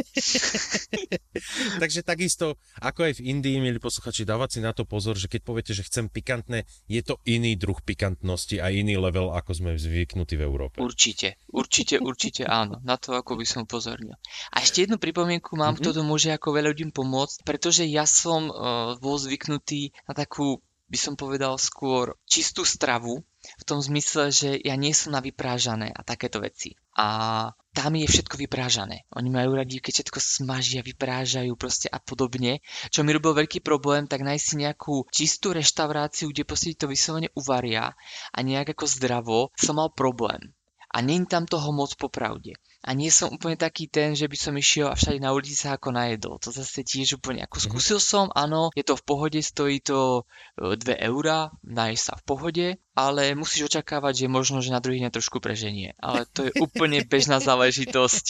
Takže 1.81 2.03
takisto, 2.03 2.59
ako 2.83 3.07
aj 3.07 3.13
v 3.19 3.25
Indii, 3.31 3.57
milí 3.63 3.79
posluchači, 3.79 4.27
dávať 4.27 4.57
si 4.57 4.59
na 4.59 4.75
to 4.75 4.83
pozor, 4.83 5.15
že 5.15 5.31
keď 5.31 5.41
poviete, 5.47 5.71
že 5.71 5.87
chcem 5.87 6.11
pikantné, 6.11 6.67
je 6.91 7.01
to 7.01 7.17
iný 7.23 7.55
druh 7.55 7.79
pikantnosti 7.79 8.59
a 8.59 8.67
iný 8.73 8.99
level, 8.99 9.31
ako 9.31 9.51
sme 9.55 9.69
zvyknutí 9.79 10.35
v 10.35 10.43
Európe. 10.43 10.75
Určite, 10.81 11.39
určite, 11.51 11.97
určite 12.03 12.43
áno. 12.47 12.83
Na 12.83 12.99
to, 12.99 13.15
ako 13.15 13.39
by 13.39 13.45
som 13.47 13.63
upozornil. 13.63 14.17
A 14.51 14.63
ešte 14.63 14.83
jednu 14.83 14.99
pripomienku 14.99 15.55
mám, 15.55 15.77
mm-hmm. 15.77 15.83
kto 15.83 15.97
to 15.97 16.01
môže 16.03 16.29
ako 16.33 16.57
veľa 16.57 16.73
ľudím 16.75 16.91
pomôcť, 16.91 17.47
pretože 17.47 17.87
ja 17.87 18.03
som 18.03 18.49
uh, 18.49 18.95
bol 18.99 19.15
zvyknutý 19.15 19.95
na 20.07 20.13
takú 20.13 20.59
by 20.91 20.97
som 20.99 21.15
povedal 21.15 21.55
skôr 21.55 22.19
čistú 22.27 22.67
stravu, 22.67 23.23
v 23.41 23.63
tom 23.65 23.81
zmysle, 23.81 24.29
že 24.29 24.49
ja 24.61 24.77
nie 24.77 24.93
som 24.93 25.17
na 25.17 25.21
vyprážané 25.23 25.89
a 25.89 26.05
takéto 26.05 26.37
veci. 26.37 26.77
A 26.93 27.49
tam 27.73 27.95
je 27.97 28.05
všetko 28.05 28.37
vyprážané. 28.37 29.07
Oni 29.15 29.31
majú 29.33 29.57
radi, 29.57 29.81
keď 29.81 30.03
všetko 30.03 30.19
smažia, 30.21 30.85
vyprážajú 30.85 31.55
proste 31.57 31.87
a 31.89 31.97
podobne. 31.97 32.61
Čo 32.93 33.01
mi 33.01 33.15
robil 33.15 33.33
veľký 33.33 33.63
problém, 33.65 34.05
tak 34.05 34.21
nájsť 34.21 34.45
si 34.45 34.55
nejakú 34.61 34.95
čistú 35.09 35.55
reštauráciu, 35.55 36.29
kde 36.29 36.45
proste 36.45 36.77
to 36.77 36.91
vyslovene 36.91 37.33
uvaria 37.33 37.95
a 38.29 38.37
nejak 38.43 38.77
ako 38.77 38.85
zdravo, 38.85 39.39
som 39.57 39.79
mal 39.79 39.89
problém. 39.89 40.53
A 40.93 41.01
není 41.01 41.25
tam 41.25 41.47
toho 41.47 41.71
moc 41.71 41.95
popravde 41.95 42.59
a 42.81 42.97
nie 42.97 43.13
som 43.13 43.29
úplne 43.29 43.53
taký 43.53 43.85
ten, 43.85 44.17
že 44.17 44.25
by 44.25 44.37
som 44.37 44.57
išiel 44.57 44.89
a 44.89 44.97
všade 44.97 45.21
na 45.21 45.37
ulici 45.37 45.53
sa 45.53 45.77
ako 45.77 45.93
najedol. 45.93 46.41
To 46.41 46.49
zase 46.49 46.81
tiež 46.81 47.21
úplne 47.21 47.45
ako 47.45 47.61
mhm. 47.61 47.65
skúsil 47.69 47.99
som, 48.01 48.33
áno, 48.33 48.73
je 48.73 48.81
to 48.81 48.97
v 48.97 49.05
pohode, 49.05 49.37
stojí 49.37 49.85
to 49.85 50.25
2 50.57 50.73
e, 50.73 50.97
eurá, 51.05 51.53
nájsť 51.61 52.01
sa 52.01 52.13
v 52.17 52.23
pohode, 52.25 52.67
ale 52.97 53.37
musíš 53.37 53.69
očakávať, 53.69 54.25
že 54.25 54.33
možno, 54.33 54.65
že 54.65 54.73
na 54.73 54.81
druhý 54.81 54.97
deň 55.05 55.13
trošku 55.13 55.37
preženie. 55.37 55.93
Ale 56.01 56.25
to 56.33 56.49
je 56.49 56.53
úplne 56.57 57.05
bežná 57.05 57.37
záležitosť. 57.37 58.25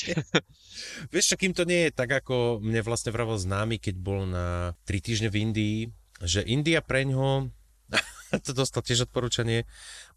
Vieš 1.16 1.26
čo, 1.32 1.36
kým 1.40 1.56
to 1.56 1.64
nie 1.64 1.88
je 1.88 1.96
tak, 1.96 2.12
ako 2.12 2.60
mne 2.60 2.84
vlastne 2.84 3.16
vravel 3.16 3.40
známy, 3.40 3.80
keď 3.80 3.96
bol 4.04 4.28
na 4.28 4.76
3 4.84 5.00
týždne 5.00 5.30
v 5.32 5.48
Indii, 5.48 5.78
že 6.20 6.44
India 6.44 6.84
pre 6.84 7.08
ňo, 7.08 7.48
to 8.46 8.52
dostal 8.52 8.84
tiež 8.84 9.08
odporúčanie, 9.08 9.64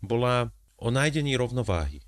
bola 0.03 0.51
o 0.75 0.91
nájdení 0.91 1.39
rovnováhy 1.39 2.03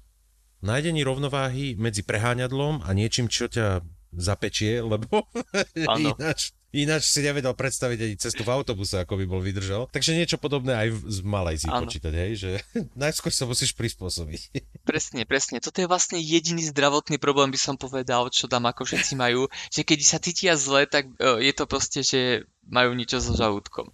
nájdení 0.64 1.04
rovnováhy 1.04 1.76
medzi 1.76 2.06
preháňadlom 2.06 2.84
a 2.84 2.90
niečím, 2.96 3.28
čo 3.28 3.50
ťa 3.50 3.84
zapečie, 4.16 4.80
lebo 4.80 5.28
ináč, 5.76 6.56
ináč 6.72 7.04
si 7.08 7.20
nevedel 7.20 7.52
predstaviť 7.52 7.98
ani 8.00 8.16
cestu 8.16 8.42
v 8.42 8.52
autobuse, 8.52 8.96
ako 9.00 9.20
by 9.20 9.24
bol 9.28 9.40
vydržal. 9.44 9.92
Takže 9.92 10.16
niečo 10.16 10.40
podobné 10.40 10.72
aj 10.72 10.88
z 11.04 11.18
Malajzii 11.22 11.70
počítať, 11.70 12.12
hej, 12.16 12.32
že 12.36 12.50
najskôr 12.98 13.30
sa 13.30 13.44
musíš 13.44 13.76
prispôsobiť. 13.76 14.40
Presne, 14.88 15.26
presne. 15.26 15.58
Toto 15.58 15.82
je 15.82 15.90
vlastne 15.90 16.16
jediný 16.22 16.62
zdravotný 16.70 17.18
problém, 17.18 17.50
by 17.50 17.58
som 17.58 17.74
povedal, 17.74 18.30
čo 18.30 18.46
tam 18.46 18.70
ako 18.70 18.86
všetci 18.86 19.18
majú, 19.18 19.50
že 19.74 19.82
keď 19.82 19.98
sa 20.06 20.22
cítia 20.22 20.54
zle, 20.54 20.86
tak 20.86 21.10
e, 21.18 21.42
je 21.42 21.52
to 21.52 21.66
proste, 21.66 22.06
že 22.06 22.46
majú 22.70 22.94
niečo 22.94 23.18
so 23.18 23.34
žalúdkom. 23.34 23.90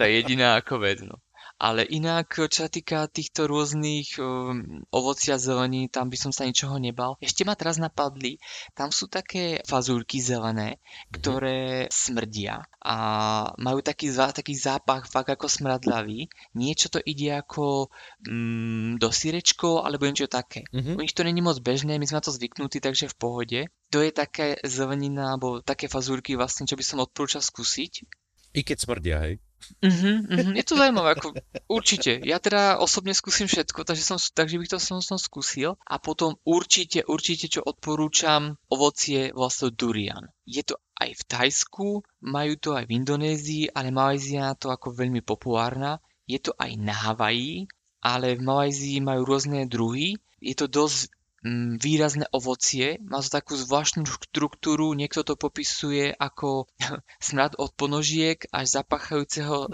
Je 0.00 0.08
jediná 0.16 0.56
ako 0.56 0.80
vec, 0.80 1.04
no. 1.04 1.20
Ale 1.54 1.86
inak, 1.86 2.34
čo 2.50 2.66
sa 2.66 2.70
týka 2.70 3.06
týchto 3.06 3.46
rôznych 3.46 4.18
um, 4.18 4.82
ovoci 4.90 5.30
a 5.30 5.38
zelení, 5.38 5.86
tam 5.86 6.10
by 6.10 6.18
som 6.18 6.32
sa 6.34 6.44
ničoho 6.44 6.76
nebal. 6.82 7.14
Ešte 7.22 7.46
ma 7.46 7.54
teraz 7.54 7.78
napadli, 7.78 8.42
tam 8.74 8.90
sú 8.90 9.06
také 9.06 9.62
fazulky 9.62 10.18
zelené, 10.18 10.76
mhm. 10.76 11.12
ktoré 11.14 11.60
smrdia 11.94 12.66
a 12.84 12.96
majú 13.56 13.80
taký, 13.80 14.12
taký 14.12 14.52
zápach 14.52 15.08
fakt 15.08 15.32
ako 15.32 15.48
smradlavý. 15.48 16.28
Niečo 16.52 16.92
to 16.92 17.00
ide 17.00 17.32
ako 17.40 17.88
mm, 18.28 19.00
do 19.00 19.08
sírečkov 19.08 19.88
alebo 19.88 20.04
niečo 20.04 20.28
také. 20.28 20.68
Mm-hmm. 20.68 20.96
U 20.96 21.00
nich 21.00 21.16
to 21.16 21.24
není 21.24 21.40
moc 21.40 21.56
bežné, 21.64 21.96
my 21.96 22.04
sme 22.04 22.20
na 22.20 22.26
to 22.28 22.36
zvyknutí, 22.36 22.84
takže 22.84 23.08
v 23.08 23.16
pohode. 23.16 23.60
To 23.88 24.04
je 24.04 24.12
také 24.12 24.60
zelenina 24.68 25.32
alebo 25.32 25.64
také 25.64 25.88
fazulky 25.88 26.36
vlastne, 26.36 26.68
čo 26.68 26.76
by 26.76 26.84
som 26.84 27.00
odporúčal 27.00 27.40
skúsiť. 27.40 28.04
I 28.54 28.60
keď 28.62 28.76
smrdia, 28.84 29.16
hej? 29.24 29.34
Uh-huh, 29.84 30.24
uh-huh. 30.24 30.52
Je 30.56 30.64
to 30.64 30.74
zaujímavé, 30.80 31.16
ako, 31.16 31.36
určite. 31.68 32.20
Ja 32.24 32.40
teda 32.40 32.80
osobne 32.80 33.12
skúsim 33.12 33.46
všetko, 33.46 33.84
takže, 33.84 34.04
som, 34.04 34.18
takže 34.18 34.56
bych 34.60 34.72
to 34.72 34.78
som, 34.80 34.98
som 35.04 35.20
skúsil. 35.20 35.76
A 35.84 36.00
potom 36.00 36.40
určite, 36.44 37.04
určite, 37.04 37.52
čo 37.52 37.60
odporúčam, 37.60 38.56
ovocie 38.72 39.30
vlastne 39.36 39.72
durian. 39.72 40.24
Je 40.48 40.64
to 40.64 40.80
aj 41.00 41.10
v 41.14 41.22
Tajsku, 41.28 41.88
majú 42.24 42.52
to 42.56 42.76
aj 42.76 42.88
v 42.88 42.94
Indonézii, 42.96 43.64
ale 43.74 43.94
Malajzia 43.94 44.56
to 44.56 44.72
ako 44.72 44.94
veľmi 44.94 45.20
populárna. 45.20 46.00
Je 46.24 46.40
to 46.40 46.56
aj 46.56 46.72
na 46.80 46.96
Havaji, 46.96 47.68
ale 48.00 48.36
v 48.36 48.44
Malajzii 48.44 48.98
majú 49.04 49.22
rôzne 49.28 49.68
druhy. 49.68 50.16
Je 50.40 50.52
to 50.52 50.68
dosť 50.68 51.12
výrazné 51.76 52.24
ovocie, 52.32 52.96
má 53.04 53.20
to 53.20 53.28
takú 53.28 53.52
zvláštnu 53.52 54.08
štruktúru, 54.08 54.96
niekto 54.96 55.20
to 55.20 55.36
popisuje 55.36 56.16
ako 56.16 56.64
smrad 57.20 57.60
od 57.60 57.68
ponožiek 57.76 58.40
až 58.48 58.80
zapachajúceho 58.80 59.68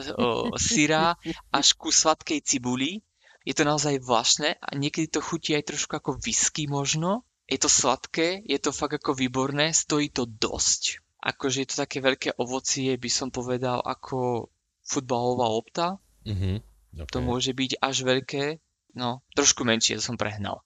syra 0.58 1.14
až 1.54 1.66
ku 1.78 1.94
sladkej 1.94 2.42
cibuli. 2.42 3.06
Je 3.46 3.54
to 3.54 3.62
naozaj 3.62 4.02
zvláštne 4.02 4.58
a 4.58 4.68
niekedy 4.76 5.08
to 5.08 5.22
chutí 5.22 5.54
aj 5.54 5.70
trošku 5.70 5.96
ako 5.96 6.18
whisky 6.18 6.66
možno. 6.66 7.22
Je 7.46 7.56
to 7.56 7.70
sladké, 7.70 8.42
je 8.46 8.58
to 8.58 8.70
fakt 8.74 8.98
ako 8.98 9.14
výborné, 9.14 9.70
stojí 9.70 10.10
to 10.10 10.26
dosť. 10.26 11.02
Akože 11.22 11.64
je 11.64 11.68
to 11.70 11.76
také 11.86 11.98
veľké 12.02 12.38
ovocie, 12.38 12.94
by 12.94 13.10
som 13.10 13.28
povedal, 13.30 13.82
ako 13.82 14.50
futbalová 14.86 15.46
lopta. 15.50 15.86
Mm-hmm, 16.26 16.56
okay. 17.04 17.10
To 17.10 17.18
môže 17.22 17.52
byť 17.54 17.80
až 17.82 17.96
veľké, 18.06 18.44
no 18.96 19.22
trošku 19.34 19.66
menšie, 19.66 19.98
to 19.98 20.04
som 20.04 20.20
prehnal. 20.20 20.62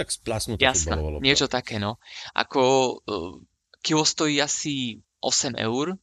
Tak 0.00 0.08
splasnutá 0.08 0.64
Jasné, 0.64 0.96
niečo 1.20 1.44
také, 1.44 1.76
no. 1.76 2.00
Ako 2.32 2.62
uh, 3.04 3.36
kilo 3.84 4.08
stojí 4.08 4.40
asi 4.40 5.04
8 5.20 5.60
eur. 5.60 6.00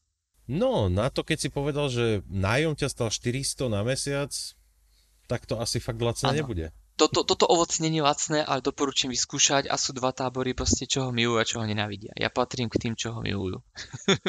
No, 0.48 0.88
na 0.88 1.10
to, 1.10 1.26
keď 1.26 1.38
si 1.42 1.50
povedal, 1.50 1.90
že 1.90 2.22
nájom 2.30 2.78
ťa 2.78 2.88
stal 2.88 3.10
400 3.10 3.74
na 3.74 3.82
mesiac, 3.84 4.32
tak 5.28 5.44
to 5.44 5.60
asi 5.60 5.84
fakt 5.84 6.00
lacné 6.00 6.40
nebude. 6.40 6.72
Toto, 6.98 7.22
toto 7.22 7.46
ovoc 7.46 7.70
není 7.78 8.02
lacné, 8.02 8.42
ale 8.42 8.66
doporučím 8.66 9.14
vyskúšať 9.14 9.70
a 9.70 9.78
sú 9.78 9.94
dva 9.94 10.10
tábory 10.10 10.58
proste, 10.58 10.90
čo 10.90 11.06
ho 11.06 11.12
milujú 11.14 11.38
a 11.38 11.46
čo 11.46 11.62
ho 11.62 11.66
nenávidia. 11.70 12.10
Ja 12.18 12.34
patrím 12.34 12.74
k 12.74 12.82
tým, 12.82 12.98
čo 12.98 13.14
ho 13.14 13.22
milujú. 13.22 13.62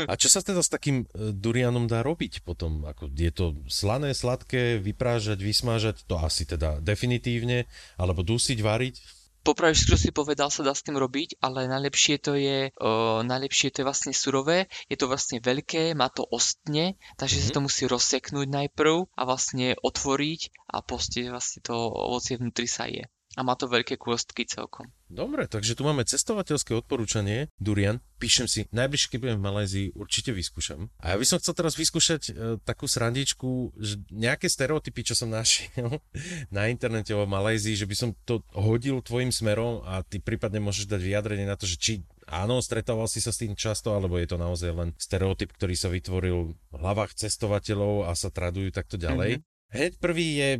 a 0.04 0.12
čo 0.20 0.28
sa 0.28 0.44
teda 0.44 0.60
s 0.60 0.68
takým 0.68 1.08
e, 1.08 1.32
durianom 1.32 1.88
dá 1.88 2.04
robiť 2.04 2.44
potom? 2.44 2.84
Ako 2.84 3.08
je 3.08 3.32
to 3.32 3.56
slané, 3.72 4.12
sladké, 4.12 4.84
vyprážať, 4.84 5.40
vysmážať, 5.40 6.04
to 6.04 6.20
asi 6.20 6.44
teda 6.44 6.84
definitívne, 6.84 7.64
alebo 7.96 8.20
dusiť, 8.20 8.60
variť? 8.60 9.00
Popravé 9.48 9.72
čo 9.72 9.96
si 9.96 10.12
povedal, 10.12 10.52
sa 10.52 10.60
dá 10.60 10.76
s 10.76 10.84
tým 10.84 11.00
robiť, 11.00 11.40
ale 11.40 11.64
najlepšie 11.64 12.20
to 12.20 12.36
je, 12.36 12.68
o, 12.76 13.24
najlepšie 13.24 13.72
to 13.72 13.80
je 13.80 13.88
vlastne 13.88 14.12
surové, 14.12 14.68
je 14.92 14.96
to 15.00 15.08
vlastne 15.08 15.40
veľké, 15.40 15.96
má 15.96 16.12
to 16.12 16.28
ostne, 16.28 17.00
takže 17.16 17.40
mm-hmm. 17.40 17.48
sa 17.48 17.56
to 17.56 17.64
musí 17.64 17.82
rozseknúť 17.88 18.48
najprv 18.52 19.08
a 19.16 19.22
vlastne 19.24 19.72
otvoriť 19.80 20.40
a 20.68 20.84
poste 20.84 21.32
vlastne 21.32 21.64
to 21.64 21.72
ovocie 21.72 22.36
vnútri 22.36 22.68
sa 22.68 22.84
je 22.84 23.08
a 23.36 23.44
má 23.44 23.52
to 23.54 23.68
veľké 23.68 24.00
kôstky 24.00 24.48
celkom. 24.48 24.88
Dobre, 25.08 25.44
takže 25.48 25.76
tu 25.76 25.84
máme 25.84 26.04
cestovateľské 26.04 26.72
odporúčanie. 26.72 27.52
Durian, 27.60 28.00
píšem 28.20 28.48
si, 28.48 28.60
najbližšie, 28.72 29.08
keď 29.12 29.18
budem 29.20 29.38
v 29.40 29.46
Malézii, 29.46 29.86
určite 29.92 30.32
vyskúšam. 30.32 30.88
A 31.00 31.12
ja 31.12 31.16
by 31.20 31.24
som 31.28 31.40
chcel 31.40 31.56
teraz 31.56 31.76
vyskúšať 31.76 32.22
e, 32.28 32.32
takú 32.64 32.88
srandičku, 32.88 33.76
že 33.76 34.00
nejaké 34.12 34.48
stereotypy, 34.48 35.00
čo 35.04 35.14
som 35.16 35.32
našiel 35.38 36.00
na 36.48 36.72
internete 36.72 37.12
o 37.12 37.28
Malézii, 37.28 37.76
že 37.76 37.88
by 37.88 37.96
som 37.96 38.10
to 38.24 38.40
hodil 38.56 39.04
tvojim 39.04 39.32
smerom 39.32 39.84
a 39.84 40.00
ty 40.04 40.20
prípadne 40.20 40.60
môžeš 40.64 40.88
dať 40.88 41.00
vyjadrenie 41.00 41.44
na 41.48 41.56
to, 41.56 41.68
že 41.68 41.76
či 41.76 41.92
áno, 42.28 42.60
stretával 42.60 43.08
si 43.08 43.24
sa 43.24 43.32
s 43.32 43.40
tým 43.40 43.56
často, 43.56 43.96
alebo 43.96 44.20
je 44.20 44.28
to 44.28 44.36
naozaj 44.36 44.70
len 44.72 44.92
stereotyp, 45.00 45.56
ktorý 45.56 45.74
sa 45.76 45.88
vytvoril 45.88 46.52
v 46.52 46.74
hlavách 46.76 47.16
cestovateľov 47.16 48.08
a 48.08 48.12
sa 48.12 48.28
tradujú 48.28 48.68
takto 48.72 49.00
ďalej. 49.00 49.40
Mm-hmm. 49.40 49.56
Hneď 49.68 49.92
prvý 50.00 50.28
je 50.36 50.50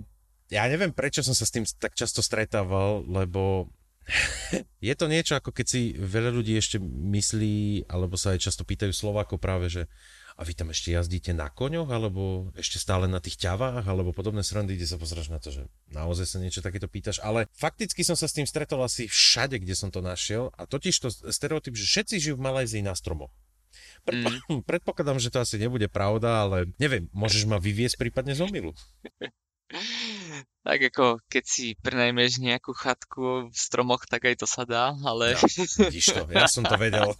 ja 0.48 0.64
neviem, 0.68 0.92
prečo 0.92 1.20
som 1.20 1.36
sa 1.36 1.44
s 1.44 1.52
tým 1.52 1.64
tak 1.78 1.92
často 1.96 2.24
stretával, 2.24 3.04
lebo 3.04 3.68
je 4.88 4.94
to 4.96 5.06
niečo, 5.06 5.36
ako 5.36 5.52
keď 5.52 5.66
si 5.68 5.80
veľa 5.96 6.32
ľudí 6.32 6.56
ešte 6.56 6.80
myslí, 6.82 7.88
alebo 7.92 8.16
sa 8.16 8.32
aj 8.32 8.48
často 8.48 8.64
pýtajú 8.64 8.92
Slováko 8.92 9.36
práve, 9.36 9.68
že 9.68 9.82
a 10.38 10.46
vy 10.46 10.54
tam 10.54 10.70
ešte 10.70 10.94
jazdíte 10.94 11.34
na 11.34 11.50
koňoch, 11.50 11.90
alebo 11.90 12.54
ešte 12.54 12.78
stále 12.78 13.10
na 13.10 13.18
tých 13.18 13.42
ťavách, 13.42 13.82
alebo 13.82 14.14
podobné 14.14 14.46
srandy, 14.46 14.78
kde 14.78 14.86
sa 14.86 14.94
pozráš 14.94 15.34
na 15.34 15.42
to, 15.42 15.50
že 15.50 15.66
naozaj 15.90 16.30
sa 16.30 16.38
niečo 16.38 16.62
takéto 16.62 16.86
pýtaš. 16.86 17.18
Ale 17.26 17.50
fakticky 17.58 18.06
som 18.06 18.14
sa 18.14 18.30
s 18.30 18.38
tým 18.38 18.46
stretol 18.46 18.78
asi 18.86 19.10
všade, 19.10 19.58
kde 19.58 19.74
som 19.74 19.90
to 19.90 19.98
našiel. 19.98 20.54
A 20.54 20.70
totiž 20.70 20.94
to 20.94 21.10
stereotyp, 21.10 21.74
že 21.74 21.90
všetci 21.90 22.22
žijú 22.22 22.34
v 22.38 22.46
Malajzii 22.46 22.86
na 22.86 22.94
stromoch. 22.94 23.34
Predpo- 24.06 24.30
mm. 24.30 24.62
Predpokladám, 24.70 25.18
že 25.18 25.34
to 25.34 25.42
asi 25.42 25.58
nebude 25.58 25.90
pravda, 25.90 26.46
ale 26.46 26.70
neviem, 26.78 27.10
môžeš 27.10 27.42
ma 27.50 27.58
vyviesť 27.58 27.98
prípadne 27.98 28.38
z 28.38 28.46
omilu. 28.46 28.78
Tak 30.68 30.92
ako 30.92 31.24
keď 31.32 31.44
si 31.48 31.66
prenajmeš 31.80 32.44
nejakú 32.44 32.76
chatku 32.76 33.48
v 33.48 33.56
stromoch, 33.56 34.04
tak 34.04 34.28
aj 34.28 34.44
to 34.44 34.46
sa 34.46 34.68
dá, 34.68 34.92
ale... 35.00 35.32
Ja, 35.32 35.40
vidíš 35.88 36.06
to, 36.12 36.22
ja 36.28 36.44
som 36.44 36.60
to 36.66 36.76
vedel. 36.76 37.16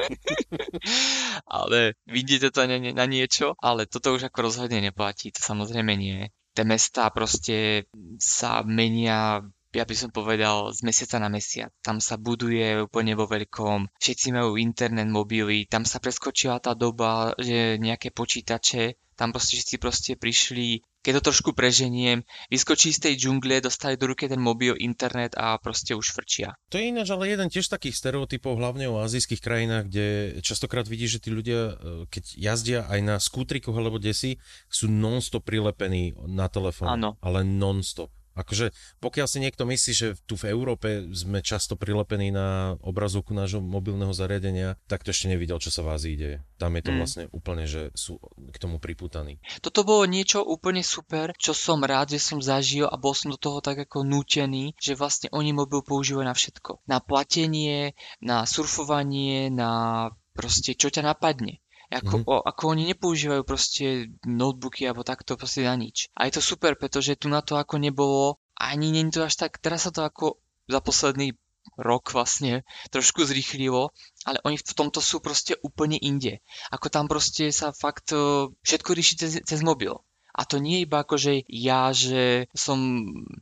ale 1.58 1.96
vidíte 2.04 2.52
to 2.52 2.68
na, 2.68 2.76
na 2.76 3.06
niečo, 3.08 3.56
ale 3.64 3.88
toto 3.88 4.12
už 4.12 4.28
ako 4.28 4.52
rozhodne 4.52 4.84
neplatí, 4.84 5.32
to 5.32 5.40
samozrejme 5.40 5.96
nie. 5.96 6.28
Tie 6.52 6.64
mestá 6.68 7.08
proste 7.08 7.88
sa 8.20 8.60
menia 8.66 9.40
ja 9.68 9.84
by 9.84 9.94
som 9.96 10.08
povedal, 10.08 10.72
z 10.72 10.80
mesiaca 10.80 11.20
na 11.20 11.28
mesiac. 11.28 11.68
Tam 11.84 12.00
sa 12.00 12.16
buduje 12.16 12.88
úplne 12.88 13.12
vo 13.12 13.28
veľkom, 13.28 13.92
všetci 14.00 14.32
majú 14.32 14.56
internet, 14.56 15.08
mobily, 15.12 15.68
tam 15.68 15.84
sa 15.84 16.00
preskočila 16.00 16.56
tá 16.56 16.72
doba, 16.72 17.36
že 17.36 17.76
nejaké 17.76 18.08
počítače, 18.08 18.96
tam 19.18 19.34
proste 19.34 19.60
všetci 19.60 19.76
proste 19.76 20.12
prišli 20.14 20.80
keď 21.08 21.24
to 21.24 21.32
trošku 21.32 21.56
preženiem, 21.56 22.20
vyskočí 22.52 22.92
z 22.92 23.08
tej 23.08 23.14
džungle, 23.16 23.64
dostali 23.64 23.96
do 23.96 24.12
ruky 24.12 24.28
ten 24.28 24.36
mobil, 24.36 24.76
internet 24.76 25.32
a 25.40 25.56
proste 25.56 25.96
už 25.96 26.12
frčia. 26.12 26.52
To 26.68 26.76
je 26.76 26.92
ináč 26.92 27.08
ale 27.08 27.32
jeden 27.32 27.48
tiež 27.48 27.72
takých 27.72 27.96
stereotypov, 27.96 28.60
hlavne 28.60 28.92
o 28.92 29.00
azijských 29.00 29.40
krajinách, 29.40 29.88
kde 29.88 30.06
častokrát 30.44 30.84
vidíš, 30.84 31.16
že 31.16 31.22
tí 31.24 31.30
ľudia, 31.32 31.60
e, 31.72 31.74
keď 32.12 32.24
jazdia 32.36 32.80
aj 32.92 33.00
na 33.00 33.16
skútrikoch 33.16 33.72
alebo 33.72 33.96
desi, 33.96 34.36
sú 34.68 34.92
non-stop 34.92 35.48
prilepení 35.48 36.12
na 36.28 36.52
telefón. 36.52 36.92
Áno. 36.92 37.16
Ale 37.24 37.40
non-stop. 37.40 38.12
Akože 38.38 38.70
pokiaľ 39.02 39.26
si 39.26 39.42
niekto 39.42 39.66
myslí, 39.66 39.92
že 39.92 40.08
tu 40.22 40.38
v 40.38 40.54
Európe 40.54 41.10
sme 41.10 41.42
často 41.42 41.74
prilepení 41.74 42.30
na 42.30 42.78
obrazovku 42.86 43.34
nášho 43.34 43.58
mobilného 43.58 44.14
zariadenia, 44.14 44.78
tak 44.86 45.02
to 45.02 45.10
ešte 45.10 45.26
nevidel, 45.26 45.58
čo 45.58 45.74
sa 45.74 45.82
v 45.82 45.98
Ázii 45.98 46.14
deje. 46.14 46.38
Tam 46.54 46.70
je 46.78 46.82
to 46.86 46.92
mm. 46.94 46.98
vlastne 47.02 47.24
úplne, 47.34 47.66
že 47.66 47.90
sú 47.98 48.22
k 48.54 48.56
tomu 48.62 48.78
priputaní. 48.78 49.42
Toto 49.58 49.82
bolo 49.82 50.06
niečo 50.06 50.46
úplne 50.46 50.86
super, 50.86 51.34
čo 51.34 51.50
som 51.50 51.82
rád, 51.82 52.14
že 52.14 52.22
som 52.22 52.38
zažil 52.38 52.86
a 52.86 52.94
bol 52.94 53.12
som 53.18 53.34
do 53.34 53.38
toho 53.38 53.58
tak 53.58 53.82
ako 53.82 54.06
nútený, 54.06 54.78
že 54.78 54.94
vlastne 54.94 55.26
oni 55.34 55.50
mobil 55.50 55.82
používajú 55.82 56.22
na 56.22 56.34
všetko. 56.34 56.86
Na 56.86 57.02
platenie, 57.02 57.98
na 58.22 58.46
surfovanie, 58.46 59.50
na 59.50 59.70
proste 60.38 60.78
čo 60.78 60.86
ťa 60.86 61.02
napadne. 61.02 61.58
Ako, 61.88 62.20
mm-hmm. 62.20 62.28
o, 62.28 62.44
ako 62.44 62.62
oni 62.76 62.84
nepoužívajú 62.92 63.42
proste 63.48 64.12
notebooky 64.28 64.84
alebo 64.84 65.08
takto 65.08 65.40
proste 65.40 65.64
na 65.64 65.72
nič. 65.72 66.12
A 66.12 66.28
je 66.28 66.36
to 66.36 66.42
super, 66.44 66.76
pretože 66.76 67.16
tu 67.16 67.32
na 67.32 67.40
to 67.40 67.56
ako 67.56 67.80
nebolo, 67.80 68.36
ani 68.60 68.92
je 68.92 69.08
to 69.08 69.20
až 69.24 69.34
tak, 69.40 69.56
teraz 69.56 69.88
sa 69.88 69.92
to 69.94 70.04
ako 70.04 70.36
za 70.68 70.84
posledný 70.84 71.32
rok 71.78 72.10
vlastne 72.10 72.64
trošku 72.90 73.24
zrýchlilo, 73.24 73.92
ale 74.24 74.38
oni 74.44 74.56
v 74.56 74.76
tomto 74.76 74.98
sú 75.04 75.20
proste 75.20 75.54
úplne 75.60 76.00
inde. 76.00 76.40
Ako 76.72 76.88
tam 76.88 77.06
proste 77.06 77.52
sa 77.52 77.76
fakt 77.76 78.12
všetko 78.64 78.90
rieši 78.92 79.14
cez, 79.16 79.32
cez 79.44 79.60
mobil. 79.60 79.94
A 80.38 80.46
to 80.46 80.62
nie 80.62 80.86
iba 80.86 81.02
ako, 81.02 81.18
že 81.18 81.42
ja, 81.50 81.90
že 81.90 82.46
som 82.54 82.78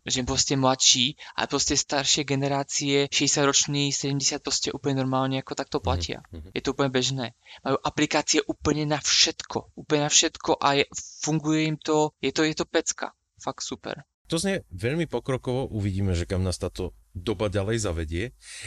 že 0.08 0.24
proste 0.24 0.56
mladší, 0.56 1.20
ale 1.36 1.46
proste 1.52 1.76
staršie 1.76 2.24
generácie, 2.24 3.12
60 3.12 3.44
roční, 3.44 3.92
70 3.92 4.40
proste 4.40 4.68
úplne 4.72 5.04
normálne 5.04 5.44
ako 5.44 5.52
takto 5.52 5.78
mhm, 5.78 5.84
platia. 5.84 6.18
Mm-hmm. 6.32 6.52
Je 6.56 6.62
to 6.64 6.72
úplne 6.72 6.88
bežné. 6.88 7.26
Majú 7.60 7.76
aplikácie 7.84 8.40
úplne 8.48 8.88
na 8.88 8.96
všetko. 8.96 9.76
Úplne 9.76 10.08
na 10.08 10.10
všetko 10.10 10.56
a 10.56 10.80
je, 10.80 10.84
funguje 11.20 11.68
im 11.68 11.76
to, 11.76 12.16
je 12.24 12.32
to, 12.32 12.48
je 12.48 12.56
to 12.56 12.64
pecka. 12.64 13.12
Fakt 13.36 13.60
super. 13.60 14.08
To 14.26 14.42
znie 14.42 14.66
veľmi 14.74 15.06
pokrokovo, 15.06 15.70
uvidíme, 15.70 16.10
že 16.10 16.26
kam 16.26 16.42
nás 16.42 16.58
táto 16.58 16.98
doba 17.14 17.46
ďalej 17.46 17.78
zavedie. 17.78 18.24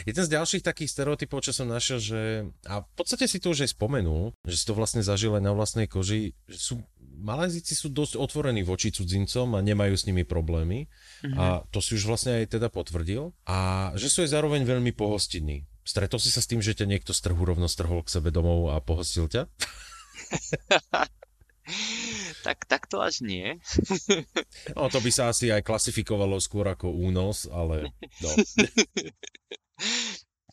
Jeden 0.08 0.24
z 0.24 0.32
ďalších 0.32 0.64
takých 0.64 0.88
stereotypov, 0.90 1.44
čo 1.44 1.52
som 1.52 1.68
našiel, 1.68 2.00
že, 2.00 2.20
a 2.64 2.80
v 2.80 2.94
podstate 2.96 3.28
si 3.28 3.38
to 3.38 3.52
už 3.52 3.68
aj 3.68 3.76
spomenul, 3.76 4.32
že 4.48 4.56
si 4.56 4.64
to 4.64 4.72
vlastne 4.72 5.04
zažil 5.04 5.36
aj 5.36 5.44
na 5.44 5.52
vlastnej 5.52 5.84
koži, 5.84 6.32
že 6.48 6.58
sú, 6.58 6.74
Malajzici 7.20 7.76
sú 7.76 7.92
dosť 7.92 8.16
otvorení 8.16 8.64
voči 8.64 8.90
cudzincom 8.90 9.54
a 9.54 9.60
nemajú 9.60 9.94
s 9.94 10.08
nimi 10.08 10.24
problémy. 10.24 10.88
Mm-hmm. 11.22 11.36
A 11.36 11.62
to 11.68 11.84
si 11.84 11.94
už 11.94 12.08
vlastne 12.08 12.40
aj 12.40 12.56
teda 12.56 12.72
potvrdil. 12.72 13.36
A 13.44 13.92
že 14.00 14.08
sú 14.08 14.24
aj 14.24 14.32
zároveň 14.32 14.64
veľmi 14.64 14.96
pohostinní. 14.96 15.68
Stretol 15.84 16.20
si 16.20 16.32
sa 16.32 16.40
s 16.40 16.48
tým, 16.48 16.64
že 16.64 16.76
ťa 16.76 16.88
niekto 16.88 17.12
z 17.12 17.20
trhu 17.24 17.40
rovno 17.40 17.68
strhol 17.68 18.04
k 18.04 18.12
sebe 18.12 18.32
domov 18.32 18.72
a 18.72 18.80
pohostil 18.80 19.28
ťa? 19.28 19.48
tak, 22.46 22.58
tak 22.68 22.86
to 22.86 23.00
až 23.00 23.24
nie. 23.24 23.58
no, 24.76 24.92
to 24.92 25.00
by 25.00 25.10
sa 25.10 25.32
asi 25.32 25.50
aj 25.50 25.64
klasifikovalo 25.64 26.38
skôr 26.38 26.68
ako 26.68 26.92
únos, 26.92 27.48
ale 27.50 27.90
no. 28.24 28.30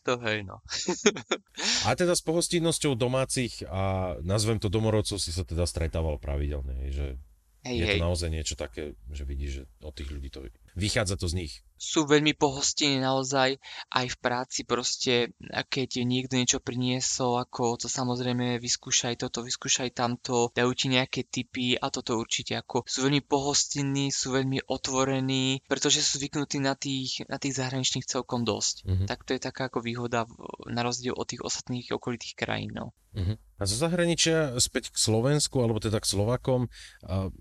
To 0.08 0.16
hej, 0.24 0.40
no. 0.48 0.64
a 1.88 1.92
teda 1.92 2.16
s 2.16 2.24
pohostinnosťou 2.24 2.96
domácich 2.96 3.60
a 3.68 4.16
nazvem 4.24 4.56
to 4.56 4.72
domorodcov 4.72 5.20
si 5.20 5.28
sa 5.28 5.44
teda 5.44 5.68
stretával 5.68 6.16
pravidelne, 6.16 6.88
že 6.88 7.20
Hej, 7.68 7.76
je 7.76 7.84
hej. 7.84 7.92
to 8.00 8.04
naozaj 8.08 8.32
niečo 8.32 8.56
také, 8.56 8.96
že 9.12 9.28
vidíš, 9.28 9.50
že 9.52 9.62
od 9.84 9.92
tých 9.92 10.08
ľudí 10.08 10.32
to 10.32 10.48
vychádza 10.78 11.18
to 11.18 11.26
z 11.26 11.34
nich. 11.34 11.54
Sú 11.78 12.10
veľmi 12.10 12.34
pohostinní 12.34 12.98
naozaj, 13.02 13.54
aj 13.94 14.06
v 14.10 14.16
práci 14.18 14.66
proste, 14.66 15.30
keď 15.46 16.02
niekto 16.02 16.34
niečo 16.34 16.58
priniesol, 16.58 17.38
ako 17.38 17.78
to 17.78 17.86
samozrejme 17.86 18.58
vyskúšaj 18.58 19.14
toto, 19.14 19.46
vyskúšaj 19.46 19.94
tamto, 19.94 20.50
dajú 20.54 20.74
ti 20.74 20.90
nejaké 20.90 21.26
tipy 21.26 21.78
a 21.78 21.86
toto 21.90 22.18
určite 22.18 22.58
ako 22.58 22.82
sú 22.82 23.06
veľmi 23.06 23.22
pohostinní, 23.22 24.10
sú 24.10 24.34
veľmi 24.34 24.66
otvorení, 24.66 25.62
pretože 25.70 26.02
sú 26.02 26.18
zvyknutí 26.18 26.58
na 26.58 26.74
tých, 26.74 27.22
na 27.30 27.38
tých 27.38 27.54
zahraničných 27.58 28.10
celkom 28.10 28.42
dosť. 28.42 28.82
Mm-hmm. 28.82 29.06
Tak 29.06 29.22
to 29.22 29.38
je 29.38 29.40
taká 29.42 29.70
ako 29.70 29.78
výhoda 29.78 30.26
na 30.66 30.82
rozdiel 30.82 31.14
od 31.14 31.30
tých 31.30 31.46
ostatných 31.46 31.94
okolitých 31.94 32.34
krajín. 32.34 32.74
No. 32.74 32.90
Uh-huh. 33.14 33.38
A 33.58 33.62
zo 33.64 33.78
zahraničia 33.78 34.58
späť 34.58 34.90
k 34.90 34.98
Slovensku, 34.98 35.62
alebo 35.62 35.78
teda 35.80 36.02
k 36.02 36.10
Slovakom. 36.10 36.68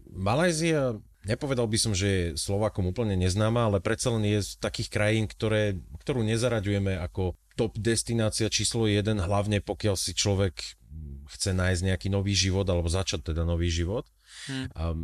Malajzia, 0.09 0.97
nepovedal 1.28 1.67
by 1.67 1.78
som, 1.78 1.93
že 1.93 2.07
je 2.07 2.23
Slovakom 2.39 2.88
úplne 2.88 3.19
neznáma, 3.19 3.67
ale 3.67 3.84
predsa 3.84 4.15
len 4.15 4.23
je 4.23 4.39
z 4.41 4.51
takých 4.57 4.89
krajín, 4.89 5.25
ktoré, 5.28 5.75
ktorú 6.01 6.23
nezaraďujeme 6.23 6.95
ako 7.03 7.36
top 7.59 7.75
destinácia 7.75 8.47
číslo 8.47 8.88
1, 8.88 9.03
hlavne 9.19 9.59
pokiaľ 9.59 9.99
si 9.99 10.15
človek 10.15 10.55
chce 11.28 11.51
nájsť 11.51 11.82
nejaký 11.84 12.07
nový 12.07 12.32
život, 12.32 12.63
alebo 12.65 12.88
začať 12.88 13.36
teda 13.36 13.43
nový 13.43 13.67
život. 13.67 14.07
Hmm. 14.47 14.67
Um, 14.73 14.99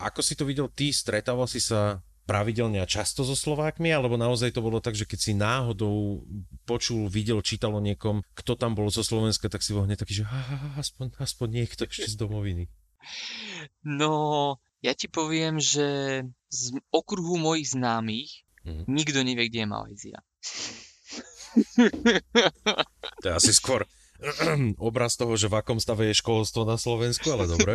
ako 0.00 0.20
si 0.24 0.34
to 0.34 0.48
videl 0.48 0.72
ty, 0.72 0.90
stretával 0.90 1.44
si 1.44 1.60
sa 1.60 2.00
pravidelne 2.26 2.82
a 2.82 2.90
často 2.90 3.22
so 3.22 3.38
Slovákmi, 3.38 3.94
alebo 3.94 4.18
naozaj 4.18 4.50
to 4.50 4.60
bolo 4.60 4.82
tak, 4.82 4.98
že 4.98 5.06
keď 5.06 5.18
si 5.22 5.32
náhodou 5.32 6.26
počul, 6.66 7.06
videl, 7.06 7.38
čítal 7.38 7.70
o 7.70 7.80
niekom, 7.80 8.26
kto 8.34 8.58
tam 8.58 8.74
bol 8.74 8.90
zo 8.90 9.06
Slovenska, 9.06 9.46
tak 9.46 9.62
si 9.62 9.70
bol 9.70 9.86
hneď 9.86 10.02
taký, 10.02 10.20
že 10.20 10.24
aspoň, 10.82 11.14
aspoň 11.22 11.48
niekto 11.62 11.86
ešte 11.86 12.10
z 12.10 12.18
domoviny. 12.18 12.66
No, 13.86 14.58
ja 14.86 14.94
ti 14.94 15.10
poviem, 15.10 15.58
že 15.58 16.22
z 16.46 16.62
okruhu 16.94 17.34
mojich 17.42 17.74
známych 17.74 18.46
mm. 18.62 18.86
nikto 18.86 19.26
nevie, 19.26 19.50
kde 19.50 19.66
je 19.66 19.68
Malajzia. 19.68 20.18
to 23.18 23.24
je 23.26 23.34
asi 23.34 23.50
skôr 23.50 23.82
obraz 24.80 25.18
toho, 25.18 25.34
že 25.36 25.50
v 25.50 25.58
akom 25.60 25.82
stave 25.82 26.08
je 26.08 26.20
školstvo 26.22 26.64
na 26.64 26.78
Slovensku, 26.78 27.26
ale 27.34 27.50
dobre. 27.50 27.74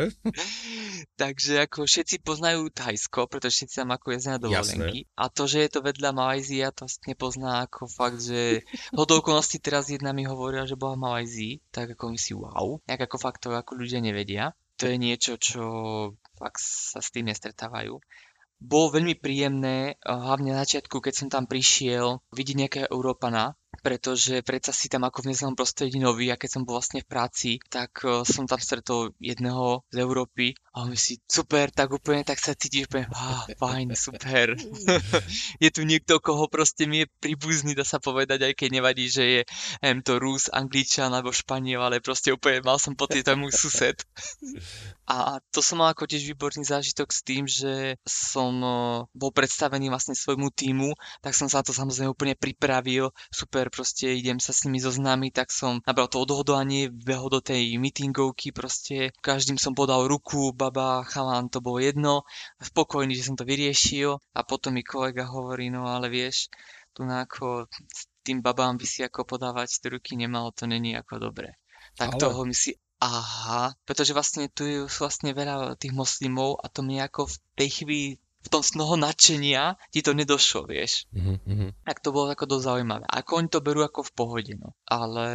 Takže 1.21 1.65
ako 1.65 1.85
všetci 1.85 2.21
poznajú 2.21 2.69
Thajsko, 2.73 3.25
pretože 3.29 3.61
všetci 3.61 3.75
tam 3.81 3.91
ako 3.93 4.07
jezdia 4.13 4.37
na 4.37 4.41
dovolenky. 4.41 5.05
Jasné. 5.05 5.17
A 5.17 5.23
to, 5.29 5.43
že 5.49 5.65
je 5.65 5.69
to 5.69 5.79
vedľa 5.81 6.09
Malajzia, 6.13 6.73
to 6.73 6.85
nepozná 7.09 7.65
ako 7.65 7.89
fakt, 7.89 8.21
že 8.21 8.65
ho 8.93 9.03
do 9.05 9.19
okolností 9.21 9.57
teraz 9.61 9.89
jedna 9.89 10.13
mi 10.13 10.25
hovorila, 10.25 10.65
že 10.69 10.77
bola 10.77 10.97
v 10.97 11.03
Malajzii, 11.05 11.53
tak 11.73 11.97
ako 11.97 12.13
my 12.13 12.17
si 12.17 12.33
wow. 12.37 12.79
Jak 12.85 13.01
ako 13.01 13.17
fakt 13.17 13.43
to 13.43 13.53
ako 13.53 13.77
ľudia 13.77 14.01
nevedia. 14.01 14.53
To 14.81 14.89
je 14.89 14.97
niečo, 14.97 15.37
čo 15.37 15.63
fakt 16.41 16.61
sa 16.61 16.97
s 16.97 17.13
tým 17.13 17.29
nestretávajú. 17.29 18.01
Bolo 18.61 18.93
veľmi 18.93 19.17
príjemné, 19.17 19.97
hlavne 20.05 20.53
na 20.53 20.61
začiatku, 20.61 21.01
keď 21.01 21.13
som 21.13 21.27
tam 21.33 21.49
prišiel, 21.49 22.21
vidieť 22.29 22.57
nejakého 22.57 22.87
Európana, 22.93 23.57
pretože 23.81 24.45
predsa 24.45 24.69
si 24.69 24.85
tam 24.91 25.07
ako 25.07 25.25
v 25.25 25.33
neznámom 25.33 25.57
prostredí 25.57 25.97
nový 25.97 26.29
a 26.29 26.37
keď 26.37 26.49
som 26.53 26.61
bol 26.67 26.77
vlastne 26.77 27.01
v 27.01 27.09
práci, 27.09 27.57
tak 27.71 28.05
uh, 28.05 28.21
som 28.21 28.45
tam 28.45 28.61
stretol 28.61 29.17
jedného 29.17 29.81
z 29.89 29.97
Európy 29.97 30.53
a 30.75 30.85
on 30.85 30.93
si, 30.93 31.17
super, 31.25 31.73
tak 31.73 31.89
úplne 31.89 32.21
tak 32.21 32.37
sa 32.37 32.53
cítiš, 32.53 32.85
úplne, 32.87 33.09
ah, 33.11 33.43
fajn, 33.57 33.97
super. 33.97 34.53
je 35.63 35.69
tu 35.73 35.81
niekto, 35.81 36.21
koho 36.21 36.45
proste 36.45 36.85
mi 36.85 37.03
je 37.03 37.11
príbuzný, 37.19 37.73
dá 37.73 37.81
sa 37.81 37.97
povedať, 37.97 38.45
aj 38.45 38.53
keď 38.53 38.69
nevadí, 38.69 39.09
že 39.09 39.23
je 39.25 39.41
em, 39.81 39.99
to 40.05 40.21
Rus, 40.21 40.53
Angličan 40.53 41.11
alebo 41.11 41.33
Španiel, 41.33 41.81
ale 41.81 42.03
proste 42.03 42.29
úplne 42.29 42.61
mal 42.61 42.77
som 42.77 42.93
pocit, 42.93 43.25
to 43.25 43.33
je 43.33 43.41
môj 43.41 43.51
sused. 43.55 43.97
A 45.11 45.43
to 45.51 45.59
som 45.59 45.83
mal 45.83 45.91
ako 45.91 46.07
tiež 46.07 46.23
výborný 46.23 46.63
zážitok 46.63 47.11
s 47.11 47.19
tým, 47.19 47.43
že 47.43 47.99
som 48.07 48.63
bol 49.11 49.31
predstavený 49.35 49.91
vlastne 49.91 50.15
svojmu 50.15 50.55
týmu, 50.55 50.95
tak 51.19 51.35
som 51.35 51.51
sa 51.51 51.59
na 51.59 51.67
to 51.67 51.75
samozrejme 51.75 52.15
úplne 52.15 52.31
pripravil. 52.39 53.11
Super, 53.27 53.67
proste 53.67 54.07
idem 54.15 54.39
sa 54.39 54.55
s 54.55 54.63
nimi 54.63 54.79
zoznámiť, 54.79 55.31
tak 55.35 55.51
som 55.51 55.83
nabral 55.83 56.07
to 56.07 56.23
odhodlanie, 56.23 56.87
behol 56.87 57.27
do 57.27 57.43
tej 57.43 57.75
meetingovky, 57.75 58.55
proste 58.55 59.11
každým 59.19 59.59
som 59.59 59.75
podal 59.75 60.07
ruku, 60.07 60.55
baba, 60.55 61.03
chalán, 61.03 61.51
to 61.51 61.59
bolo 61.59 61.83
jedno, 61.83 62.23
spokojný, 62.63 63.11
že 63.11 63.27
som 63.27 63.35
to 63.35 63.43
vyriešil 63.43 64.15
a 64.15 64.39
potom 64.47 64.79
mi 64.79 64.83
kolega 64.87 65.27
hovorí, 65.27 65.67
no 65.67 65.91
ale 65.91 66.07
vieš, 66.07 66.47
tu 66.95 67.03
na 67.03 67.27
ako 67.27 67.67
tým 68.23 68.39
babám 68.39 68.79
by 68.79 68.87
si 68.87 69.03
ako 69.03 69.27
podávať 69.27 69.91
ruky 69.91 70.15
nemalo, 70.15 70.55
to 70.55 70.71
není 70.71 70.95
ako 70.95 71.19
dobre. 71.19 71.59
Tak 71.99 72.15
ale... 72.15 72.21
toho 72.23 72.47
mi 72.47 72.55
si 72.55 72.71
Aha, 73.01 73.73
pretože 73.89 74.13
vlastne 74.13 74.45
tu 74.45 74.61
je 74.61 74.85
vlastne 74.85 75.33
veľa 75.33 75.73
tých 75.81 75.89
moslimov 75.89 76.61
a 76.61 76.69
to 76.69 76.85
mi 76.85 77.01
ako 77.01 77.25
v 77.25 77.35
tej 77.57 77.69
chvíli 77.73 78.21
v 78.41 78.47
tom 78.49 78.65
snoho 78.65 78.97
nadšenia 78.97 79.77
ti 79.93 80.01
to 80.01 80.17
nedošlo, 80.17 80.65
vieš. 80.65 81.05
Mm-hmm. 81.13 81.85
Tak 81.85 82.01
to 82.01 82.09
bolo 82.09 82.33
ako 82.33 82.49
dosť 82.49 82.65
zaujímavé. 82.73 83.05
Ako 83.05 83.37
oni 83.37 83.49
to 83.53 83.61
berú 83.61 83.85
ako 83.85 84.01
v 84.01 84.15
pohode, 84.17 84.53
no. 84.57 84.73
Ale 84.89 85.27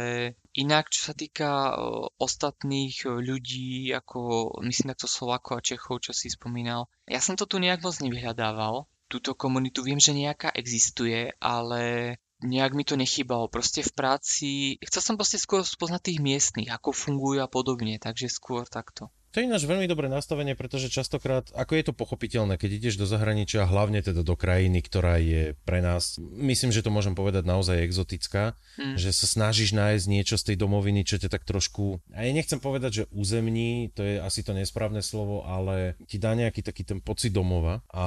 inak, 0.51 0.91
čo 0.91 1.11
sa 1.11 1.13
týka 1.15 1.79
ostatných 2.19 3.07
ľudí, 3.07 3.95
ako 3.95 4.51
myslím 4.67 4.91
takto 4.91 5.07
Slovákov 5.07 5.59
a 5.59 5.63
Čechov, 5.63 6.03
čo 6.03 6.11
si 6.11 6.27
spomínal, 6.27 6.91
ja 7.07 7.23
som 7.23 7.39
to 7.39 7.47
tu 7.47 7.63
nejak 7.63 7.79
moc 7.79 7.95
nevyhľadával. 8.03 8.91
Túto 9.07 9.39
komunitu 9.39 9.87
viem, 9.87 10.03
že 10.03 10.11
nejaká 10.11 10.51
existuje, 10.51 11.31
ale 11.39 12.15
nejak 12.43 12.73
mi 12.77 12.83
to 12.85 12.93
nechýbalo. 12.93 13.49
Proste 13.49 13.81
v 13.81 13.91
práci, 13.93 14.49
chcel 14.83 15.01
som 15.01 15.15
proste 15.17 15.41
skôr 15.41 15.65
spoznať 15.65 16.01
tých 16.13 16.19
miestnych, 16.21 16.69
ako 16.69 16.93
fungujú 16.93 17.41
a 17.41 17.49
podobne, 17.49 17.97
takže 17.97 18.29
skôr 18.29 18.69
takto. 18.69 19.09
To 19.35 19.43
je 19.43 19.47
ináč 19.47 19.67
veľmi 19.67 19.85
dobré 19.91 20.07
nastavenie, 20.07 20.55
pretože 20.55 20.87
častokrát, 20.87 21.51
ako 21.53 21.75
je 21.75 21.83
to 21.85 21.93
pochopiteľné, 21.93 22.55
keď 22.55 22.79
ideš 22.79 22.95
do 22.95 23.05
zahraničia, 23.05 23.67
hlavne 23.67 23.99
teda 23.99 24.23
do 24.23 24.35
krajiny, 24.39 24.79
ktorá 24.81 25.19
je 25.19 25.53
pre 25.67 25.83
nás, 25.83 26.17
myslím, 26.19 26.71
že 26.71 26.81
to 26.81 26.89
môžem 26.89 27.13
povedať 27.13 27.43
naozaj 27.43 27.83
exotická, 27.83 28.55
mm. 28.79 28.95
že 28.95 29.11
sa 29.11 29.27
snažíš 29.27 29.75
nájsť 29.75 30.05
niečo 30.07 30.35
z 30.39 30.53
tej 30.53 30.55
domoviny, 30.57 31.03
čo 31.03 31.19
ťa 31.19 31.29
tak 31.29 31.43
trošku, 31.43 31.99
a 32.15 32.25
ja 32.25 32.31
nechcem 32.31 32.57
povedať, 32.57 32.91
že 32.91 33.03
územní, 33.13 33.93
to 33.93 34.01
je 34.01 34.17
asi 34.17 34.41
to 34.41 34.55
nesprávne 34.55 35.03
slovo, 35.05 35.43
ale 35.45 35.99
ti 36.07 36.17
dá 36.17 36.33
nejaký 36.33 36.63
taký 36.63 36.87
ten 36.87 36.99
pocit 37.03 37.29
domova 37.29 37.85
a 37.93 38.05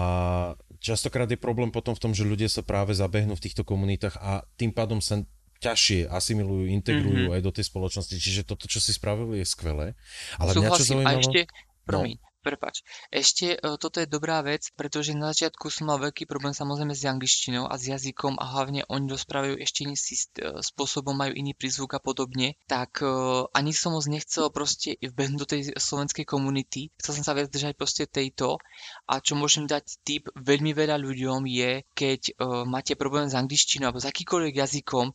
častokrát 0.80 1.28
je 1.30 1.38
problém 1.38 1.70
potom 1.70 1.94
v 1.94 2.02
tom, 2.02 2.12
že 2.16 2.26
ľudia 2.26 2.48
sa 2.48 2.64
práve 2.64 2.96
zabehnú 2.96 3.36
v 3.36 3.44
týchto 3.44 3.62
komunitách 3.62 4.16
a 4.18 4.42
tým 4.56 4.72
pádom 4.72 4.98
sa 4.98 5.22
ťažšie 5.60 6.08
asimilujú, 6.08 6.64
integrujú 6.72 7.28
mm-hmm. 7.28 7.36
aj 7.36 7.40
do 7.44 7.52
tej 7.52 7.64
spoločnosti. 7.68 8.16
Čiže 8.16 8.48
toto, 8.48 8.64
čo 8.64 8.80
si 8.80 8.96
spravili, 8.96 9.44
je 9.44 9.46
skvelé. 9.46 9.86
Ale 10.40 10.56
Súhlasím. 10.56 10.60
mňa 10.64 10.78
čo 10.80 10.84
zaujímalo... 10.88 11.20
A 11.20 11.22
ešte, 11.22 11.40
promiň, 11.84 12.16
no. 12.16 12.29
Prepač. 12.40 12.80
Ešte 13.12 13.60
uh, 13.60 13.76
toto 13.76 14.00
je 14.00 14.08
dobrá 14.08 14.40
vec, 14.40 14.72
pretože 14.72 15.12
na 15.12 15.36
začiatku 15.36 15.68
som 15.68 15.92
mal 15.92 16.00
veľký 16.00 16.24
problém 16.24 16.56
samozrejme 16.56 16.96
s 16.96 17.04
angličtinou 17.04 17.68
a 17.68 17.76
s 17.76 17.92
jazykom 17.92 18.40
a 18.40 18.44
hlavne 18.56 18.88
oni 18.88 19.12
rozprávajú 19.12 19.60
ešte 19.60 19.84
iným 19.84 20.00
uh, 20.00 20.64
spôsobom, 20.64 21.12
majú 21.12 21.36
iný 21.36 21.52
prízvuk 21.52 21.92
a 21.92 22.00
podobne, 22.00 22.56
tak 22.64 23.04
uh, 23.04 23.44
ani 23.52 23.76
som 23.76 23.92
moc 23.92 24.08
nechcel 24.08 24.48
proste 24.48 24.96
vbehnúť 25.04 25.36
do 25.36 25.44
tej 25.44 25.60
slovenskej 25.76 26.24
komunity. 26.24 26.88
Chcel 26.96 27.20
som 27.20 27.24
sa 27.28 27.36
viac 27.36 27.52
držať 27.52 27.76
proste 27.76 28.08
tejto 28.08 28.56
a 29.04 29.20
čo 29.20 29.36
môžem 29.36 29.68
dať 29.68 30.00
tip 30.00 30.32
veľmi 30.32 30.72
veľa 30.72 30.96
ľuďom 30.96 31.44
je, 31.44 31.84
keď 31.92 32.20
máte 32.64 32.96
problém 32.96 33.28
s 33.28 33.36
angličtinou 33.36 33.92
alebo 33.92 34.00
s 34.00 34.08
akýkoľvek 34.08 34.54
jazykom 34.56 35.12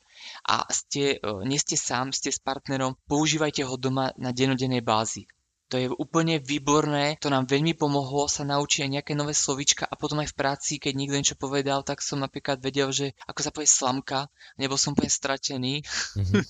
a 0.49 0.65
ste, 0.69 1.17
nie 1.45 1.59
ste 1.59 1.75
sám, 1.77 2.13
ste 2.13 2.29
s 2.29 2.39
partnerom, 2.41 2.97
používajte 3.09 3.65
ho 3.65 3.75
doma 3.77 4.13
na 4.17 4.29
denodennej 4.31 4.85
bázi 4.85 5.25
to 5.65 5.81
je 5.81 5.87
úplne 5.89 6.37
výborné, 6.37 7.17
to 7.17 7.33
nám 7.33 7.49
veľmi 7.49 7.73
pomohlo 7.73 8.29
sa 8.29 8.45
naučiť 8.45 8.85
aj 8.85 8.91
nejaké 8.99 9.13
nové 9.17 9.33
slovička 9.33 9.89
a 9.89 9.97
potom 9.97 10.21
aj 10.21 10.29
v 10.29 10.37
práci, 10.37 10.77
keď 10.77 10.93
niekto 10.93 11.17
niečo 11.17 11.37
povedal, 11.41 11.81
tak 11.81 12.05
som 12.05 12.21
napríklad 12.21 12.61
vedel, 12.61 12.93
že 12.93 13.17
ako 13.25 13.39
sa 13.41 13.49
povie 13.49 13.69
slamka, 13.69 14.29
nebol 14.61 14.77
som 14.77 14.93
úplne 14.93 15.09
stratený 15.09 15.81
mm-hmm. 15.81 16.43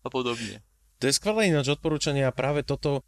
a 0.06 0.08
podobne. 0.08 0.62
To 1.00 1.08
je 1.08 1.16
skvelé 1.16 1.48
ináč 1.48 1.72
odporúčanie 1.72 2.28
a 2.28 2.36
práve 2.36 2.60
toto, 2.60 3.00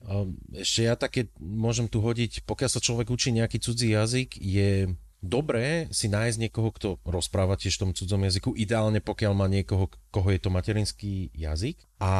ešte 0.57 0.81
ja 0.89 0.97
také 0.97 1.29
môžem 1.37 1.93
tu 1.93 2.01
hodiť, 2.01 2.49
pokiaľ 2.49 2.71
sa 2.73 2.81
človek 2.81 3.13
učí 3.13 3.37
nejaký 3.37 3.61
cudzí 3.61 3.93
jazyk, 3.93 4.41
je 4.41 4.97
dobré 5.23 5.93
si 5.95 6.09
nájsť 6.09 6.41
niekoho, 6.41 6.73
kto 6.75 6.89
rozpráva 7.05 7.55
tiež 7.55 7.79
v 7.79 7.83
tom 7.87 7.93
cudzom 7.93 8.27
jazyku, 8.27 8.57
ideálne 8.59 8.99
pokiaľ 9.05 9.33
má 9.37 9.47
niekoho, 9.47 9.93
koho 10.11 10.29
je 10.33 10.41
to 10.41 10.51
materinský 10.51 11.31
jazyk 11.37 11.85
a 12.01 12.13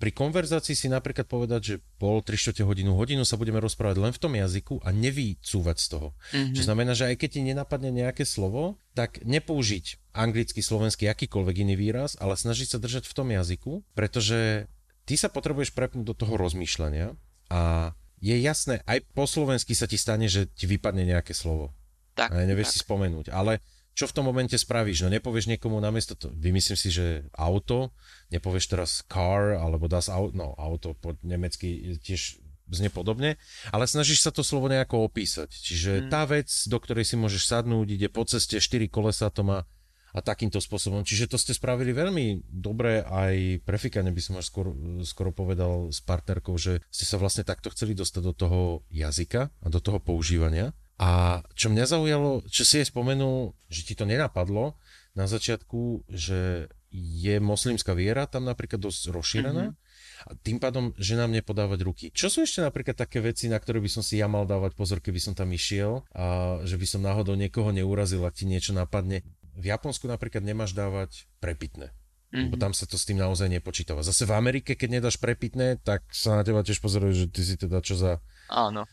pri 0.00 0.16
konverzácii 0.16 0.72
si 0.72 0.88
napríklad 0.88 1.28
povedať, 1.28 1.60
že 1.60 1.74
pol, 2.00 2.24
3 2.24 2.64
hodinu, 2.64 2.96
hodinu 2.96 3.28
sa 3.28 3.36
budeme 3.36 3.60
rozprávať 3.60 4.00
len 4.00 4.12
v 4.16 4.22
tom 4.24 4.32
jazyku 4.32 4.80
a 4.80 4.96
nevycúvať 4.96 5.76
z 5.76 5.86
toho. 5.92 6.08
Mm-hmm. 6.32 6.56
Čo 6.56 6.62
znamená, 6.64 6.96
že 6.96 7.12
aj 7.12 7.20
keď 7.20 7.28
ti 7.28 7.40
nenapadne 7.44 7.92
nejaké 7.92 8.24
slovo, 8.24 8.80
tak 8.96 9.20
nepoužiť 9.20 10.16
anglicky, 10.16 10.64
slovenský, 10.64 11.04
akýkoľvek 11.04 11.68
iný 11.68 11.76
výraz, 11.76 12.16
ale 12.16 12.32
snažiť 12.32 12.74
sa 12.74 12.78
držať 12.80 13.12
v 13.12 13.16
tom 13.20 13.28
jazyku, 13.28 13.84
pretože 13.92 14.72
ty 15.04 15.20
sa 15.20 15.28
potrebuješ 15.28 15.76
prepnúť 15.76 16.08
do 16.08 16.16
toho 16.16 16.40
rozmýšľania 16.40 17.12
a 17.52 17.92
je 18.24 18.36
jasné, 18.40 18.80
aj 18.88 19.04
po 19.12 19.28
slovensky 19.28 19.76
sa 19.76 19.84
ti 19.84 20.00
stane, 20.00 20.32
že 20.32 20.48
ti 20.48 20.64
vypadne 20.64 21.04
nejaké 21.04 21.36
slovo. 21.36 21.76
Tak, 22.16 22.32
a 22.32 22.44
nevieš 22.48 22.72
tak. 22.72 22.74
si 22.74 22.78
spomenúť, 22.84 23.26
ale 23.32 23.60
čo 24.00 24.08
v 24.08 24.16
tom 24.16 24.24
momente 24.24 24.56
spravíš? 24.56 25.04
No 25.04 25.12
nepovieš 25.12 25.52
niekomu 25.52 25.76
namiesto 25.76 26.16
to, 26.16 26.32
vymyslím 26.32 26.78
si, 26.80 26.88
že 26.88 27.28
auto, 27.36 27.92
nepovieš 28.32 28.72
teraz 28.72 29.04
car, 29.04 29.60
alebo 29.60 29.92
das 29.92 30.08
auto, 30.08 30.32
no 30.32 30.56
auto 30.56 30.96
po 30.96 31.20
nemecky 31.20 32.00
tiež 32.00 32.40
znie 32.72 32.88
podobne, 32.88 33.36
ale 33.68 33.84
snažíš 33.84 34.24
sa 34.24 34.32
to 34.32 34.40
slovo 34.40 34.72
nejako 34.72 35.04
opísať. 35.04 35.52
Čiže 35.52 35.92
hmm. 35.92 36.08
tá 36.08 36.24
vec, 36.24 36.48
do 36.48 36.78
ktorej 36.80 37.04
si 37.04 37.20
môžeš 37.20 37.44
sadnúť, 37.44 37.92
ide 37.92 38.08
po 38.08 38.24
ceste, 38.24 38.56
4 38.56 38.88
kolesa 38.88 39.28
to 39.28 39.44
má 39.44 39.68
a 40.10 40.18
takýmto 40.18 40.58
spôsobom. 40.58 41.06
Čiže 41.06 41.30
to 41.30 41.36
ste 41.38 41.54
spravili 41.54 41.94
veľmi 41.94 42.50
dobre 42.50 43.06
aj 43.06 43.62
pre 43.62 43.78
fikane 43.78 44.10
by 44.10 44.22
som 44.22 44.34
až 44.42 44.50
skoro, 44.50 44.74
skoro 45.06 45.30
povedal 45.30 45.94
s 45.94 46.02
partnerkou, 46.02 46.58
že 46.58 46.82
ste 46.90 47.06
sa 47.06 47.14
vlastne 47.14 47.46
takto 47.46 47.70
chceli 47.70 47.94
dostať 47.94 48.22
do 48.22 48.34
toho 48.34 48.60
jazyka 48.90 49.54
a 49.54 49.66
do 49.70 49.78
toho 49.78 50.02
používania. 50.02 50.74
A 51.00 51.40
čo 51.56 51.72
mňa 51.72 51.88
zaujalo, 51.88 52.44
čo 52.44 52.68
si 52.68 52.84
je 52.84 52.92
spomenul, 52.92 53.56
že 53.72 53.88
ti 53.88 53.96
to 53.96 54.04
nenapadlo 54.04 54.76
na 55.16 55.24
začiatku, 55.24 56.04
že 56.12 56.68
je 56.92 57.36
moslimská 57.40 57.96
viera 57.96 58.28
tam 58.28 58.44
napríklad 58.44 58.82
dosť 58.82 59.14
rozšírená. 59.14 59.72
Mm-hmm. 59.72 59.88
A 60.20 60.30
tým 60.44 60.60
pádom, 60.60 60.92
že 61.00 61.16
nám 61.16 61.32
nepodávať 61.32 61.80
ruky. 61.80 62.04
Čo 62.12 62.28
sú 62.28 62.38
ešte 62.44 62.60
napríklad 62.60 62.92
také 62.92 63.24
veci, 63.24 63.48
na 63.48 63.56
ktoré 63.56 63.80
by 63.80 63.88
som 63.88 64.04
si 64.04 64.20
ja 64.20 64.28
mal 64.28 64.44
dávať 64.44 64.76
pozor, 64.76 65.00
keby 65.00 65.16
som 65.16 65.32
tam 65.32 65.48
išiel 65.56 66.04
a 66.12 66.60
že 66.68 66.76
by 66.76 66.84
som 66.84 67.00
náhodou 67.00 67.32
niekoho 67.32 67.72
neurazil, 67.72 68.20
ak 68.28 68.36
ti 68.36 68.44
niečo 68.44 68.76
napadne. 68.76 69.24
V 69.56 69.72
Japonsku 69.72 70.04
napríklad 70.04 70.44
nemáš 70.44 70.76
dávať 70.76 71.24
prepitné. 71.40 71.96
Mm-hmm. 72.30 72.52
Lebo 72.52 72.56
tam 72.60 72.76
sa 72.76 72.84
to 72.84 73.00
s 73.00 73.08
tým 73.08 73.18
naozaj 73.18 73.48
nepočítava. 73.48 74.04
Zase 74.04 74.28
v 74.28 74.36
Amerike, 74.36 74.76
keď 74.76 75.00
nedáš 75.00 75.16
prepitné, 75.16 75.80
tak 75.80 76.04
sa 76.12 76.36
na 76.36 76.44
teba 76.44 76.60
tiež 76.60 76.78
pozorujú, 76.84 77.24
že 77.24 77.26
ty 77.32 77.40
si 77.40 77.56
teda 77.56 77.80
čo 77.80 77.96
za... 77.96 78.20
Áno. 78.50 78.90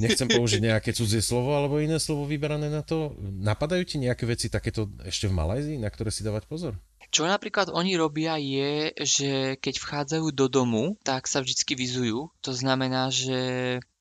Nechcem 0.00 0.24
použiť 0.24 0.60
nejaké 0.72 0.96
cudzie 0.96 1.20
slovo 1.20 1.52
alebo 1.52 1.76
iné 1.78 2.00
slovo 2.00 2.24
vyberané 2.24 2.72
na 2.72 2.80
to. 2.80 3.12
Napadajú 3.20 3.84
ti 3.84 3.96
nejaké 4.00 4.24
veci 4.24 4.48
takéto 4.48 4.88
ešte 5.04 5.28
v 5.28 5.36
Malajzii, 5.36 5.76
na 5.76 5.92
ktoré 5.92 6.08
si 6.08 6.24
dávať 6.24 6.48
pozor? 6.48 6.74
Čo 7.12 7.28
napríklad 7.28 7.68
oni 7.68 7.98
robia 7.98 8.38
je, 8.40 8.94
že 9.02 9.30
keď 9.60 9.74
vchádzajú 9.82 10.26
do 10.32 10.46
domu, 10.46 10.94
tak 11.04 11.28
sa 11.28 11.44
vždycky 11.44 11.76
vizujú. 11.76 12.32
To 12.46 12.52
znamená, 12.54 13.10
že 13.12 13.38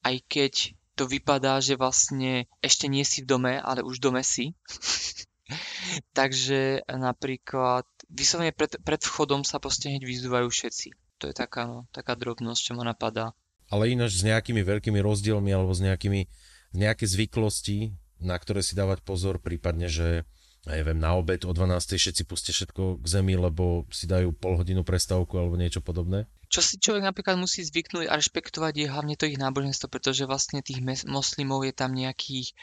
aj 0.06 0.16
keď 0.30 0.54
to 0.94 1.10
vypadá, 1.10 1.60
že 1.60 1.80
vlastne 1.80 2.46
ešte 2.62 2.86
nie 2.92 3.04
si 3.04 3.26
v 3.26 3.30
dome, 3.36 3.54
ale 3.58 3.82
už 3.82 4.00
v 4.00 4.06
dome 4.06 4.24
si. 4.24 4.54
Takže 6.20 6.86
napríklad 6.86 7.90
vyslovene 8.12 8.54
pred, 8.54 8.78
pred 8.84 9.02
vchodom 9.02 9.42
sa 9.42 9.58
proste 9.58 9.90
hneď 9.90 10.06
vyzúvajú 10.06 10.48
všetci. 10.52 10.94
To 11.20 11.28
je 11.28 11.36
taká, 11.36 11.66
no, 11.66 11.90
taká 11.92 12.14
drobnosť, 12.14 12.62
čo 12.62 12.72
ma 12.78 12.86
napadá 12.86 13.34
ale 13.70 13.94
ináč 13.94 14.22
s 14.22 14.28
nejakými 14.28 14.62
veľkými 14.66 15.00
rozdielmi 15.00 15.50
alebo 15.54 15.72
s 15.74 15.82
nejakými 15.82 16.26
nejaké 16.74 17.06
zvyklosti, 17.06 17.94
na 18.22 18.38
ktoré 18.38 18.62
si 18.62 18.78
dávať 18.78 19.02
pozor, 19.02 19.42
prípadne, 19.42 19.90
že 19.90 20.28
neviem, 20.68 21.00
na 21.00 21.16
obed 21.16 21.48
o 21.48 21.52
12. 21.56 21.98
všetci 21.98 22.24
pustia 22.28 22.52
všetko 22.52 23.02
k 23.02 23.06
zemi, 23.08 23.40
lebo 23.40 23.88
si 23.90 24.06
dajú 24.06 24.36
pol 24.36 24.60
hodinu 24.60 24.84
prestávku 24.84 25.40
alebo 25.40 25.56
niečo 25.56 25.80
podobné? 25.80 26.28
Čo 26.50 26.62
si 26.66 26.82
človek 26.82 27.06
napríklad 27.06 27.38
musí 27.38 27.62
zvyknúť 27.64 28.10
a 28.10 28.18
rešpektovať 28.18 28.74
je 28.76 28.88
hlavne 28.90 29.16
to 29.16 29.30
ich 29.30 29.38
náboženstvo, 29.40 29.88
pretože 29.88 30.26
vlastne 30.26 30.66
tých 30.66 30.82
moslimov 31.06 31.64
je 31.64 31.74
tam 31.74 31.94
nejakých 31.94 32.54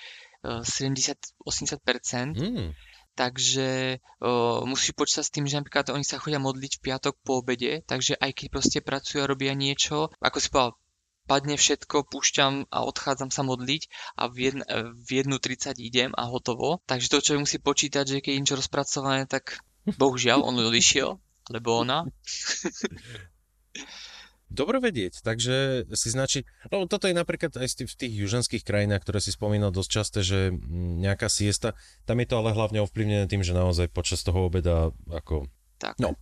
70-80%. 0.45 2.37
Mm. 2.37 2.71
takže 3.17 3.99
o, 4.21 4.63
musí 4.69 4.93
počítať 4.93 5.25
s 5.25 5.33
tým, 5.33 5.49
že 5.49 5.57
napríklad 5.57 5.89
oni 5.89 6.05
sa 6.05 6.21
chodia 6.21 6.37
modliť 6.37 6.73
v 6.77 6.85
piatok 6.85 7.15
po 7.25 7.41
obede, 7.41 7.81
takže 7.89 8.13
aj 8.21 8.31
keď 8.37 8.47
proste 8.53 8.79
pracujú 8.85 9.25
a 9.25 9.31
robia 9.31 9.57
niečo, 9.57 10.13
ako 10.21 10.37
si 10.37 10.53
povedal, 10.53 10.77
padne 11.27 11.59
všetko, 11.59 12.07
púšťam 12.07 12.71
a 12.71 12.79
odchádzam 12.87 13.35
sa 13.35 13.43
modliť 13.43 13.83
a 14.17 14.31
v, 14.31 14.37
jedn, 14.51 14.61
v 14.95 15.09
1.30 15.27 15.83
idem 15.83 16.11
a 16.15 16.31
hotovo. 16.31 16.81
Takže 16.87 17.11
to 17.11 17.23
človek 17.23 17.45
musí 17.45 17.59
počítať, 17.59 18.05
že 18.07 18.23
keď 18.23 18.31
je 18.33 18.41
niečo 18.41 18.61
rozpracované, 18.63 19.27
tak 19.27 19.61
bohužiaľ 19.99 20.47
on 20.47 20.63
odišiel, 20.63 21.19
alebo 21.51 21.69
ona. 21.83 22.07
Dobre 24.47 24.79
vedieť, 24.79 25.27
takže 25.27 25.91
si 25.91 26.09
značí, 26.15 26.47
no 26.71 26.87
toto 26.87 27.11
je 27.11 27.19
napríklad 27.19 27.59
aj 27.59 27.83
v 27.83 27.99
tých 27.99 28.15
južanských 28.15 28.63
krajinách, 28.63 29.03
ktoré 29.03 29.19
si 29.19 29.35
spomínal 29.35 29.75
dosť 29.75 29.91
často, 29.91 30.19
že 30.23 30.55
nejaká 31.03 31.27
siesta, 31.27 31.75
tam 32.07 32.23
je 32.23 32.31
to 32.31 32.39
ale 32.39 32.55
hlavne 32.55 32.79
ovplyvnené 32.87 33.27
tým, 33.27 33.43
že 33.43 33.51
naozaj 33.51 33.91
počas 33.91 34.23
toho 34.23 34.47
obeda 34.47 34.95
ako... 35.11 35.51
Tak. 35.83 35.99
No, 35.99 36.15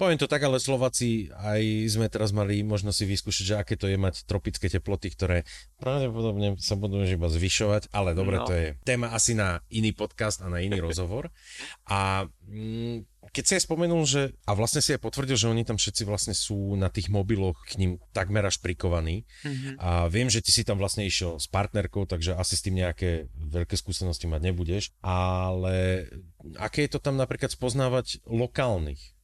Poviem 0.00 0.16
to 0.16 0.32
tak, 0.32 0.40
ale 0.40 0.56
Slováci 0.56 1.28
aj 1.28 1.60
sme 1.92 2.08
teraz 2.08 2.32
mali 2.32 2.64
možnosť 2.64 2.96
si 2.96 3.04
vyskúšať, 3.04 3.44
že 3.44 3.54
aké 3.60 3.76
to 3.76 3.84
je 3.84 4.00
mať 4.00 4.24
tropické 4.24 4.72
teploty, 4.72 5.12
ktoré 5.12 5.44
pravdepodobne 5.76 6.56
sa 6.56 6.72
budú 6.72 7.04
iba 7.04 7.28
zvyšovať, 7.28 7.92
ale 7.92 8.16
dobre, 8.16 8.40
no. 8.40 8.48
to 8.48 8.56
je 8.56 8.66
téma 8.80 9.12
asi 9.12 9.36
na 9.36 9.60
iný 9.68 9.92
podcast 9.92 10.40
a 10.40 10.48
na 10.48 10.64
iný 10.64 10.80
rozhovor. 10.80 11.28
A 11.84 12.24
mm, 12.48 13.28
keď 13.28 13.44
si 13.44 13.52
aj 13.60 13.68
spomenul, 13.68 14.08
že, 14.08 14.32
a 14.48 14.56
vlastne 14.56 14.80
si 14.80 14.96
aj 14.96 15.04
potvrdil, 15.04 15.36
že 15.36 15.52
oni 15.52 15.68
tam 15.68 15.76
všetci 15.76 16.08
vlastne 16.08 16.32
sú 16.32 16.80
na 16.80 16.88
tých 16.88 17.12
mobiloch 17.12 17.60
k 17.68 17.76
ním 17.76 17.90
takmer 18.16 18.48
až 18.48 18.56
prikovaní. 18.64 19.28
Mm-hmm. 19.44 19.84
A 19.84 20.08
viem, 20.08 20.32
že 20.32 20.40
ty 20.40 20.48
si 20.48 20.64
tam 20.64 20.80
vlastne 20.80 21.04
išiel 21.04 21.36
s 21.36 21.44
partnerkou, 21.44 22.08
takže 22.08 22.40
asi 22.40 22.56
s 22.56 22.64
tým 22.64 22.80
nejaké 22.80 23.28
veľké 23.36 23.76
skúsenosti 23.76 24.24
mať 24.24 24.48
nebudeš. 24.48 24.96
Ale 25.04 26.08
aké 26.56 26.88
je 26.88 26.96
to 26.96 27.04
tam 27.04 27.20
napríklad 27.20 27.52
spoznávať 27.52 28.24
lokálnych? 28.24 29.19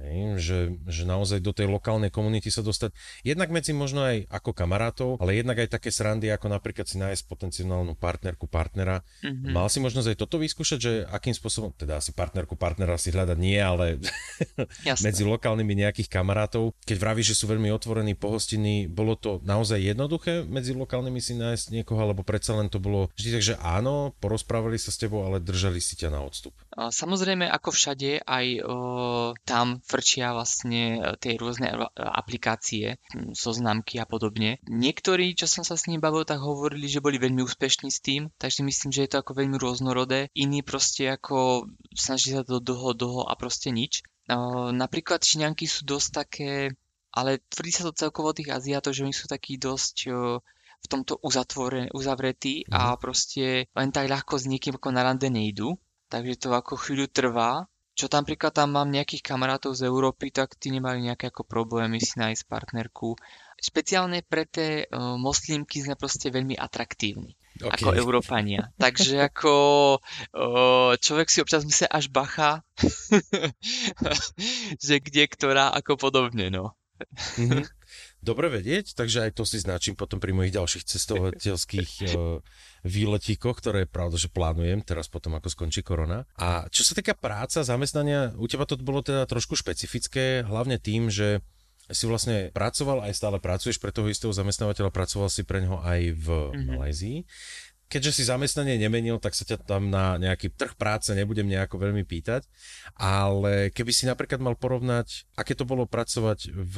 Hej, 0.00 0.40
že, 0.40 0.58
že 0.88 1.04
naozaj 1.04 1.44
do 1.44 1.52
tej 1.52 1.68
lokálnej 1.68 2.08
komunity 2.08 2.48
sa 2.48 2.64
dostať, 2.64 2.96
jednak 3.20 3.52
medzi 3.52 3.76
možno 3.76 4.00
aj 4.00 4.24
ako 4.32 4.56
kamarátov, 4.56 5.20
ale 5.20 5.36
jednak 5.36 5.60
aj 5.60 5.76
také 5.76 5.92
srandy, 5.92 6.32
ako 6.32 6.48
napríklad 6.48 6.88
si 6.88 6.96
nájsť 6.96 7.28
potenciálnu 7.28 7.92
partnerku, 8.00 8.48
partnera. 8.48 9.04
Mm-hmm. 9.20 9.52
Mal 9.52 9.68
si 9.68 9.78
možnosť 9.84 10.08
aj 10.14 10.16
toto 10.16 10.40
vyskúšať, 10.40 10.78
že 10.80 10.92
akým 11.04 11.36
spôsobom, 11.36 11.76
teda 11.76 12.00
asi 12.00 12.16
partnerku, 12.16 12.56
partnera 12.56 12.96
si 12.96 13.12
hľadať 13.12 13.38
nie, 13.38 13.60
ale 13.60 14.00
medzi 15.06 15.22
lokálnymi 15.28 15.74
nejakých 15.84 16.08
kamarátov. 16.08 16.72
Keď 16.88 16.96
vravíš, 16.96 17.36
že 17.36 17.44
sú 17.44 17.52
veľmi 17.52 17.68
otvorení, 17.68 18.16
pohostinní, 18.16 18.88
bolo 18.88 19.14
to 19.14 19.44
naozaj 19.44 19.76
jednoduché 19.76 20.48
medzi 20.48 20.72
lokálnymi 20.72 21.20
si 21.20 21.36
nájsť 21.36 21.76
niekoho, 21.76 22.00
alebo 22.00 22.24
predsa 22.24 22.56
len 22.56 22.72
to 22.72 22.80
bolo 22.80 23.12
vždy 23.14 23.28
tak, 23.36 23.44
že 23.44 23.54
áno, 23.60 24.16
porozprávali 24.18 24.80
sa 24.80 24.88
s 24.88 24.98
tebou, 24.98 25.22
ale 25.28 25.42
držali 25.42 25.78
si 25.78 25.94
ťa 25.94 26.08
na 26.08 26.24
odstup. 26.24 26.56
Samozrejme, 26.70 27.50
ako 27.50 27.74
všade, 27.74 28.22
aj 28.22 28.46
o, 28.62 28.74
tam 29.42 29.82
frčia 29.82 30.30
vlastne 30.30 31.02
e, 31.02 31.18
tie 31.18 31.34
rôzne 31.34 31.74
e, 31.74 31.76
aplikácie, 31.98 33.02
zoznamky 33.34 33.98
a 33.98 34.06
podobne. 34.06 34.62
Niektorí, 34.70 35.34
čo 35.34 35.50
som 35.50 35.66
sa 35.66 35.74
s 35.74 35.90
ním 35.90 35.98
bavil, 35.98 36.22
tak 36.22 36.38
hovorili, 36.38 36.86
že 36.86 37.02
boli 37.02 37.18
veľmi 37.18 37.42
úspešní 37.42 37.90
s 37.90 37.98
tým, 37.98 38.30
takže 38.38 38.62
myslím, 38.62 38.94
že 38.94 39.02
je 39.02 39.10
to 39.10 39.18
ako 39.18 39.34
veľmi 39.34 39.58
rôznorodé. 39.58 40.30
Iní 40.38 40.62
proste 40.62 41.10
ako 41.10 41.66
snaží 41.90 42.38
sa 42.38 42.46
to 42.46 42.62
dlho, 42.62 42.94
dlho 42.94 43.26
a 43.26 43.34
proste 43.34 43.74
nič. 43.74 44.06
Napríklad 44.70 45.26
Číňanky 45.26 45.66
sú 45.66 45.82
dosť 45.82 46.08
také, 46.14 46.78
ale 47.10 47.42
tvrdí 47.50 47.74
sa 47.74 47.90
to 47.90 47.98
celkovo 47.98 48.30
tých 48.30 48.54
Aziatov, 48.54 48.94
že 48.94 49.02
oni 49.02 49.10
sú 49.10 49.26
takí 49.26 49.58
dosť 49.58 50.06
v 50.80 50.86
tomto 50.86 51.18
uzavretí 51.90 52.62
a 52.70 52.94
mhm. 52.94 52.98
proste 53.02 53.66
len 53.74 53.90
tak 53.90 54.06
ľahko 54.06 54.38
s 54.38 54.46
niekým 54.46 54.78
ako 54.78 54.94
na 54.94 55.02
rande 55.02 55.26
nejdu 55.26 55.74
takže 56.10 56.42
to 56.42 56.48
ako 56.50 56.74
chvíľu 56.74 57.06
trvá. 57.06 57.70
Čo 57.94 58.08
tam 58.08 58.24
príklad 58.24 58.56
tam 58.56 58.74
mám 58.74 58.88
nejakých 58.88 59.22
kamarátov 59.22 59.76
z 59.76 59.84
Európy, 59.84 60.32
tak 60.32 60.56
tí 60.56 60.72
nemali 60.72 61.04
nejaké 61.04 61.28
ako 61.30 61.44
problémy 61.44 62.00
si 62.00 62.16
nájsť 62.16 62.48
partnerku. 62.48 63.14
Špeciálne 63.60 64.24
pre 64.24 64.48
tie 64.48 64.88
uh, 64.88 65.20
moslimky 65.20 65.84
sme 65.84 66.00
proste 66.00 66.32
veľmi 66.32 66.56
atraktívni. 66.56 67.36
Okay. 67.60 67.76
Ako 67.76 67.92
Európania. 67.92 68.72
Takže 68.84 69.20
ako 69.28 69.54
uh, 70.00 70.96
človek 70.96 71.28
si 71.28 71.44
občas 71.44 71.68
myslí 71.68 71.92
až 71.92 72.08
bacha, 72.08 72.64
že 74.86 74.96
kde 74.96 75.28
ktorá 75.28 75.68
ako 75.76 76.00
podobne, 76.00 76.48
no. 76.48 76.72
Mm-hmm. 77.36 77.64
Dobre 78.28 78.52
vedieť, 78.52 78.92
takže 78.92 79.24
aj 79.28 79.40
to 79.40 79.48
si 79.48 79.56
značím 79.56 79.96
potom 79.96 80.20
pri 80.20 80.36
mojich 80.36 80.52
ďalších 80.52 80.84
cestovateľských 80.84 81.92
uh, 82.12 82.44
výletíkoch, 82.84 83.60
ktoré 83.60 83.84
pravda, 83.84 84.16
že 84.16 84.32
plánujem 84.32 84.80
teraz 84.80 85.06
potom, 85.06 85.36
ako 85.36 85.52
skončí 85.52 85.84
korona. 85.84 86.24
A 86.40 86.68
čo 86.72 86.84
sa 86.84 86.96
týka 86.96 87.12
práca, 87.12 87.60
zamestnania, 87.60 88.32
u 88.36 88.46
teba 88.48 88.64
to 88.64 88.80
bolo 88.80 89.04
teda 89.04 89.28
trošku 89.28 89.56
špecifické, 89.56 90.44
hlavne 90.44 90.80
tým, 90.80 91.12
že 91.12 91.44
si 91.90 92.06
vlastne 92.06 92.54
pracoval, 92.54 93.02
aj 93.02 93.18
stále 93.18 93.42
pracuješ 93.42 93.82
pre 93.82 93.90
toho 93.90 94.06
istého 94.06 94.30
zamestnávateľa, 94.30 94.94
pracoval 94.94 95.26
si 95.26 95.42
pre 95.42 95.58
neho 95.66 95.82
aj 95.82 96.00
v 96.14 96.26
mm-hmm. 96.30 96.66
Malajzii 96.70 97.18
keďže 97.90 98.22
si 98.22 98.22
zamestnanie 98.22 98.78
nemenil, 98.78 99.18
tak 99.18 99.34
sa 99.34 99.42
ťa 99.42 99.66
tam 99.66 99.90
na 99.90 100.14
nejaký 100.14 100.54
trh 100.54 100.78
práce 100.78 101.10
nebudem 101.10 101.50
nejako 101.50 101.82
veľmi 101.82 102.06
pýtať, 102.06 102.46
ale 102.94 103.74
keby 103.74 103.90
si 103.90 104.06
napríklad 104.06 104.38
mal 104.38 104.54
porovnať, 104.54 105.26
aké 105.34 105.58
to 105.58 105.66
bolo 105.66 105.90
pracovať 105.90 106.54
v 106.54 106.76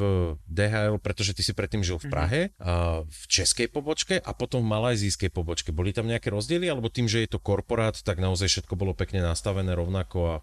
DHL, 0.49 0.97
pretože 1.05 1.37
ty 1.37 1.45
si 1.45 1.53
predtým 1.53 1.85
žil 1.85 2.01
v 2.01 2.09
mhm. 2.09 2.13
Prahe, 2.13 2.41
mm-hmm. 2.57 3.13
v 3.13 3.23
českej 3.29 3.69
pobočke 3.69 4.17
a 4.17 4.31
potom 4.33 4.65
v 4.65 4.73
malajzijskej 4.73 5.29
pobočke. 5.29 5.71
Boli 5.71 5.93
tam 5.93 6.09
nejaké 6.09 6.33
rozdiely, 6.33 6.73
alebo 6.73 6.89
tým, 6.89 7.07
že 7.07 7.23
je 7.23 7.37
to 7.37 7.39
korporát, 7.39 7.95
tak 7.95 8.17
naozaj 8.17 8.49
všetko 8.49 8.75
bolo 8.75 8.97
pekne 8.97 9.21
nastavené 9.21 9.77
rovnako 9.77 10.19
a 10.25 10.35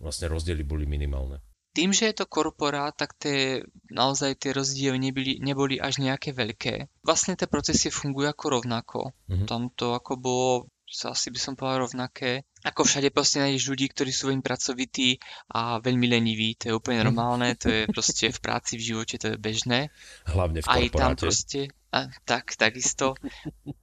vlastne 0.00 0.32
rozdiely 0.32 0.64
boli 0.64 0.88
minimálne? 0.88 1.44
Tým, 1.74 1.90
že 1.90 2.14
je 2.14 2.22
to 2.22 2.30
korporát, 2.30 2.94
tak 2.94 3.18
tie, 3.18 3.66
naozaj 3.90 4.38
tie 4.38 4.54
rozdiely 4.54 4.94
neboli, 4.94 5.32
neboli 5.42 5.76
až 5.82 5.98
nejaké 5.98 6.30
veľké. 6.30 7.02
Vlastne 7.02 7.34
tie 7.34 7.50
procesy 7.50 7.90
fungujú 7.90 8.30
ako 8.30 8.44
rovnako. 8.62 9.00
Mm-hmm. 9.26 9.46
Tam 9.50 9.74
to 9.74 9.98
ako 9.98 10.12
bolo, 10.14 10.50
asi 10.86 11.34
by 11.34 11.40
som 11.42 11.58
povedal 11.58 11.90
rovnaké. 11.90 12.46
Ako 12.62 12.86
všade 12.86 13.10
proste 13.10 13.42
nájdeš 13.42 13.66
ľudí, 13.66 13.90
ktorí 13.90 14.14
sú 14.14 14.30
veľmi 14.30 14.46
pracovití 14.46 15.18
a 15.50 15.82
veľmi 15.82 16.06
leniví. 16.06 16.54
To 16.62 16.64
je 16.70 16.78
úplne 16.78 17.02
mhm. 17.02 17.06
normálne, 17.10 17.58
to 17.58 17.66
je 17.66 17.82
proste 17.94 18.30
v 18.30 18.38
práci, 18.38 18.78
v 18.78 18.94
živote, 18.94 19.18
to 19.18 19.34
je 19.34 19.36
bežné. 19.36 19.90
Hlavne 20.30 20.62
v 20.62 20.66
korporáte. 20.70 20.94
Aj 20.94 21.02
tam 21.02 21.12
proste, 21.18 21.60
a, 21.90 21.98
tak, 22.22 22.54
takisto. 22.54 23.18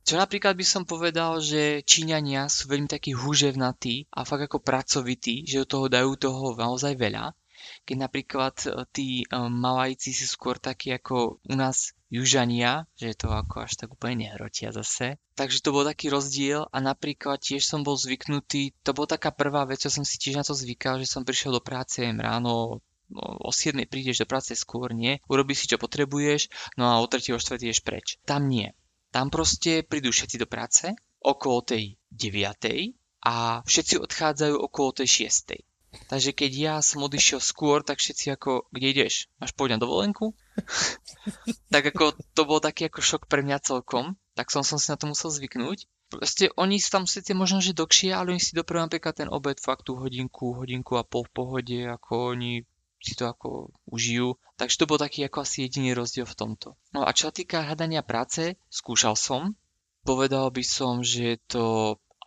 Čo 0.07 0.15
napríklad 0.15 0.55
by 0.55 0.63
som 0.63 0.87
povedal, 0.87 1.43
že 1.43 1.83
Číňania 1.83 2.47
sú 2.47 2.71
veľmi 2.71 2.87
takí 2.87 3.11
húževnatí 3.11 4.07
a 4.15 4.23
fakt 4.23 4.47
ako 4.47 4.63
pracovití, 4.63 5.43
že 5.43 5.63
do 5.63 5.67
toho 5.67 5.85
dajú 5.91 6.15
toho 6.15 6.55
naozaj 6.55 6.95
veľa 6.95 7.35
keď 7.83 7.95
napríklad 7.97 8.55
e, 8.65 8.69
tí 8.91 9.07
e, 9.21 9.25
Malajci 9.31 10.13
sú 10.13 10.25
skôr 10.29 10.61
takí 10.61 10.93
ako 10.93 11.41
u 11.41 11.55
nás 11.55 11.95
južania, 12.11 12.85
že 12.99 13.15
to 13.15 13.31
ako 13.31 13.63
až 13.63 13.79
tak 13.79 13.95
úplne 13.95 14.27
nehrotia 14.27 14.75
zase. 14.75 15.15
Takže 15.39 15.63
to 15.63 15.71
bol 15.71 15.87
taký 15.87 16.11
rozdiel 16.11 16.67
a 16.67 16.77
napríklad 16.83 17.39
tiež 17.39 17.63
som 17.63 17.87
bol 17.87 17.95
zvyknutý, 17.95 18.75
to 18.83 18.91
bola 18.91 19.15
taká 19.15 19.31
prvá 19.31 19.63
vec, 19.63 19.79
čo 19.79 19.89
som 19.89 20.03
si 20.03 20.19
tiež 20.19 20.35
na 20.35 20.43
to 20.43 20.51
zvykal, 20.51 20.99
že 20.99 21.07
som 21.07 21.23
prišiel 21.23 21.55
do 21.55 21.63
práce 21.63 22.03
ráno 22.03 22.83
no, 23.07 23.23
o 23.39 23.51
7 23.55 23.79
prídeš 23.87 24.21
do 24.21 24.27
práce 24.27 24.51
skôr, 24.59 24.91
nie? 24.91 25.23
Urobíš 25.31 25.65
si, 25.65 25.71
čo 25.71 25.79
potrebuješ, 25.79 26.51
no 26.75 26.91
a 26.91 26.99
o 26.99 27.07
3. 27.07 27.31
o 27.31 27.39
4. 27.39 27.63
ideš 27.63 27.79
preč. 27.83 28.19
Tam 28.27 28.51
nie. 28.51 28.75
Tam 29.11 29.31
proste 29.31 29.83
prídu 29.83 30.11
všetci 30.11 30.39
do 30.39 30.47
práce 30.47 30.95
okolo 31.23 31.63
tej 31.63 31.95
9. 32.11 32.95
a 33.23 33.61
všetci 33.63 33.95
odchádzajú 34.03 34.55
okolo 34.57 34.89
tej 35.03 35.31
6. 35.31 35.70
Takže 36.07 36.31
keď 36.31 36.51
ja 36.55 36.75
som 36.79 37.03
odišiel 37.03 37.43
skôr, 37.43 37.83
tak 37.83 37.99
všetci 37.99 38.31
ako, 38.31 38.71
kde 38.71 38.87
ideš? 38.95 39.27
Máš 39.43 39.51
pôjť 39.51 39.75
na 39.75 39.79
dovolenku? 39.83 40.31
tak 41.73 41.83
ako 41.91 42.15
to 42.31 42.41
bol 42.47 42.63
taký 42.63 42.87
ako 42.87 42.99
šok 43.03 43.23
pre 43.27 43.43
mňa 43.43 43.59
celkom, 43.59 44.15
tak 44.35 44.51
som, 44.51 44.63
som 44.63 44.79
si 44.79 44.87
na 44.87 44.95
to 44.95 45.11
musel 45.11 45.27
zvyknúť. 45.27 45.87
Proste 46.11 46.51
oni 46.59 46.79
tam 46.83 47.07
síce 47.07 47.31
možno, 47.31 47.63
že 47.63 47.75
dlhšie, 47.75 48.11
ale 48.11 48.35
oni 48.35 48.43
si 48.43 48.55
dopravujú 48.55 48.87
napríklad 48.87 49.15
ten 49.15 49.29
obed 49.31 49.59
fakt 49.59 49.87
tú 49.87 49.95
hodinku, 49.95 50.59
hodinku 50.59 50.99
a 50.99 51.07
pol 51.07 51.23
v 51.27 51.35
pohode, 51.35 51.79
ako 51.87 52.35
oni 52.35 52.67
si 52.99 53.15
to 53.15 53.31
ako 53.31 53.71
užijú. 53.87 54.35
Takže 54.59 54.75
to 54.79 54.89
bol 54.91 54.99
taký 54.99 55.25
ako 55.27 55.43
asi 55.43 55.67
jediný 55.67 55.95
rozdiel 55.95 56.27
v 56.27 56.37
tomto. 56.37 56.75
No 56.91 57.07
a 57.07 57.11
čo 57.15 57.31
týka 57.31 57.63
hľadania 57.63 58.03
práce, 58.03 58.59
skúšal 58.67 59.15
som. 59.15 59.55
Povedal 60.03 60.51
by 60.51 60.63
som, 60.65 60.99
že 60.99 61.35
je 61.35 61.39
to 61.47 61.65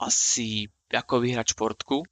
asi 0.00 0.72
ako 0.90 1.22
vyhrať 1.22 1.54
športku, 1.54 2.06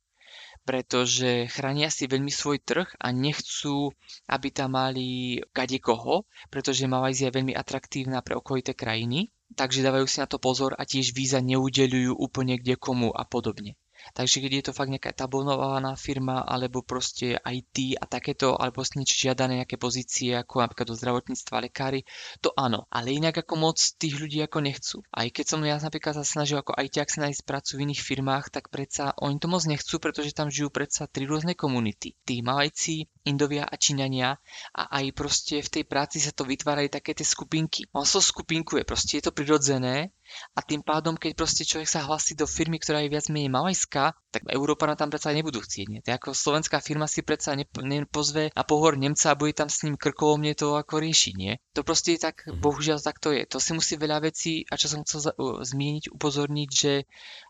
pretože 0.62 1.50
chránia 1.50 1.90
si 1.90 2.06
veľmi 2.06 2.30
svoj 2.30 2.62
trh 2.62 2.88
a 3.02 3.10
nechcú, 3.10 3.90
aby 4.30 4.48
tam 4.54 4.78
mali 4.78 5.38
koho, 5.82 6.24
pretože 6.48 6.86
Malajzia 6.86 7.28
je 7.30 7.36
veľmi 7.42 7.54
atraktívna 7.54 8.22
pre 8.22 8.38
okolité 8.38 8.72
krajiny, 8.72 9.34
takže 9.58 9.82
dávajú 9.82 10.06
si 10.06 10.22
na 10.22 10.30
to 10.30 10.38
pozor 10.38 10.78
a 10.78 10.86
tiež 10.86 11.12
víza 11.12 11.42
neudeľujú 11.42 12.14
úplne 12.14 12.56
kde 12.56 12.78
komu 12.78 13.10
a 13.10 13.26
podobne. 13.26 13.74
Takže 14.12 14.42
keď 14.42 14.52
je 14.52 14.64
to 14.66 14.76
fakt 14.76 14.90
nejaká 14.90 15.14
etablovaná 15.14 15.94
firma, 15.94 16.42
alebo 16.42 16.82
proste 16.82 17.38
IT 17.38 18.02
a 18.02 18.04
takéto, 18.10 18.58
alebo 18.58 18.82
vlastne 18.82 19.06
žiadané 19.06 19.62
nejaké 19.62 19.78
pozície, 19.78 20.34
ako 20.34 20.66
napríklad 20.66 20.88
do 20.90 20.98
zdravotníctva, 20.98 21.64
lekári, 21.70 22.02
to 22.42 22.50
áno. 22.58 22.90
Ale 22.90 23.14
inak 23.14 23.46
ako 23.46 23.54
moc 23.56 23.78
tých 23.78 24.18
ľudí 24.18 24.42
ako 24.42 24.58
nechcú. 24.60 24.96
Aj 25.14 25.26
keď 25.30 25.44
som 25.46 25.60
ja 25.62 25.78
napríklad 25.78 26.18
sa 26.18 26.26
snažil 26.26 26.58
ako 26.58 26.74
IT, 26.76 26.98
ak 26.98 27.10
sa 27.14 27.24
nájsť 27.24 27.42
prácu 27.46 27.70
v 27.78 27.82
iných 27.88 28.02
firmách, 28.02 28.44
tak 28.50 28.68
predsa 28.68 29.14
oni 29.22 29.38
to 29.38 29.46
moc 29.46 29.62
nechcú, 29.64 30.02
pretože 30.02 30.34
tam 30.34 30.50
žijú 30.50 30.68
predsa 30.74 31.06
tri 31.06 31.24
rôzne 31.24 31.54
komunity. 31.54 32.18
Tí 32.26 32.42
Malajci, 32.42 33.06
Indovia 33.22 33.64
a 33.66 33.74
Číňania 33.78 34.34
a 34.74 34.82
aj 34.98 35.14
proste 35.14 35.62
v 35.62 35.68
tej 35.68 35.84
práci 35.86 36.18
sa 36.18 36.34
to 36.34 36.42
vytvárajú 36.42 36.90
také 36.90 37.14
tie 37.14 37.26
skupinky. 37.26 37.86
On 37.94 38.02
sa 38.02 38.18
skupinkuje, 38.18 38.82
proste 38.82 39.22
je 39.22 39.30
to 39.30 39.32
prirodzené 39.32 40.10
a 40.56 40.60
tým 40.64 40.80
pádom, 40.80 41.14
keď 41.16 41.36
proste 41.36 41.62
človek 41.62 41.88
sa 41.88 42.04
hlasí 42.04 42.32
do 42.32 42.48
firmy, 42.48 42.80
ktorá 42.80 43.04
je 43.04 43.12
viac 43.12 43.28
menej 43.28 43.52
malajská, 43.52 44.16
tak 44.32 44.48
Európana 44.48 44.96
tam 44.96 45.12
predsa 45.12 45.32
nebudú 45.36 45.60
chcieť. 45.60 45.86
Nie? 45.92 46.00
To 46.04 46.16
ako 46.16 46.30
slovenská 46.32 46.80
firma 46.80 47.04
si 47.04 47.20
predsa 47.20 47.52
nepozve 47.52 48.48
a 48.52 48.62
pohor 48.64 48.96
Nemca 48.96 49.32
a 49.32 49.38
bude 49.38 49.52
tam 49.52 49.68
s 49.68 49.84
ním 49.84 50.00
krkovom 50.00 50.44
to 50.56 50.80
ako 50.80 51.04
riešiť. 51.04 51.34
Nie? 51.36 51.60
To 51.76 51.84
proste 51.84 52.16
je 52.16 52.20
tak, 52.24 52.48
mhm. 52.48 52.60
bohužiaľ 52.60 52.98
tak 53.04 53.20
to 53.20 53.30
je. 53.32 53.44
To 53.48 53.60
si 53.60 53.76
musí 53.76 53.94
veľa 54.00 54.24
vecí, 54.24 54.64
a 54.72 54.80
čo 54.80 54.88
som 54.88 55.04
chcel 55.04 55.32
zmieniť, 55.62 56.12
upozorniť, 56.12 56.68
že 56.72 56.92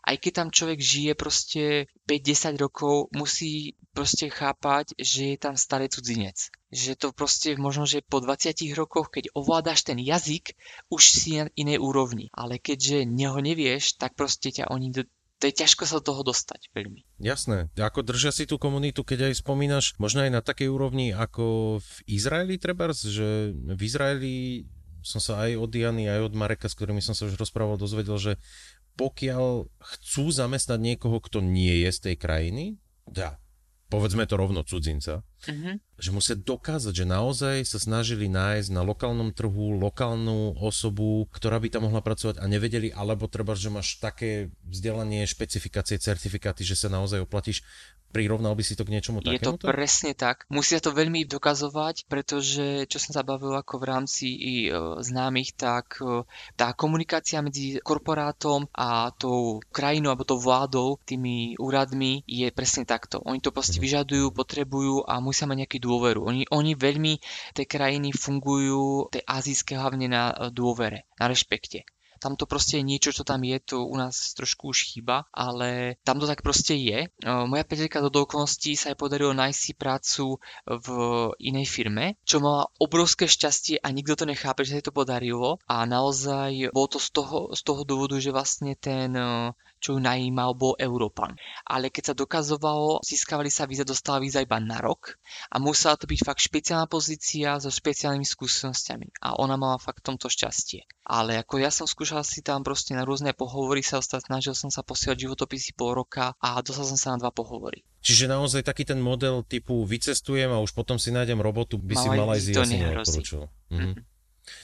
aj 0.03 0.15
keď 0.19 0.31
tam 0.35 0.49
človek 0.51 0.79
žije 0.79 1.11
proste 1.15 1.63
5-10 2.05 2.59
rokov, 2.59 3.07
musí 3.15 3.79
proste 3.95 4.27
chápať, 4.27 4.95
že 4.99 5.35
je 5.35 5.37
tam 5.39 5.55
starý 5.55 5.87
cudzinec 5.87 6.51
že 6.73 6.97
to 6.97 7.13
proste 7.13 7.53
možno, 7.61 7.85
že 7.85 8.01
po 8.01 8.17
20 8.17 8.57
rokoch, 8.73 9.13
keď 9.13 9.29
ovládaš 9.37 9.85
ten 9.85 10.01
jazyk, 10.01 10.57
už 10.89 11.03
si 11.05 11.37
na 11.37 11.45
inej 11.53 11.77
úrovni. 11.77 12.33
Ale 12.33 12.57
keďže 12.57 13.05
neho 13.05 13.37
nevieš, 13.37 14.01
tak 14.01 14.17
proste 14.17 14.49
ťa 14.49 14.73
oni 14.73 14.89
do, 14.89 15.05
to 15.37 15.43
je 15.45 15.53
ťažko 15.53 15.85
sa 15.85 16.01
do 16.01 16.09
toho 16.09 16.25
dostať 16.25 16.73
veľmi. 16.73 17.05
Jasné. 17.21 17.69
Ako 17.77 18.01
držia 18.01 18.33
si 18.33 18.49
tú 18.49 18.57
komunitu, 18.57 19.05
keď 19.05 19.29
aj 19.29 19.45
spomínaš, 19.45 19.93
možno 20.01 20.25
aj 20.25 20.33
na 20.33 20.41
takej 20.41 20.73
úrovni 20.73 21.13
ako 21.13 21.77
v 21.77 21.93
Izraeli 22.09 22.57
trebárs, 22.57 23.05
že 23.05 23.53
v 23.53 23.81
Izraeli 23.85 24.65
som 25.03 25.19
sa 25.19 25.45
aj 25.45 25.59
od 25.59 25.67
Jany, 25.67 26.07
aj 26.07 26.31
od 26.31 26.33
Mareka, 26.33 26.71
s 26.71 26.79
ktorými 26.79 27.03
som 27.03 27.11
sa 27.11 27.27
už 27.27 27.35
rozprával, 27.35 27.75
dozvedel, 27.75 28.15
že 28.15 28.39
pokiaľ 28.93 29.67
chcú 29.81 30.29
zamestnať 30.29 30.79
niekoho, 30.79 31.17
kto 31.17 31.41
nie 31.41 31.85
je 31.85 31.89
z 31.89 31.99
tej 31.99 32.15
krajiny, 32.17 32.63
dá, 33.09 33.41
povedzme 33.89 34.25
to 34.29 34.37
rovno 34.37 34.61
cudzinca, 34.61 35.25
uh-huh. 35.47 35.75
že 35.99 36.09
musia 36.09 36.35
dokázať, 36.35 36.93
že 36.93 37.05
naozaj 37.07 37.55
sa 37.67 37.79
snažili 37.79 38.31
nájsť 38.31 38.69
na 38.71 38.81
lokálnom 38.81 39.31
trhu 39.35 39.77
lokálnu 39.77 40.57
osobu, 40.59 41.27
ktorá 41.31 41.59
by 41.59 41.67
tam 41.73 41.87
mohla 41.87 42.03
pracovať 42.03 42.39
a 42.39 42.45
nevedeli, 42.47 42.89
alebo 42.91 43.31
treba, 43.31 43.53
že 43.57 43.73
máš 43.73 43.99
také 43.99 44.53
vzdelanie, 44.67 45.27
špecifikácie, 45.27 45.99
certifikáty, 45.99 46.63
že 46.63 46.79
sa 46.79 46.87
naozaj 46.91 47.23
oplatíš 47.23 47.63
Prirovnal 48.13 48.53
by 48.53 48.61
si 48.61 48.77
to 48.77 48.85
k 48.85 48.93
niečomu 48.93 49.25
takému? 49.25 49.41
Je 49.41 49.41
to 49.41 49.57
presne 49.57 50.13
tak. 50.13 50.45
Musia 50.53 50.77
to 50.77 50.93
veľmi 50.93 51.25
dokazovať, 51.25 52.05
pretože 52.05 52.85
čo 52.85 53.01
som 53.01 53.09
zabavil 53.09 53.57
ako 53.57 53.81
v 53.81 53.85
rámci 53.89 54.25
i 54.29 54.55
e, 54.69 55.01
známych, 55.01 55.57
tak 55.57 55.97
e, 55.97 56.21
tá 56.53 56.77
komunikácia 56.77 57.41
medzi 57.41 57.81
korporátom 57.81 58.69
a 58.69 59.09
tou 59.17 59.65
krajinou 59.73 60.13
alebo 60.13 60.29
tou 60.29 60.37
vládou, 60.37 61.01
tými 61.01 61.57
úradmi 61.57 62.21
je 62.29 62.53
presne 62.53 62.85
takto. 62.85 63.17
Oni 63.25 63.41
to 63.41 63.49
proste 63.49 63.81
mhm. 63.81 63.83
vyžadujú, 63.89 64.25
potrebujú 64.29 65.09
a 65.09 65.17
musia 65.17 65.32
mať 65.33 65.65
nejakú 65.65 65.79
dôveru. 65.81 66.21
Oni, 66.29 66.45
oni 66.53 66.77
veľmi, 66.77 67.13
tie 67.57 67.65
krajiny 67.65 68.13
fungujú, 68.13 69.09
tie 69.09 69.25
azijské 69.25 69.75
hlavne 69.75 70.05
na 70.05 70.29
e, 70.29 70.53
dôvere, 70.53 71.09
na 71.17 71.25
rešpekte. 71.25 71.89
Tam 72.23 72.39
to 72.39 72.47
proste 72.47 72.79
je 72.79 72.87
niečo, 72.87 73.11
čo 73.11 73.27
tam 73.27 73.43
je, 73.43 73.59
to 73.59 73.83
u 73.83 73.99
nás 73.99 74.31
trošku 74.31 74.71
už 74.71 74.95
chýba, 74.95 75.27
ale 75.35 75.99
tam 76.07 76.23
to 76.23 76.25
tak 76.31 76.39
proste 76.39 76.71
je. 76.79 77.11
Moja 77.19 77.67
priateľka 77.67 77.99
do 78.07 78.23
okolností 78.23 78.79
sa 78.79 78.95
jej 78.95 78.97
podarilo 78.97 79.35
nájsť 79.35 79.59
si 79.59 79.73
prácu 79.75 80.39
v 80.63 80.87
inej 81.43 81.67
firme, 81.67 82.15
čo 82.23 82.39
mala 82.39 82.71
obrovské 82.79 83.27
šťastie 83.27 83.83
a 83.83 83.91
nikto 83.91 84.15
to 84.15 84.23
nechápe, 84.23 84.63
že 84.63 84.71
sa 84.71 84.77
jej 84.79 84.87
to 84.87 84.95
podarilo 84.95 85.59
a 85.67 85.83
naozaj 85.83 86.71
bolo 86.71 86.87
to 86.87 86.99
z 87.03 87.11
toho, 87.11 87.51
z 87.51 87.59
toho 87.59 87.83
dôvodu, 87.83 88.15
že 88.23 88.31
vlastne 88.31 88.79
ten 88.79 89.11
čo 89.83 89.95
ju 89.95 89.99
najímal, 89.99 90.55
bol 90.55 90.79
Európan. 90.79 91.35
Ale 91.67 91.91
keď 91.91 92.03
sa 92.11 92.15
dokazovalo, 92.15 93.03
získavali 93.03 93.51
sa 93.51 93.67
víza, 93.67 93.83
dostala 93.83 94.23
víza 94.23 94.39
iba 94.39 94.55
na 94.63 94.79
rok 94.79 95.19
a 95.51 95.59
musela 95.59 95.99
to 95.99 96.07
byť 96.07 96.19
fakt 96.23 96.39
špeciálna 96.39 96.87
pozícia 96.87 97.59
so 97.59 97.67
špeciálnymi 97.67 98.23
skúsenosťami. 98.23 99.19
A 99.19 99.35
ona 99.35 99.59
mala 99.59 99.75
fakt 99.75 100.07
tomto 100.07 100.31
šťastie. 100.31 100.87
Ale 101.03 101.35
ako 101.43 101.59
ja 101.59 101.67
som 101.67 101.83
skúšal 101.83 102.23
si 102.23 102.39
tam 102.39 102.63
proste 102.63 102.95
na 102.95 103.03
rôzne 103.03 103.35
pohovory 103.35 103.83
sa 103.83 103.99
ostať, 103.99 104.31
snažil 104.31 104.55
som 104.55 104.71
sa 104.71 104.87
posielať 104.87 105.27
životopisy 105.27 105.75
pol 105.75 105.99
roka 105.99 106.31
a 106.39 106.63
dostal 106.63 106.87
som 106.87 106.95
sa 106.95 107.11
na 107.11 107.27
dva 107.27 107.35
pohovory. 107.35 107.83
Čiže 107.99 108.31
naozaj 108.31 108.63
taký 108.63 108.87
ten 108.87 109.03
model 109.03 109.43
typu 109.43 109.83
vycestujem 109.83 110.47
a 110.47 110.63
už 110.63 110.71
potom 110.71 110.95
si 110.95 111.11
nájdem 111.11 111.43
robotu, 111.43 111.75
by 111.75 111.95
si 111.95 112.07
mal 112.07 112.31
aj 112.31 112.39
zjasne 112.39 112.87
neodporúčil. 112.87 113.51
Mhm. 113.67 114.12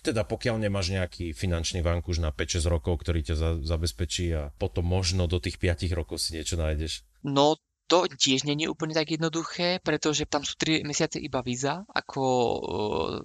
Teda 0.03 0.27
pokiaľ 0.27 0.59
nemáš 0.59 0.91
nejaký 0.91 1.31
finančný 1.31 1.79
vankúš 1.79 2.19
na 2.19 2.35
5-6 2.35 2.67
rokov, 2.67 2.99
ktorý 3.03 3.23
ťa 3.23 3.35
za, 3.35 3.49
zabezpečí 3.63 4.31
a 4.35 4.51
potom 4.55 4.83
možno 4.83 5.25
do 5.25 5.39
tých 5.39 5.59
5 5.59 5.87
rokov 5.95 6.19
si 6.19 6.35
niečo 6.35 6.59
nájdeš. 6.59 7.07
No 7.23 7.59
to 7.89 8.05
tiež 8.05 8.45
je 8.45 8.69
úplne 8.69 8.93
tak 8.93 9.09
jednoduché, 9.09 9.81
pretože 9.81 10.29
tam 10.29 10.45
sú 10.45 10.53
3 10.61 10.85
mesiace 10.85 11.17
iba 11.17 11.41
víza 11.41 11.89
ako 11.89 12.21
uh, 12.21 12.61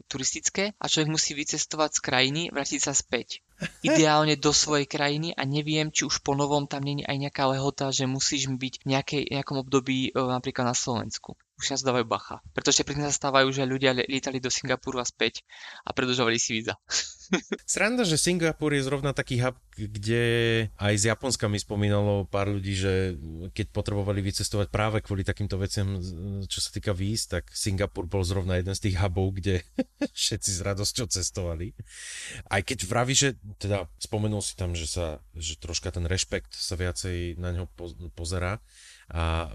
turistické 0.08 0.72
a 0.80 0.88
človek 0.88 1.12
musí 1.12 1.36
vycestovať 1.36 1.90
z 1.92 2.00
krajiny, 2.00 2.42
vrátiť 2.48 2.80
sa 2.80 2.96
späť. 2.96 3.44
Ideálne 3.84 4.40
do 4.40 4.56
svojej 4.56 4.88
krajiny 4.88 5.36
a 5.36 5.44
neviem, 5.44 5.92
či 5.92 6.08
už 6.08 6.24
po 6.24 6.32
novom 6.32 6.64
tam 6.64 6.80
není 6.80 7.04
aj 7.04 7.28
nejaká 7.28 7.44
lehota, 7.52 7.92
že 7.92 8.08
musíš 8.08 8.48
byť 8.48 8.74
v 8.80 8.86
nejakej, 8.88 9.22
nejakom 9.36 9.60
období 9.60 10.16
uh, 10.16 10.32
napríklad 10.32 10.72
na 10.72 10.76
Slovensku 10.76 11.36
už 11.54 11.78
sa 11.78 11.86
dávajú 11.86 12.06
bacha. 12.06 12.42
Pretože 12.50 12.82
presne 12.82 13.06
sa 13.08 13.14
stávajú, 13.14 13.48
že 13.54 13.62
ľudia 13.62 13.94
lietali 13.94 14.42
do 14.42 14.50
Singapuru 14.50 14.98
a 14.98 15.06
späť 15.06 15.46
a 15.86 15.94
predlžovali 15.94 16.38
si 16.38 16.60
víza. 16.60 16.74
Sranda, 17.64 18.02
že 18.02 18.18
Singapur 18.18 18.74
je 18.74 18.82
zrovna 18.82 19.14
taký 19.14 19.38
hub, 19.40 19.56
kde 19.78 20.24
aj 20.76 20.94
z 20.98 21.04
Japonska 21.14 21.46
mi 21.46 21.62
spomínalo 21.62 22.26
pár 22.26 22.50
ľudí, 22.50 22.74
že 22.74 23.14
keď 23.54 23.70
potrebovali 23.70 24.20
vycestovať 24.20 24.68
práve 24.68 24.98
kvôli 25.00 25.22
takýmto 25.22 25.56
veciam, 25.56 25.98
čo 26.50 26.58
sa 26.58 26.70
týka 26.74 26.90
víz, 26.90 27.30
tak 27.30 27.48
Singapur 27.54 28.10
bol 28.10 28.26
zrovna 28.26 28.58
jeden 28.58 28.74
z 28.74 28.90
tých 28.90 28.98
hubov, 28.98 29.38
kde 29.38 29.62
všetci 30.18 30.50
s 30.58 30.60
radosťou 30.60 31.06
cestovali. 31.06 31.72
Aj 32.50 32.60
keď 32.60 32.78
vraví, 32.86 33.14
že 33.14 33.38
teda 33.62 33.86
spomenul 34.02 34.42
si 34.42 34.58
tam, 34.58 34.74
že 34.74 34.90
sa 34.90 35.22
že 35.38 35.58
troška 35.58 35.94
ten 35.94 36.06
rešpekt 36.06 36.54
sa 36.54 36.74
viacej 36.74 37.38
na 37.38 37.54
ňo 37.54 37.70
pozerá, 38.14 38.58
a 39.12 39.52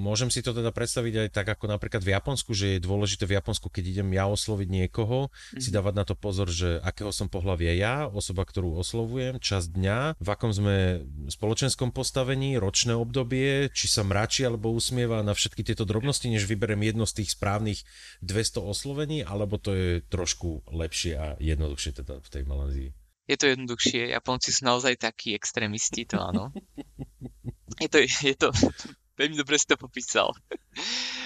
môžem 0.00 0.32
si 0.32 0.40
to 0.40 0.56
teda 0.56 0.72
predstaviť 0.72 1.14
aj 1.26 1.28
tak, 1.34 1.46
ako 1.52 1.68
napríklad 1.68 2.00
v 2.00 2.16
Japonsku, 2.16 2.56
že 2.56 2.76
je 2.76 2.86
dôležité 2.86 3.28
v 3.28 3.36
Japonsku, 3.36 3.68
keď 3.68 3.84
idem 3.98 4.08
ja 4.16 4.24
osloviť 4.30 4.68
niekoho, 4.68 5.28
mm-hmm. 5.28 5.60
si 5.60 5.68
mhm. 5.68 5.76
dávať 5.76 5.94
na 5.96 6.04
to 6.08 6.14
pozor, 6.16 6.48
že 6.48 6.80
akého 6.80 7.12
som 7.12 7.28
pohľavia 7.28 7.76
ja, 7.76 7.94
osoba, 8.08 8.48
ktorú 8.48 8.80
oslovujem, 8.80 9.36
čas 9.42 9.68
dňa, 9.68 10.16
v 10.16 10.28
akom 10.28 10.52
sme 10.54 11.04
spoločenskom 11.28 11.92
postavení, 11.92 12.56
ročné 12.56 12.96
obdobie, 12.96 13.68
či 13.74 13.86
sa 13.90 14.00
mračí 14.06 14.46
alebo 14.46 14.72
usmieva 14.72 15.20
na 15.20 15.36
všetky 15.36 15.60
tieto 15.60 15.84
drobnosti, 15.84 16.26
než 16.30 16.48
vyberem 16.48 16.80
jedno 16.80 17.04
z 17.04 17.22
tých 17.22 17.36
správnych 17.36 17.84
200 18.24 18.64
oslovení, 18.64 19.20
alebo 19.20 19.60
to 19.60 19.76
je 19.76 19.88
trošku 20.08 20.64
lepšie 20.72 21.12
a 21.16 21.26
jednoduchšie 21.36 22.00
teda 22.00 22.22
v 22.24 22.28
tej 22.28 22.42
Malázii. 22.48 22.90
Je 23.30 23.38
to 23.38 23.46
jednoduchšie, 23.46 24.10
Japonci 24.10 24.50
sú 24.50 24.66
naozaj 24.66 24.98
takí 24.98 25.38
extrémisti, 25.38 26.02
to 26.02 26.18
áno. 26.18 26.50
Je 27.78 27.88
to, 27.88 27.98
je 28.02 28.34
to, 28.34 28.48
veľmi 29.20 29.36
dobre 29.38 29.54
si 29.60 29.70
to 29.70 29.76
popísal. 29.78 30.34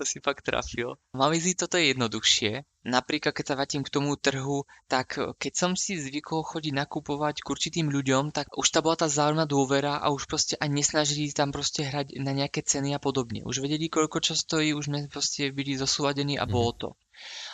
to 0.00 0.08
si 0.08 0.16
fakt 0.24 0.48
trafil. 0.48 0.96
Malízii 1.12 1.60
toto 1.60 1.76
je 1.76 1.92
jednoduchšie. 1.92 2.64
Napríklad, 2.88 3.36
keď 3.36 3.44
sa 3.44 3.56
vrátim 3.60 3.84
k 3.84 3.92
tomu 3.92 4.16
trhu, 4.16 4.64
tak 4.88 5.20
keď 5.36 5.52
som 5.52 5.76
si 5.76 6.00
zvykol 6.00 6.40
chodiť 6.40 6.72
nakupovať 6.72 7.44
k 7.44 7.50
určitým 7.52 7.92
ľuďom, 7.92 8.32
tak 8.32 8.48
už 8.56 8.64
tá 8.72 8.80
bola 8.80 8.96
tá 8.96 9.12
zájomná 9.12 9.44
dôvera 9.44 10.00
a 10.00 10.08
už 10.08 10.24
proste 10.24 10.56
ani 10.56 10.80
nesnažili 10.80 11.28
tam 11.36 11.52
proste 11.52 11.84
hrať 11.84 12.16
na 12.16 12.32
nejaké 12.32 12.64
ceny 12.64 12.96
a 12.96 13.00
podobne. 13.02 13.44
Už 13.44 13.60
vedeli, 13.60 13.92
koľko 13.92 14.24
čo 14.24 14.32
stojí, 14.32 14.72
už 14.72 14.88
sme 14.88 15.12
proste 15.12 15.52
byli 15.52 15.76
zosúladení 15.76 16.40
a 16.40 16.48
bolo 16.48 16.72
to. 16.72 16.88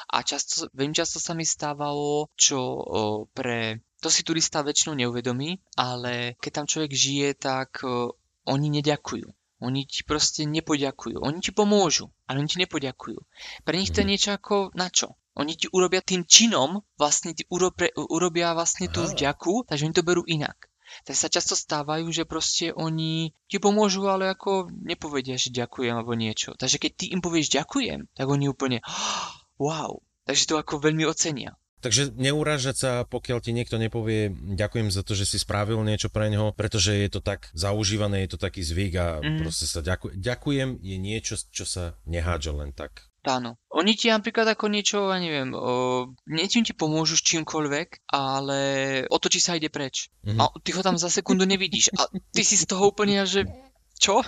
A 0.06 0.22
často, 0.22 0.70
veľmi 0.70 0.94
často 0.94 1.18
sa 1.18 1.34
mi 1.34 1.42
stávalo, 1.42 2.30
čo 2.38 2.62
o, 2.62 2.80
pre 3.34 3.82
to 3.98 4.06
si 4.06 4.22
turista 4.22 4.62
väčšinou 4.62 4.94
neuvedomí, 4.94 5.58
ale 5.74 6.38
keď 6.38 6.50
tam 6.62 6.66
človek 6.70 6.92
žije, 6.94 7.28
tak 7.34 7.82
o, 7.82 8.14
oni 8.46 8.70
neďakujú. 8.80 9.26
Oni 9.64 9.88
ti 9.88 10.04
proste 10.04 10.44
nepoďakujú. 10.44 11.24
Oni 11.24 11.38
ti 11.40 11.50
pomôžu, 11.50 12.12
ale 12.28 12.44
oni 12.44 12.48
ti 12.48 12.60
nepoďakujú. 12.60 13.18
Pre 13.64 13.74
nich 13.76 13.90
to 13.92 14.00
je 14.00 14.06
mhm. 14.06 14.10
niečo 14.12 14.30
ako 14.36 14.72
na 14.76 14.88
čo? 14.92 15.16
Oni 15.36 15.52
ti 15.52 15.68
urobia 15.68 16.00
tým 16.00 16.24
činom, 16.24 16.80
vlastne 16.96 17.36
ti 17.36 17.44
urobia, 17.52 17.92
urobia 17.92 18.56
vlastne 18.56 18.88
tú 18.88 19.04
vďaku, 19.04 19.68
takže 19.68 19.84
oni 19.84 19.96
to 19.96 20.06
berú 20.06 20.24
inak. 20.24 20.56
Tak 21.04 21.12
sa 21.18 21.28
často 21.28 21.52
stávajú, 21.52 22.08
že 22.08 22.24
proste 22.24 22.72
oni 22.72 23.36
ti 23.50 23.60
pomôžu, 23.60 24.08
ale 24.08 24.32
ako 24.32 24.72
nepovedia, 24.72 25.36
že 25.36 25.52
ďakujem 25.52 25.92
alebo 25.92 26.16
niečo. 26.16 26.56
Takže 26.56 26.80
keď 26.80 26.92
ty 26.96 27.04
im 27.12 27.20
povieš 27.20 27.52
ďakujem, 27.52 28.08
tak 28.16 28.26
oni 28.32 28.48
úplne 28.48 28.80
wow. 29.60 30.00
Takže 30.24 30.46
to 30.48 30.54
ako 30.58 30.82
veľmi 30.82 31.04
ocenia. 31.04 31.54
Takže 31.86 32.18
neurážať 32.18 32.76
sa, 32.76 32.90
pokiaľ 33.06 33.38
ti 33.38 33.54
niekto 33.54 33.78
nepovie 33.78 34.34
ďakujem 34.34 34.90
za 34.90 35.06
to, 35.06 35.14
že 35.14 35.22
si 35.22 35.38
spravil 35.38 35.78
niečo 35.86 36.10
pre 36.10 36.26
neho, 36.26 36.50
pretože 36.50 36.90
je 36.98 37.06
to 37.06 37.22
tak 37.22 37.46
zaužívané, 37.54 38.26
je 38.26 38.34
to 38.34 38.38
taký 38.42 38.66
zvyk 38.66 38.92
a 38.98 39.06
mm-hmm. 39.22 39.38
proste 39.46 39.70
sa 39.70 39.86
ďakujem. 39.86 40.18
Ďakujem 40.18 40.68
je 40.82 40.96
niečo, 40.98 41.38
čo 41.54 41.62
sa 41.62 41.94
nehádže 42.10 42.50
len 42.58 42.74
tak. 42.74 43.06
Áno. 43.26 43.58
Oni 43.74 43.98
ti 43.98 44.10
napríklad 44.10 44.46
ako 44.46 44.70
niečo, 44.70 45.10
ja 45.10 45.18
neviem, 45.18 45.50
o, 45.50 46.14
niečím 46.30 46.62
ti 46.62 46.74
pomôžu 46.74 47.18
s 47.18 47.26
čímkoľvek, 47.26 48.10
ale 48.10 48.58
otočí 49.10 49.42
sa 49.42 49.54
a 49.54 49.58
ide 49.58 49.70
preč. 49.70 50.10
Mm-hmm. 50.22 50.38
A 50.42 50.50
ty 50.62 50.70
ho 50.74 50.82
tam 50.82 50.94
za 50.98 51.10
sekundu 51.10 51.42
nevidíš. 51.42 51.90
A 51.98 52.06
ty 52.10 52.42
si 52.46 52.54
z 52.54 52.66
toho 52.70 52.90
úplne, 52.90 53.26
že 53.26 53.46
čo? 53.98 54.22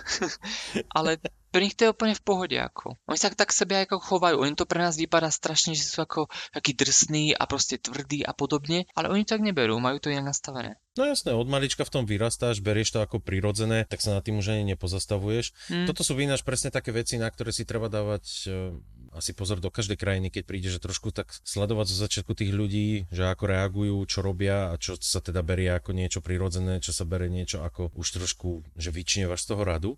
ale 0.96 1.22
pre 1.48 1.64
nich 1.64 1.76
to 1.76 1.88
je 1.88 1.94
úplne 1.96 2.12
v 2.12 2.24
pohode. 2.24 2.56
Ako. 2.56 3.00
Oni 3.08 3.16
sa 3.16 3.32
tak 3.32 3.56
sebe 3.56 3.80
ako 3.80 4.00
chovajú. 4.00 4.44
Oni 4.44 4.52
to 4.52 4.68
pre 4.68 4.84
nás 4.84 5.00
vypadá 5.00 5.32
strašne, 5.32 5.72
že 5.72 5.88
sú 5.88 6.04
ako 6.04 6.28
takí 6.52 6.76
drsní 6.76 7.32
a 7.32 7.48
proste 7.48 7.80
tvrdí 7.80 8.20
a 8.20 8.36
podobne, 8.36 8.84
ale 8.92 9.08
oni 9.08 9.24
tak 9.24 9.40
neberú, 9.40 9.80
majú 9.80 9.96
to 9.96 10.12
inak 10.12 10.28
nastavené. 10.36 10.76
No 11.00 11.08
jasné, 11.08 11.32
od 11.32 11.48
malička 11.48 11.86
v 11.86 11.92
tom 11.94 12.04
vyrastáš, 12.04 12.60
berieš 12.60 12.98
to 12.98 13.00
ako 13.00 13.22
prirodzené, 13.22 13.88
tak 13.88 14.04
sa 14.04 14.18
nad 14.18 14.22
tým 14.26 14.42
už 14.42 14.52
ani 14.52 14.76
nepozastavuješ. 14.76 15.72
Hmm. 15.72 15.86
Toto 15.88 16.04
sú 16.04 16.18
vynáš 16.18 16.44
presne 16.44 16.68
také 16.68 16.92
veci, 16.92 17.16
na 17.16 17.30
ktoré 17.30 17.54
si 17.54 17.64
treba 17.64 17.88
dávať 17.88 18.24
uh, 18.50 18.76
asi 19.18 19.34
pozor 19.34 19.58
do 19.58 19.68
každej 19.68 19.98
krajiny, 19.98 20.30
keď 20.30 20.42
príde, 20.46 20.68
že 20.70 20.80
trošku 20.80 21.10
tak 21.10 21.34
sledovať 21.42 21.86
zo 21.90 21.96
začiatku 22.06 22.32
tých 22.32 22.54
ľudí, 22.54 23.10
že 23.10 23.26
ako 23.26 23.44
reagujú, 23.50 23.96
čo 24.06 24.22
robia 24.22 24.70
a 24.70 24.78
čo 24.78 24.94
sa 24.98 25.18
teda 25.18 25.42
berie 25.42 25.74
ako 25.74 25.90
niečo 25.92 26.22
prirodzené, 26.22 26.78
čo 26.78 26.94
sa 26.94 27.02
berie 27.02 27.28
niečo 27.28 27.66
ako 27.66 27.92
už 27.98 28.22
trošku, 28.22 28.62
že 28.78 28.94
vyčnievaš 28.94 29.44
z 29.44 29.48
toho 29.50 29.62
radu. 29.66 29.92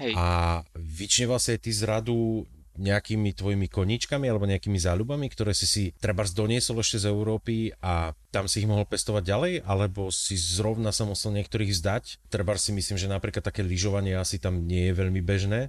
Hej. 0.00 0.16
A 0.16 0.26
vyčneval 0.74 1.38
si 1.38 1.54
aj 1.54 1.60
ty 1.62 1.70
z 1.70 1.82
radu 1.84 2.48
nejakými 2.72 3.36
tvojimi 3.36 3.68
koníčkami 3.68 4.24
alebo 4.24 4.48
nejakými 4.48 4.80
záľubami, 4.80 5.28
ktoré 5.28 5.52
si 5.52 5.68
si 5.68 5.92
treba 6.00 6.24
doniesol 6.24 6.80
ešte 6.80 7.04
z 7.04 7.12
Európy 7.12 7.76
a 7.84 8.16
tam 8.32 8.48
si 8.48 8.64
ich 8.64 8.70
mohol 8.70 8.88
pestovať 8.88 9.22
ďalej, 9.28 9.52
alebo 9.68 10.08
si 10.08 10.40
zrovna 10.40 10.88
sa 10.88 11.04
musel 11.04 11.36
niektorých 11.36 11.68
zdať. 11.68 12.32
Treba 12.32 12.56
si 12.56 12.72
myslím, 12.72 12.96
že 12.96 13.12
napríklad 13.12 13.44
také 13.44 13.60
lyžovanie 13.60 14.16
asi 14.16 14.40
tam 14.40 14.64
nie 14.64 14.88
je 14.88 14.96
veľmi 14.96 15.20
bežné. 15.20 15.68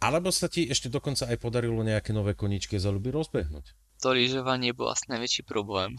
Alebo 0.00 0.32
sa 0.32 0.48
ti 0.48 0.64
ešte 0.64 0.88
dokonca 0.88 1.28
aj 1.28 1.36
podarilo 1.36 1.84
nejaké 1.84 2.16
nové 2.16 2.32
koníčky 2.32 2.80
záľuby 2.80 3.12
rozbehnúť? 3.12 3.76
to 4.00 4.16
lyžovanie 4.16 4.72
bol 4.72 4.88
asi 4.88 5.12
najväčší 5.12 5.42
problém. 5.44 5.92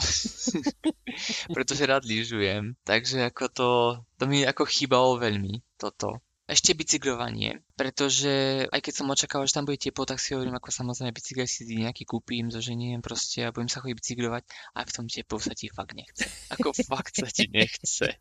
Pretože 1.56 1.86
rád 1.86 2.04
lyžujem. 2.04 2.74
Takže 2.82 3.30
ako 3.30 3.43
to, 3.54 3.70
to 4.18 4.24
mi 4.26 4.41
ako 4.41 4.66
chýbalo 4.66 5.22
veľmi, 5.22 5.62
toto. 5.78 6.18
Ešte 6.52 6.76
bicyklovanie, 6.76 7.64
pretože 7.80 8.68
aj 8.68 8.82
keď 8.84 8.93
som 8.93 9.08
očakával, 9.08 9.47
že 9.47 9.56
tam 9.56 9.64
bude 9.64 9.80
teplo, 9.80 10.04
tak 10.04 10.20
si 10.20 10.36
hovorím, 10.36 10.60
ako 10.60 10.68
samozrejme 10.68 11.16
bicykel 11.16 11.47
si 11.47 11.64
nejaký 11.64 12.04
kúpim, 12.04 12.52
zoženiem 12.52 12.99
proste 12.99 13.47
a 13.47 13.56
budem 13.56 13.72
sa 13.72 13.80
chodiť 13.80 13.95
bicyklovať 13.95 14.43
a 14.76 14.84
v 14.84 14.91
tom 14.91 15.08
teplu 15.08 15.39
sa 15.39 15.56
ti 15.56 15.72
fakt 15.72 15.95
nechce. 15.95 16.28
Ako 16.60 16.76
fakt 16.76 17.16
sa 17.16 17.32
ti 17.32 17.47
nechce. 17.47 18.20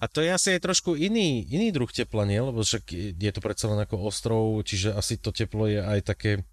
A 0.00 0.08
to 0.08 0.22
je 0.22 0.30
asi 0.30 0.54
aj 0.54 0.70
trošku 0.70 0.94
iný, 0.94 1.42
iný 1.50 1.74
druh 1.74 1.90
tepla, 1.90 2.22
nie? 2.22 2.38
Lebo 2.38 2.62
však 2.62 2.94
je 3.18 3.30
to 3.34 3.42
predsa 3.42 3.66
len 3.66 3.82
ako 3.82 4.06
ostrov, 4.06 4.62
čiže 4.62 4.94
asi 4.94 5.18
to 5.18 5.34
teplo 5.34 5.66
je 5.66 5.82
aj 5.82 6.00
také 6.06 6.46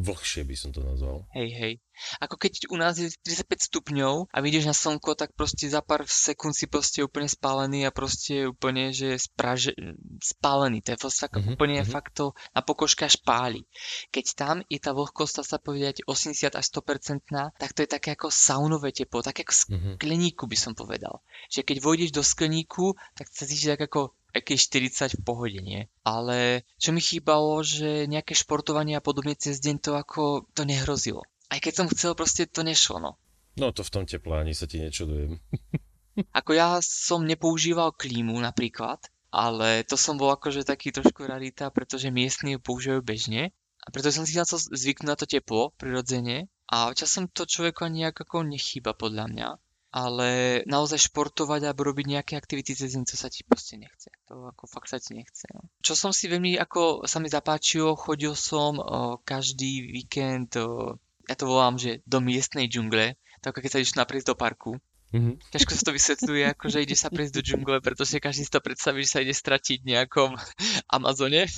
vlhšie 0.00 0.42
by 0.48 0.56
som 0.56 0.70
to 0.72 0.80
nazval. 0.80 1.28
Hej, 1.36 1.50
hej. 1.52 1.74
Ako 2.18 2.40
keď 2.40 2.72
u 2.72 2.76
nás 2.80 2.96
je 2.96 3.12
35 3.12 3.68
stupňov 3.68 4.32
a 4.32 4.38
vidíš 4.40 4.64
na 4.64 4.74
slnko, 4.74 5.12
tak 5.14 5.36
proste 5.36 5.68
za 5.68 5.84
pár 5.84 6.08
sekúnd 6.08 6.56
si 6.56 6.64
proste 6.66 7.04
úplne 7.04 7.28
spálený 7.28 7.84
a 7.84 7.94
proste 7.94 8.48
úplne, 8.48 8.90
že 8.96 9.20
spraže, 9.20 9.76
spálený. 10.18 10.80
To 10.82 10.96
je 10.96 10.98
proste 10.98 11.28
uh-huh, 11.28 11.54
úplne 11.54 11.84
uh-huh. 11.84 11.92
fakt 11.92 12.16
to 12.16 12.32
na 12.56 12.64
pokožka 12.64 13.06
špáli. 13.06 13.68
Keď 14.08 14.26
tam 14.34 14.56
je 14.66 14.80
tá 14.80 14.96
vlhkosť, 14.96 15.44
sa 15.44 15.60
povedať 15.60 16.08
80 16.08 16.56
až 16.56 16.64
100%, 16.64 17.60
tak 17.60 17.70
to 17.76 17.84
je 17.84 17.88
také 17.88 18.16
ako 18.16 18.32
saunové 18.32 18.96
teplo, 18.96 19.20
také 19.20 19.44
ako 19.44 19.54
mhm. 19.76 19.90
skleníku 20.00 20.48
by 20.48 20.56
som 20.56 20.72
povedal. 20.72 21.20
Že 21.52 21.68
keď 21.68 21.76
vojdeš 21.84 22.10
do 22.16 22.24
skleníku, 22.24 22.96
tak 23.14 23.28
sa 23.28 23.44
cítiš 23.44 23.76
tak 23.76 23.88
ako 23.92 24.16
aký 24.32 24.56
40 24.56 25.20
v 25.20 25.22
pohode, 25.22 25.60
nie? 25.60 25.86
Ale 26.02 26.64
čo 26.80 26.90
mi 26.90 27.04
chýbalo, 27.04 27.60
že 27.60 28.08
nejaké 28.08 28.32
športovanie 28.32 28.96
a 28.96 29.04
podobne 29.04 29.36
cez 29.36 29.60
deň 29.60 29.76
to 29.78 29.92
ako 29.94 30.48
to 30.56 30.64
nehrozilo. 30.64 31.22
Aj 31.52 31.60
keď 31.60 31.72
som 31.84 31.86
chcel, 31.92 32.16
proste 32.16 32.48
to 32.48 32.64
nešlo, 32.64 32.96
no. 32.98 33.20
No 33.60 33.68
to 33.76 33.84
v 33.84 33.92
tom 33.92 34.04
teple 34.08 34.32
ani 34.32 34.56
sa 34.56 34.64
ti 34.64 34.80
nečudujem. 34.80 35.36
ako 36.38 36.50
ja 36.56 36.80
som 36.80 37.28
nepoužíval 37.28 37.92
klímu 37.92 38.32
napríklad, 38.40 39.04
ale 39.28 39.84
to 39.84 40.00
som 40.00 40.16
bol 40.16 40.32
akože 40.32 40.64
taký 40.64 40.92
trošku 40.92 41.28
rarita, 41.28 41.68
pretože 41.68 42.12
miestni 42.12 42.56
ju 42.56 42.60
používajú 42.60 43.00
bežne. 43.04 43.52
A 43.82 43.90
preto 43.90 44.14
som 44.14 44.22
si 44.22 44.38
na 44.38 44.46
to 44.46 44.56
zvyknúť 44.56 45.08
na 45.08 45.16
to 45.18 45.26
teplo, 45.26 45.74
prirodzene. 45.74 46.46
A 46.72 46.94
časom 46.96 47.28
to 47.28 47.44
človeku 47.44 47.84
ani 47.84 48.08
ako 48.08 48.46
nechýba 48.46 48.96
podľa 48.96 49.28
mňa 49.28 49.48
ale 49.92 50.64
naozaj 50.64 51.12
športovať 51.12 51.68
alebo 51.68 51.92
robiť 51.92 52.06
nejaké 52.08 52.32
aktivity 52.40 52.72
cez 52.72 52.96
deň, 52.96 53.04
co 53.04 53.16
sa 53.20 53.28
ti 53.28 53.44
proste 53.44 53.76
nechce. 53.76 54.08
To 54.32 54.48
ako 54.48 54.64
fakt 54.64 54.88
sa 54.88 54.96
ti 54.96 55.12
nechce. 55.12 55.44
No. 55.52 55.68
Čo 55.84 55.92
som 55.92 56.10
si 56.16 56.32
veľmi 56.32 56.56
ako 56.56 57.04
sa 57.04 57.20
mi 57.20 57.28
zapáčilo, 57.28 57.92
chodil 57.92 58.32
som 58.32 58.80
o, 58.80 59.20
každý 59.20 59.92
víkend, 59.92 60.56
o, 60.56 60.96
ja 61.28 61.36
to 61.36 61.44
volám, 61.44 61.76
že 61.76 62.00
do 62.08 62.24
miestnej 62.24 62.72
džungle, 62.72 63.20
tak 63.44 63.60
keď 63.60 63.68
sa 63.68 63.78
ideš 63.84 64.00
naprieť 64.00 64.32
do 64.32 64.34
parku. 64.34 64.80
Mm-hmm. 65.12 65.52
Ťažko 65.52 65.72
sa 65.76 65.84
to 65.84 65.92
vysvetľuje, 65.92 66.44
ako 66.56 66.64
že 66.72 66.88
ide 66.88 66.96
sa 66.96 67.12
prejsť 67.12 67.34
do 67.36 67.44
džungle, 67.44 67.84
pretože 67.84 68.16
každý 68.16 68.48
si 68.48 68.52
to 68.52 68.64
predstaví, 68.64 69.04
že 69.04 69.12
sa 69.12 69.20
ide 69.20 69.36
stratiť 69.36 69.84
v 69.84 69.92
nejakom 69.92 70.40
Amazone. 70.96 71.52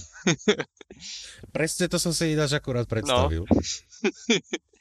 Presne 1.55 1.87
to 1.87 2.03
som 2.03 2.11
si 2.11 2.35
ináč 2.35 2.59
akurát 2.59 2.91
predstavil. 2.91 3.47
No. 3.47 3.55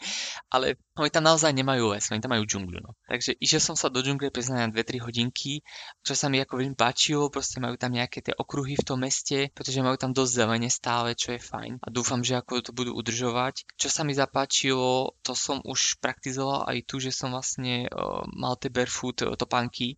Ale 0.54 0.78
oni 0.98 1.10
tam 1.10 1.26
naozaj 1.26 1.50
nemajú 1.56 1.94
les, 1.94 2.06
oni 2.14 2.22
tam 2.22 2.38
majú 2.38 2.46
džungľu. 2.46 2.80
No. 2.84 2.92
Takže 3.10 3.38
išiel 3.42 3.62
som 3.62 3.76
sa 3.78 3.90
do 3.90 4.04
džungle 4.04 4.30
priznať 4.30 4.58
na 4.60 4.70
2-3 4.70 5.02
hodinky, 5.02 5.66
čo 6.06 6.14
sa 6.14 6.30
mi 6.30 6.38
ako 6.38 6.62
veľmi 6.62 6.78
páčilo, 6.78 7.34
proste 7.34 7.58
majú 7.58 7.74
tam 7.76 7.94
nejaké 7.96 8.22
tie 8.22 8.34
okruhy 8.38 8.78
v 8.78 8.86
tom 8.86 9.02
meste, 9.02 9.50
pretože 9.58 9.82
majú 9.82 9.98
tam 9.98 10.14
dosť 10.14 10.32
zelene 10.34 10.70
stále, 10.70 11.18
čo 11.18 11.34
je 11.34 11.42
fajn. 11.42 11.82
A 11.82 11.88
dúfam, 11.90 12.22
že 12.22 12.38
ako 12.38 12.62
to 12.62 12.72
budú 12.72 12.94
udržovať. 12.94 13.66
Čo 13.80 13.90
sa 13.90 14.02
mi 14.06 14.14
zapáčilo, 14.14 15.18
to 15.26 15.34
som 15.34 15.60
už 15.66 15.98
praktizoval 15.98 16.70
aj 16.70 16.78
tu, 16.86 17.02
že 17.02 17.10
som 17.10 17.34
vlastne 17.34 17.90
uh, 17.90 18.22
mal 18.30 18.60
tie 18.60 18.70
barefoot 18.70 19.26
uh, 19.26 19.34
topánky, 19.34 19.98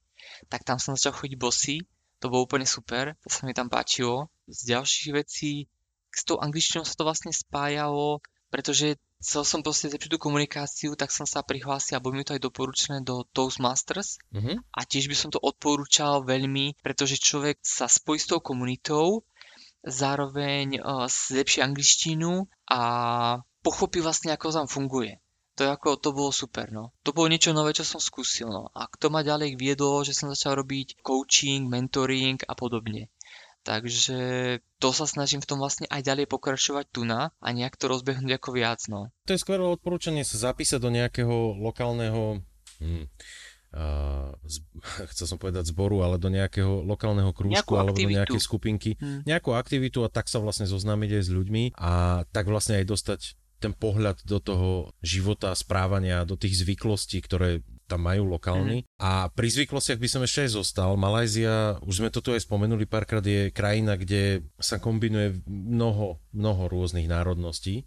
tak 0.50 0.64
tam 0.64 0.82
som 0.82 0.96
začal 0.96 1.16
chodiť 1.16 1.38
bosy, 1.38 1.78
to 2.20 2.32
bolo 2.32 2.48
úplne 2.48 2.66
super, 2.66 3.14
to 3.22 3.30
sa 3.30 3.46
mi 3.46 3.54
tam 3.54 3.70
páčilo. 3.70 4.32
Z 4.48 4.72
ďalších 4.72 5.12
vecí, 5.14 5.68
s 6.16 6.24
tou 6.24 6.40
angličtinou 6.40 6.88
sa 6.88 6.96
to 6.96 7.04
vlastne 7.04 7.36
spájalo, 7.36 8.24
pretože 8.48 8.96
chcel 9.26 9.42
som 9.42 9.66
proste 9.66 9.90
zlepšiť 9.90 10.14
tú 10.14 10.20
komunikáciu, 10.22 10.94
tak 10.94 11.10
som 11.10 11.26
sa 11.26 11.42
prihlásil, 11.42 11.98
alebo 11.98 12.14
mi 12.14 12.22
to 12.22 12.38
aj 12.38 12.46
doporučené 12.46 13.02
do 13.02 13.26
Toastmasters. 13.34 14.22
Mm-hmm. 14.30 14.62
A 14.70 14.80
tiež 14.86 15.10
by 15.10 15.18
som 15.18 15.34
to 15.34 15.42
odporúčal 15.42 16.22
veľmi, 16.22 16.78
pretože 16.86 17.18
človek 17.18 17.58
sa 17.66 17.90
spojí 17.90 18.22
s 18.22 18.30
tou 18.30 18.38
komunitou, 18.38 19.26
zároveň 19.82 20.78
uh, 20.78 21.10
zlepší 21.10 21.66
angličtinu 21.66 22.46
a 22.70 22.82
pochopí 23.66 24.02
vlastne, 24.02 24.30
ako 24.30 24.54
tam 24.54 24.70
funguje. 24.70 25.18
To, 25.56 25.72
ako, 25.72 25.96
to 25.96 26.12
bolo 26.12 26.36
super, 26.36 26.68
no. 26.68 26.92
To 27.08 27.16
bolo 27.16 27.32
niečo 27.32 27.56
nové, 27.56 27.72
čo 27.72 27.88
som 27.88 28.04
skúsil, 28.04 28.52
no. 28.52 28.68
A 28.76 28.92
to 29.00 29.08
ma 29.08 29.24
ďalej 29.24 29.56
viedlo, 29.56 30.04
že 30.04 30.12
som 30.12 30.28
začal 30.28 30.60
robiť 30.60 31.00
coaching, 31.00 31.72
mentoring 31.72 32.44
a 32.44 32.54
podobne. 32.60 33.08
Takže 33.66 34.20
to 34.78 34.90
sa 34.94 35.10
snažím 35.10 35.42
v 35.42 35.50
tom 35.50 35.58
vlastne 35.58 35.90
aj 35.90 36.06
ďalej 36.06 36.30
pokračovať 36.30 36.86
tu 36.94 37.02
na 37.02 37.34
a 37.42 37.48
nejak 37.50 37.74
to 37.82 37.90
rozbehnúť 37.90 38.38
ako 38.38 38.50
viac. 38.54 38.86
No. 38.86 39.10
To 39.26 39.34
je 39.34 39.42
skvelé 39.42 39.66
odporúčanie 39.66 40.22
sa 40.22 40.38
zapísať 40.38 40.78
do 40.78 40.94
nejakého 40.94 41.58
lokálneho 41.58 42.46
hm, 42.78 43.10
uh, 43.74 44.30
z, 44.46 44.62
chcel 45.18 45.26
som 45.26 45.38
povedať 45.42 45.74
zboru, 45.74 46.06
ale 46.06 46.22
do 46.22 46.30
nejakého 46.30 46.86
lokálneho 46.86 47.34
krúžku 47.34 47.74
alebo 47.74 47.98
do 47.98 48.06
nejakej 48.06 48.42
skupinky, 48.42 49.02
hmm. 49.02 49.26
nejakú 49.26 49.58
aktivitu 49.58 50.06
a 50.06 50.14
tak 50.14 50.30
sa 50.30 50.38
vlastne 50.38 50.70
zoznámiť 50.70 51.10
aj 51.18 51.24
s 51.26 51.32
ľuďmi 51.34 51.64
a 51.82 52.24
tak 52.30 52.46
vlastne 52.46 52.80
aj 52.80 52.86
dostať 52.86 53.20
ten 53.60 53.74
pohľad 53.74 54.22
do 54.28 54.38
toho 54.38 54.94
života, 55.02 55.50
správania, 55.56 56.28
do 56.28 56.38
tých 56.38 56.62
zvyklostí, 56.62 57.24
ktoré 57.24 57.66
tam 57.86 58.06
majú 58.06 58.26
lokálni. 58.26 58.84
Mm. 58.84 58.88
A 58.98 59.12
pri 59.30 59.48
zvyklostiach 59.50 60.02
by 60.02 60.10
som 60.10 60.22
ešte 60.26 60.50
aj 60.50 60.52
zostal. 60.58 60.98
Malajzia, 60.98 61.80
už 61.86 62.02
sme 62.02 62.10
to 62.10 62.22
tu 62.22 62.34
aj 62.34 62.44
spomenuli 62.44 62.90
párkrát, 62.90 63.22
je 63.22 63.54
krajina, 63.54 63.98
kde 63.98 64.46
sa 64.58 64.82
kombinuje 64.82 65.42
mnoho, 65.46 66.22
mnoho 66.34 66.64
rôznych 66.70 67.06
národností. 67.06 67.86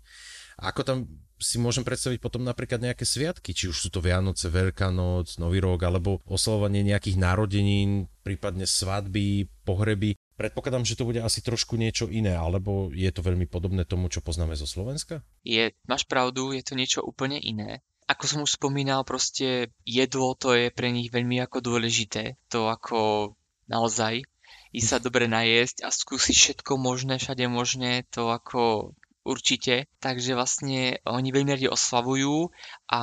A 0.59 0.74
ako 0.74 0.82
tam 0.82 0.99
si 1.38 1.57
môžem 1.62 1.86
predstaviť 1.86 2.18
potom 2.18 2.42
napríklad 2.42 2.82
nejaké 2.82 3.07
sviatky, 3.07 3.55
či 3.55 3.70
už 3.70 3.78
sú 3.78 3.88
to 3.94 4.03
Vianoce, 4.03 4.51
Veľká 4.51 4.90
noc, 4.90 5.38
Nový 5.38 5.62
rok, 5.62 5.86
alebo 5.86 6.18
oslovovanie 6.26 6.82
nejakých 6.82 7.14
narodenín, 7.14 8.11
prípadne 8.26 8.66
svadby, 8.66 9.46
pohreby. 9.62 10.18
Predpokladám, 10.34 10.82
že 10.82 10.99
to 10.99 11.07
bude 11.07 11.22
asi 11.22 11.42
trošku 11.42 11.78
niečo 11.78 12.11
iné, 12.11 12.34
alebo 12.34 12.90
je 12.90 13.11
to 13.14 13.22
veľmi 13.22 13.46
podobné 13.46 13.86
tomu, 13.86 14.11
čo 14.11 14.18
poznáme 14.18 14.59
zo 14.59 14.66
Slovenska? 14.66 15.22
Je, 15.46 15.70
máš 15.86 16.07
pravdu, 16.11 16.51
je 16.55 16.62
to 16.62 16.74
niečo 16.74 17.07
úplne 17.07 17.38
iné 17.38 17.82
ako 18.09 18.24
som 18.24 18.40
už 18.40 18.56
spomínal, 18.56 19.04
proste 19.04 19.68
jedlo 19.84 20.32
to 20.32 20.56
je 20.56 20.72
pre 20.72 20.88
nich 20.88 21.12
veľmi 21.12 21.44
ako 21.44 21.61
dôležité. 21.61 22.40
To 22.48 22.72
ako 22.72 23.32
naozaj 23.68 24.24
ísť 24.72 24.88
sa 24.88 24.98
dobre 25.00 25.28
najesť 25.28 25.84
a 25.84 25.92
skúsiť 25.92 26.36
všetko 26.36 26.80
možné, 26.80 27.20
všade 27.20 27.44
možné, 27.52 28.09
to 28.09 28.32
ako 28.32 28.96
určite. 29.28 29.92
Takže 30.00 30.32
vlastne 30.32 31.04
oni 31.04 31.28
veľmi 31.28 31.52
radi 31.52 31.68
oslavujú 31.68 32.48
a 32.88 33.02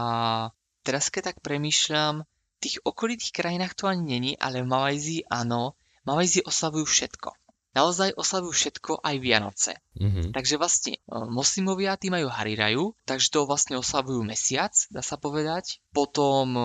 teraz 0.82 1.14
keď 1.14 1.34
tak 1.34 1.38
premýšľam, 1.46 2.26
v 2.26 2.64
tých 2.64 2.82
okolitých 2.82 3.36
krajinách 3.36 3.78
to 3.78 3.86
ani 3.86 4.04
není, 4.18 4.32
ale 4.42 4.66
v 4.66 4.72
Malajzii 4.74 5.28
áno. 5.30 5.78
Malajzii 6.10 6.50
oslavujú 6.50 6.86
všetko. 6.90 7.45
Naozaj 7.76 8.16
oslavujú 8.16 8.56
všetko, 8.56 8.92
aj 9.04 9.16
Vianoce. 9.20 9.74
Mm-hmm. 10.00 10.32
Takže 10.32 10.56
vlastne 10.56 10.94
e, 10.96 11.00
moslimovia 11.12 12.00
tí 12.00 12.08
majú 12.08 12.32
Hariraju, 12.32 12.96
takže 13.04 13.28
to 13.36 13.44
vlastne 13.44 13.76
oslavujú 13.76 14.24
mesiac, 14.24 14.72
dá 14.88 15.04
sa 15.04 15.20
povedať. 15.20 15.84
Potom 15.92 16.56
e, 16.56 16.64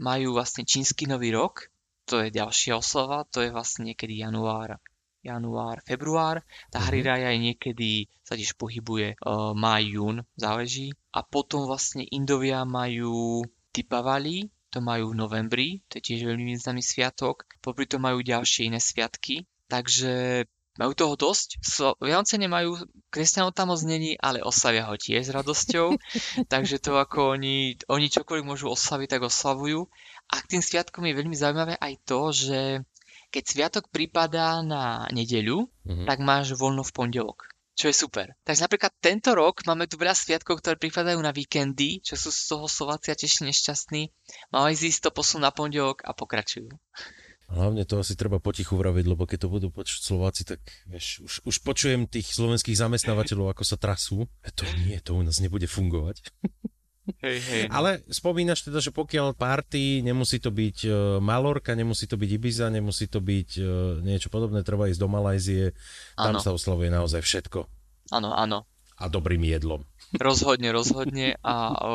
majú 0.00 0.28
vlastne 0.32 0.64
čínsky 0.64 1.04
nový 1.04 1.36
rok, 1.36 1.68
to 2.08 2.24
je 2.24 2.32
ďalšia 2.32 2.80
oslava, 2.80 3.28
to 3.28 3.44
je 3.44 3.52
vlastne 3.52 3.92
niekedy 3.92 4.24
január, 4.24 4.80
január, 5.20 5.84
február. 5.84 6.40
Tá 6.72 6.80
Hariraja 6.80 7.36
je 7.36 7.52
niekedy, 7.52 7.90
sa 8.24 8.32
tiež 8.32 8.56
pohybuje 8.56 9.20
uh, 9.20 9.52
maj, 9.52 9.84
jún, 9.84 10.24
záleží. 10.40 10.96
A 11.12 11.20
potom 11.20 11.68
vlastne 11.68 12.08
Indovia 12.08 12.64
majú 12.64 13.44
Tipavali, 13.76 14.48
to 14.72 14.80
majú 14.80 15.12
v 15.12 15.18
novembri, 15.20 15.68
to 15.92 16.00
je 16.00 16.12
tiež 16.12 16.32
veľmi 16.32 16.56
významný 16.56 16.80
sviatok. 16.80 17.44
Popri 17.60 17.84
to 17.84 18.00
majú 18.00 18.24
ďalšie 18.24 18.72
iné 18.72 18.80
sviatky. 18.80 19.44
Takže 19.68 20.44
majú 20.78 20.92
toho 20.94 21.14
dosť. 21.18 21.58
Vianoce 21.98 22.38
nemajú, 22.38 22.78
kresťanov 23.10 23.52
tam 23.52 23.74
moc 23.74 23.82
není, 23.82 24.14
ale 24.16 24.46
oslavia 24.46 24.86
ho 24.86 24.94
tiež 24.94 25.28
s 25.28 25.34
radosťou. 25.34 25.98
takže 26.52 26.78
to 26.78 26.94
ako 26.96 27.34
oni, 27.34 27.76
oni 27.90 28.06
čokoľvek 28.06 28.46
môžu 28.46 28.70
oslaviť, 28.70 29.18
tak 29.18 29.26
oslavujú. 29.26 29.90
A 30.30 30.34
k 30.38 30.56
tým 30.56 30.62
sviatkom 30.62 31.02
je 31.04 31.18
veľmi 31.18 31.36
zaujímavé 31.36 31.74
aj 31.76 31.94
to, 32.06 32.20
že 32.30 32.60
keď 33.28 33.42
sviatok 33.44 33.84
pripadá 33.92 34.64
na 34.64 35.04
nedeľu, 35.12 35.68
mm-hmm. 35.68 36.06
tak 36.08 36.22
máš 36.24 36.56
voľno 36.56 36.86
v 36.86 36.94
pondelok 36.94 37.48
čo 37.78 37.86
je 37.86 37.94
super. 37.94 38.34
Takže 38.42 38.66
napríklad 38.66 38.90
tento 38.98 39.30
rok 39.38 39.62
máme 39.62 39.86
tu 39.86 39.94
veľa 39.94 40.10
sviatkov, 40.10 40.58
ktoré 40.58 40.74
pripadajú 40.74 41.22
na 41.22 41.30
víkendy, 41.30 42.02
čo 42.02 42.18
sú 42.18 42.34
z 42.34 42.42
toho 42.50 42.66
Slovácia 42.66 43.14
tiež 43.14 43.46
nešťastní. 43.46 44.10
Zísť 44.50 45.06
to 45.06 45.10
posun 45.14 45.46
na 45.46 45.54
pondelok 45.54 46.02
a 46.02 46.10
pokračujú. 46.10 46.74
Hlavne 47.48 47.88
to 47.88 47.96
asi 47.96 48.12
treba 48.12 48.36
potichu 48.36 48.76
vraviť, 48.76 49.04
lebo 49.08 49.24
keď 49.24 49.48
to 49.48 49.48
budú 49.48 49.68
počuť 49.72 50.00
Slováci, 50.04 50.44
tak 50.44 50.60
vieš, 50.84 51.24
už, 51.24 51.34
už 51.48 51.56
počujem 51.64 52.04
tých 52.04 52.28
slovenských 52.36 52.76
zamestnávateľov, 52.76 53.56
ako 53.56 53.64
sa 53.64 53.80
trasú. 53.80 54.28
E 54.44 54.52
to 54.52 54.68
nie, 54.84 55.00
to 55.00 55.16
u 55.16 55.24
nás 55.24 55.40
nebude 55.40 55.64
fungovať. 55.64 56.28
Hej, 57.24 57.38
hej. 57.40 57.62
Ale 57.72 58.04
spomínaš 58.12 58.68
teda, 58.68 58.84
že 58.84 58.92
pokiaľ 58.92 59.32
party, 59.32 60.04
nemusí 60.04 60.36
to 60.36 60.52
byť 60.52 60.78
uh, 60.84 60.92
Malorka, 61.24 61.72
nemusí 61.72 62.04
to 62.04 62.20
byť 62.20 62.30
Ibiza, 62.36 62.68
nemusí 62.68 63.08
to 63.08 63.24
byť 63.24 63.50
uh, 63.56 63.66
niečo 64.04 64.28
podobné, 64.28 64.60
treba 64.60 64.92
ísť 64.92 65.00
do 65.00 65.08
Malajzie, 65.08 65.72
tam 66.20 66.36
ano. 66.36 66.44
sa 66.44 66.52
oslavuje 66.52 66.92
naozaj 66.92 67.24
všetko. 67.24 67.64
Áno, 68.12 68.36
áno. 68.36 68.68
A 69.00 69.08
dobrým 69.08 69.40
jedlom. 69.48 69.88
Rozhodne, 70.16 70.72
rozhodne 70.72 71.36
a 71.44 71.54
o, 71.76 71.92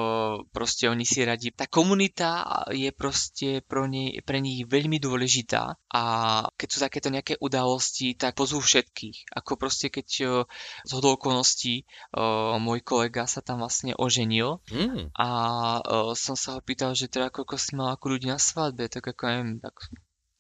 proste 0.54 0.86
oni 0.86 1.02
si 1.02 1.26
radí. 1.26 1.50
Tá 1.50 1.66
komunita 1.66 2.46
je 2.70 2.94
proste 2.94 3.66
pro, 3.66 3.90
nej, 3.90 4.22
pre 4.22 4.38
nich 4.38 4.70
veľmi 4.70 5.02
dôležitá 5.02 5.74
a 5.90 6.04
keď 6.54 6.68
sú 6.70 6.78
takéto 6.78 7.10
nejaké 7.10 7.42
udalosti, 7.42 8.14
tak 8.14 8.38
pozvú 8.38 8.62
všetkých. 8.62 9.34
Ako 9.34 9.58
proste 9.58 9.90
keď 9.90 10.08
o, 10.30 10.32
z 10.86 10.92
okolností 10.94 11.90
o, 12.14 12.62
môj 12.62 12.86
kolega 12.86 13.26
sa 13.26 13.42
tam 13.42 13.66
vlastne 13.66 13.98
oženil 13.98 14.62
mm. 14.70 15.18
a 15.18 15.30
o, 15.82 16.14
som 16.14 16.38
sa 16.38 16.58
ho 16.58 16.62
pýtal, 16.62 16.94
že 16.94 17.10
teda 17.10 17.34
koľko 17.34 17.58
si 17.58 17.74
mal 17.74 17.98
ako 17.98 18.14
ľudí 18.14 18.30
na 18.30 18.38
svadbe, 18.38 18.86
tak 18.94 19.10
ako 19.10 19.22
neviem, 19.26 19.58
tak 19.58 19.74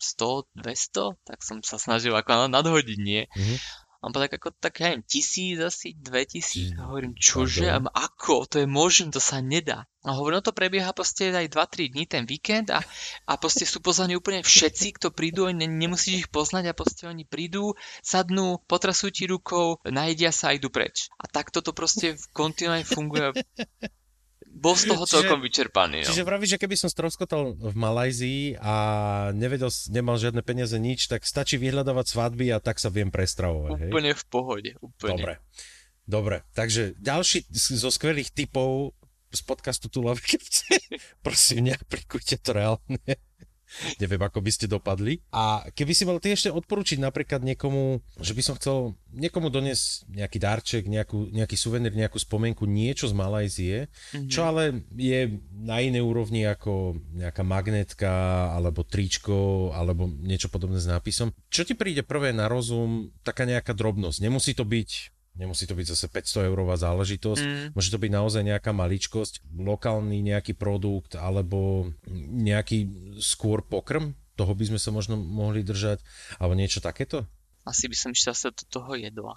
100, 0.03 0.51
200, 0.59 1.15
tak 1.23 1.39
som 1.39 1.63
sa 1.63 1.79
snažil 1.79 2.11
ako 2.11 2.51
nadhodiť, 2.51 2.99
nie? 2.99 3.23
Mm-hmm. 3.31 3.57
On 4.03 4.11
povedal, 4.11 4.35
ako 4.35 4.51
tak, 4.59 4.83
ja 4.83 4.91
neviem, 4.91 5.07
tisíc 5.07 5.55
asi, 5.63 5.95
dve 5.95 6.27
tisíc. 6.27 6.75
A 6.75 6.91
hovorím, 6.91 7.15
čože? 7.15 7.71
A 7.71 7.79
ako? 7.79 8.43
To 8.51 8.59
je 8.59 8.67
možné, 8.67 9.15
to 9.15 9.23
sa 9.23 9.39
nedá. 9.39 9.87
A 10.03 10.19
hovorím, 10.19 10.43
no 10.43 10.47
to 10.47 10.51
prebieha 10.51 10.91
proste 10.91 11.31
aj 11.31 11.47
2-3 11.47 11.95
dní, 11.95 12.03
ten 12.03 12.27
víkend 12.27 12.67
a, 12.75 12.83
a 13.23 13.33
proste 13.39 13.63
sú 13.63 13.79
pozvaní 13.79 14.19
úplne 14.19 14.43
všetci, 14.43 14.99
kto 14.99 15.15
prídu, 15.15 15.47
ne, 15.55 15.63
nemusíš 15.63 16.27
ich 16.27 16.29
poznať 16.29 16.67
a 16.67 16.77
proste 16.77 17.07
oni 17.07 17.23
prídu, 17.23 17.79
sadnú, 18.03 18.59
potrasú 18.67 19.07
ti 19.07 19.23
rukou, 19.23 19.79
najedia 19.87 20.35
sa 20.35 20.51
a 20.51 20.59
idú 20.59 20.67
preč. 20.67 21.07
A 21.15 21.31
takto 21.31 21.63
to 21.63 21.71
proste 21.71 22.19
kontinuálne 22.35 22.83
funguje 22.83 23.31
bol 24.53 24.77
z 24.77 24.93
toho 24.93 25.03
celkom 25.09 25.41
čiže, 25.41 25.47
vyčerpaný. 25.49 26.05
No. 26.05 26.07
Čiže 26.07 26.23
vravíš, 26.23 26.55
že 26.55 26.61
keby 26.61 26.75
som 26.77 26.89
stroskotal 26.93 27.57
v 27.57 27.73
Malajzii 27.73 28.61
a 28.61 28.75
nevedel, 29.33 29.73
nemal 29.89 30.21
žiadne 30.21 30.45
peniaze, 30.45 30.77
nič, 30.77 31.09
tak 31.09 31.25
stačí 31.25 31.57
vyhľadávať 31.57 32.05
svadby 32.13 32.53
a 32.53 32.61
tak 32.61 32.77
sa 32.77 32.93
viem 32.93 33.09
prestravovať. 33.09 33.89
Úplne 33.89 34.11
hej? 34.13 34.19
v 34.21 34.25
pohode. 34.29 34.71
Úplne. 34.77 35.11
Dobre. 35.17 35.33
Dobre, 36.03 36.37
takže 36.51 36.99
ďalší 36.99 37.47
zo 37.49 37.87
skvelých 37.87 38.35
typov 38.35 38.93
z 39.33 39.41
podcastu 39.41 39.89
Tulavky. 39.89 40.37
Prosím, 41.25 41.73
neaplikujte 41.73 42.37
to 42.37 42.53
reálne. 42.53 42.99
Neviem, 43.97 44.21
ako 44.21 44.39
by 44.39 44.51
ste 44.53 44.65
dopadli. 44.69 45.21
A 45.33 45.65
keby 45.73 45.93
si 45.93 46.03
mal 46.05 46.17
ty 46.21 46.33
ešte 46.33 46.49
odporučiť 46.53 47.01
napríklad 47.01 47.41
niekomu, 47.41 48.01
že 48.21 48.33
by 48.37 48.41
som 48.41 48.55
chcel 48.57 48.97
niekomu 49.13 49.53
doniesť 49.53 50.09
nejaký 50.09 50.37
darček, 50.41 50.83
nejakú, 50.89 51.29
nejaký 51.29 51.55
suvenír, 51.57 51.93
nejakú 51.93 52.17
spomienku, 52.17 52.65
niečo 52.65 53.05
z 53.09 53.13
Malajzie, 53.13 53.77
mm-hmm. 53.87 54.29
čo 54.29 54.45
ale 54.45 54.85
je 54.97 55.37
na 55.53 55.79
inej 55.81 56.01
úrovni 56.01 56.45
ako 56.49 56.97
nejaká 57.13 57.45
magnetka, 57.45 58.11
alebo 58.53 58.81
tričko, 58.81 59.71
alebo 59.73 60.09
niečo 60.09 60.49
podobné 60.49 60.81
s 60.81 60.89
nápisom. 60.89 61.33
Čo 61.53 61.65
ti 61.65 61.77
príde 61.77 62.01
prvé 62.01 62.33
na 62.33 62.49
rozum, 62.49 63.13
taká 63.21 63.45
nejaká 63.45 63.77
drobnosť? 63.77 64.17
Nemusí 64.21 64.57
to 64.57 64.65
byť 64.65 65.12
Nemusí 65.33 65.65
to 65.65 65.73
byť 65.73 65.87
zase 65.97 66.05
500 66.13 66.49
eurová 66.49 66.77
záležitosť, 66.77 67.41
mm. 67.41 67.67
môže 67.73 67.89
to 67.89 67.97
byť 67.97 68.11
naozaj 68.13 68.45
nejaká 68.45 68.69
maličkosť, 68.69 69.41
lokálny 69.57 70.21
nejaký 70.21 70.53
produkt 70.53 71.17
alebo 71.17 71.89
nejaký 72.13 72.85
skôr 73.17 73.65
pokrm, 73.65 74.13
toho 74.37 74.53
by 74.53 74.65
sme 74.69 74.79
sa 74.81 74.89
možno 74.93 75.17
mohli 75.17 75.65
držať, 75.65 76.01
alebo 76.37 76.53
niečo 76.57 76.81
takéto? 76.81 77.25
Asi 77.65 77.89
by 77.89 77.95
som 77.97 78.11
išiel 78.13 78.35
sa 78.35 78.49
do 78.53 78.65
toho 78.67 78.93
jedla. 78.93 79.33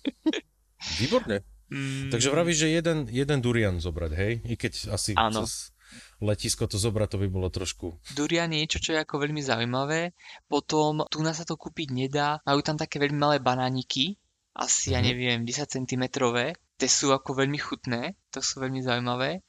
Výborne. 1.00 1.46
Mm. 1.72 2.12
Takže 2.12 2.28
vravíš, 2.28 2.68
že 2.68 2.68
jeden, 2.68 3.08
jeden 3.08 3.38
durian 3.40 3.80
zobrať, 3.80 4.12
hej? 4.12 4.32
I 4.44 4.54
keď 4.60 4.92
asi 4.92 5.16
Áno. 5.16 5.48
cez 5.48 5.72
letisko 6.20 6.68
to 6.68 6.76
zobrať, 6.76 7.16
to 7.16 7.18
by 7.24 7.28
bolo 7.32 7.48
trošku... 7.48 7.96
Durian 8.12 8.52
je 8.52 8.60
niečo, 8.64 8.78
čo 8.80 8.92
je 8.96 9.00
ako 9.00 9.24
veľmi 9.24 9.40
zaujímavé. 9.40 10.12
Potom 10.48 11.04
tu 11.08 11.24
nás 11.24 11.36
sa 11.40 11.48
to 11.48 11.56
kúpiť 11.56 11.88
nedá. 11.92 12.40
Majú 12.44 12.60
tam 12.60 12.76
také 12.76 13.00
veľmi 13.00 13.18
malé 13.18 13.36
banániky, 13.40 14.20
asi, 14.52 14.92
ja 14.92 15.00
mhm. 15.00 15.06
neviem, 15.08 15.40
10 15.48 15.68
cm. 15.68 16.04
Tie 16.76 16.88
sú 16.90 17.14
ako 17.14 17.38
veľmi 17.38 17.58
chutné, 17.60 18.18
to 18.34 18.44
sú 18.44 18.60
veľmi 18.60 18.84
zaujímavé. 18.84 19.40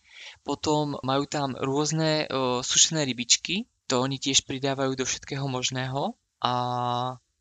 Potom 0.45 0.95
majú 1.03 1.27
tam 1.27 1.57
rôzne 1.57 2.29
o, 2.29 2.63
sušené 2.63 3.03
rybičky, 3.03 3.67
to 3.89 3.99
oni 3.99 4.21
tiež 4.21 4.47
pridávajú 4.47 4.95
do 4.95 5.03
všetkého 5.03 5.43
možného. 5.49 6.15
A 6.43 6.53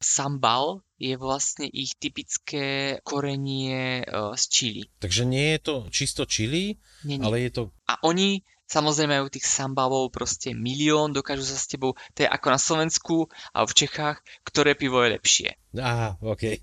sambal 0.03 0.83
je 0.99 1.15
vlastne 1.15 1.67
ich 1.71 1.95
typické 1.95 2.99
korenie 3.07 4.03
o, 4.07 4.35
z 4.35 4.45
čili. 4.51 4.83
Takže 4.99 5.23
nie 5.23 5.55
je 5.55 5.61
to 5.63 5.75
čisto 5.95 6.27
čili, 6.27 6.79
nie, 7.07 7.19
nie. 7.19 7.27
ale 7.27 7.47
je 7.47 7.51
to... 7.55 7.63
A 7.87 8.03
oni 8.03 8.43
Samozrejme 8.73 9.21
majú 9.21 9.29
tých 9.29 9.45
sambalov 9.45 10.09
proste 10.09 10.57
milión, 10.57 11.13
dokážu 11.13 11.45
sa 11.45 11.61
s 11.61 11.69
tebou, 11.69 11.93
to 12.17 12.25
je 12.25 12.29
ako 12.31 12.47
na 12.49 12.57
Slovensku 12.57 13.17
a 13.53 13.69
v 13.69 13.73
Čechách, 13.77 14.25
ktoré 14.49 14.73
pivo 14.73 15.05
je 15.05 15.13
lepšie. 15.13 15.49
Aha, 15.77 16.17
OK. 16.25 16.57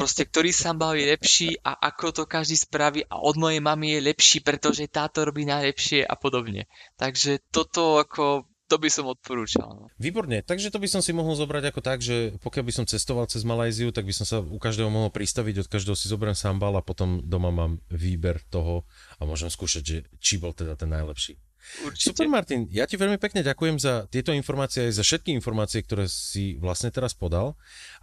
Proste 0.00 0.24
ktorý 0.24 0.48
sambal 0.48 0.96
je 0.96 1.12
lepší 1.12 1.48
a 1.60 1.76
ako 1.76 2.16
to 2.16 2.22
každý 2.24 2.56
spraví 2.56 3.04
a 3.04 3.20
od 3.20 3.36
mojej 3.36 3.60
mamy 3.60 4.00
je 4.00 4.08
lepší, 4.08 4.40
pretože 4.40 4.88
táto 4.88 5.28
robí 5.28 5.44
najlepšie 5.44 6.08
a 6.08 6.16
podobne. 6.16 6.64
Takže 6.96 7.44
toto 7.52 8.00
ako 8.00 8.48
to 8.70 8.78
by 8.78 8.86
som 8.86 9.10
odporúčal. 9.10 9.66
No. 9.76 9.84
Výborne, 9.98 10.46
takže 10.46 10.70
to 10.70 10.78
by 10.78 10.86
som 10.86 11.02
si 11.02 11.10
mohol 11.10 11.34
zobrať 11.34 11.74
ako 11.74 11.80
tak, 11.82 11.98
že 12.00 12.38
pokiaľ 12.38 12.64
by 12.64 12.72
som 12.72 12.86
cestoval 12.86 13.26
cez 13.26 13.42
Malajziu, 13.42 13.90
tak 13.90 14.06
by 14.06 14.14
som 14.14 14.24
sa 14.24 14.38
u 14.38 14.56
každého 14.62 14.88
mohol 14.88 15.10
pristaviť, 15.10 15.66
od 15.66 15.68
každého 15.68 15.98
si 15.98 16.06
zoberiem 16.06 16.38
sambal 16.38 16.72
a 16.78 16.86
potom 16.86 17.18
doma 17.20 17.50
mám 17.50 17.82
výber 17.90 18.38
toho 18.46 18.86
a 19.18 19.26
môžem 19.26 19.50
skúšať, 19.50 19.82
že 19.82 19.96
či 20.22 20.38
bol 20.38 20.54
teda 20.54 20.78
ten 20.78 20.88
najlepší. 20.88 21.49
Určite. 21.84 22.12
Super 22.12 22.26
Martin, 22.26 22.66
ja 22.72 22.88
ti 22.88 22.96
veľmi 22.96 23.20
pekne 23.20 23.44
ďakujem 23.44 23.76
za 23.78 24.08
tieto 24.08 24.34
informácie 24.34 24.88
aj 24.88 25.00
za 25.00 25.04
všetky 25.04 25.30
informácie, 25.36 25.84
ktoré 25.84 26.08
si 26.08 26.56
vlastne 26.58 26.88
teraz 26.90 27.12
podal. 27.12 27.54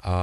A 0.02 0.14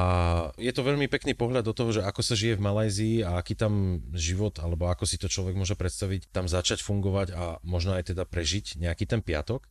je 0.57 0.71
to 0.71 0.87
veľmi 0.87 1.11
pekný 1.11 1.35
pohľad 1.35 1.67
do 1.67 1.75
toho, 1.75 1.91
že 1.91 2.07
ako 2.07 2.23
sa 2.23 2.39
žije 2.39 2.57
v 2.57 2.65
Malajzii 2.65 3.17
a 3.27 3.43
aký 3.43 3.59
tam 3.59 4.05
život, 4.15 4.63
alebo 4.63 4.87
ako 4.87 5.05
si 5.05 5.19
to 5.19 5.27
človek 5.27 5.59
môže 5.59 5.75
predstaviť, 5.75 6.31
tam 6.31 6.47
začať 6.47 6.81
fungovať 6.87 7.35
a 7.35 7.43
možno 7.67 7.99
aj 7.99 8.15
teda 8.15 8.23
prežiť 8.23 8.79
nejaký 8.79 9.05
ten 9.11 9.21
piatok. 9.21 9.67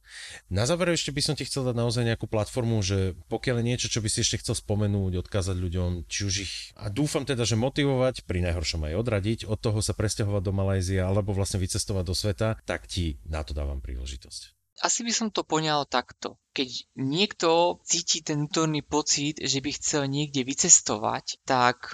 Na 0.51 0.67
záver 0.67 0.91
ešte 0.91 1.15
by 1.15 1.21
som 1.23 1.35
ti 1.39 1.47
chcel 1.47 1.63
dať 1.63 1.75
naozaj 1.79 2.03
nejakú 2.03 2.27
platformu, 2.27 2.83
že 2.83 3.15
pokiaľ 3.31 3.63
je 3.63 3.65
niečo, 3.65 3.87
čo 3.87 4.03
by 4.03 4.09
si 4.11 4.21
ešte 4.21 4.43
chcel 4.43 4.59
spomenúť, 4.59 5.23
odkázať 5.23 5.55
ľuďom, 5.55 6.05
či 6.11 6.19
už 6.27 6.33
ich, 6.43 6.53
a 6.75 6.91
dúfam 6.91 7.23
teda, 7.23 7.47
že 7.47 7.55
motivovať, 7.55 8.27
pri 8.27 8.43
najhoršom 8.43 8.91
aj 8.91 8.93
odradiť, 8.99 9.39
od 9.47 9.59
toho 9.61 9.79
sa 9.79 9.95
presťahovať 9.95 10.41
do 10.43 10.53
Malajzie 10.53 10.99
alebo 10.99 11.31
vlastne 11.31 11.63
vycestovať 11.63 12.03
do 12.03 12.15
sveta, 12.17 12.59
tak 12.67 12.91
ti 12.91 13.21
na 13.23 13.45
to 13.45 13.52
dávam 13.53 13.79
príležitosť. 13.79 14.57
Asi 14.81 15.05
by 15.05 15.13
som 15.13 15.27
to 15.29 15.45
poňal 15.45 15.85
takto. 15.85 16.41
Keď 16.57 16.97
niekto 16.97 17.77
cíti 17.85 18.25
ten 18.25 18.49
vnútorný 18.49 18.81
pocit, 18.81 19.37
že 19.37 19.61
by 19.61 19.69
chcel 19.77 20.09
niekde 20.09 20.41
vycestovať, 20.41 21.45
tak 21.45 21.93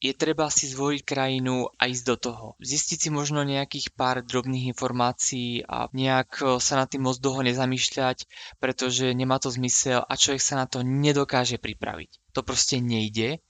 je 0.00 0.16
treba 0.16 0.48
si 0.48 0.64
zvoliť 0.64 1.04
krajinu 1.04 1.68
a 1.76 1.92
ísť 1.92 2.04
do 2.08 2.16
toho. 2.16 2.46
Zistiť 2.56 2.98
si 2.98 3.10
možno 3.12 3.44
nejakých 3.44 3.92
pár 3.92 4.24
drobných 4.24 4.72
informácií 4.72 5.60
a 5.68 5.92
nejak 5.92 6.40
e, 6.40 6.44
sa 6.56 6.80
na 6.80 6.88
tým 6.88 7.04
moc 7.04 7.20
dlho 7.20 7.44
nezamýšľať, 7.44 8.24
pretože 8.56 9.12
nemá 9.12 9.36
to 9.36 9.52
zmysel 9.52 10.00
a 10.00 10.12
človek 10.16 10.40
sa 10.40 10.56
na 10.56 10.64
to 10.64 10.80
nedokáže 10.80 11.60
pripraviť. 11.60 12.32
To 12.32 12.40
proste 12.40 12.80
nejde. 12.80 13.44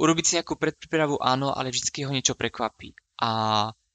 Urobiť 0.00 0.24
si 0.24 0.32
nejakú 0.40 0.56
predprípravu 0.56 1.20
áno, 1.20 1.52
ale 1.52 1.68
vždy 1.68 1.92
ho 2.08 2.16
niečo 2.16 2.32
prekvapí. 2.32 2.96
A 3.20 3.30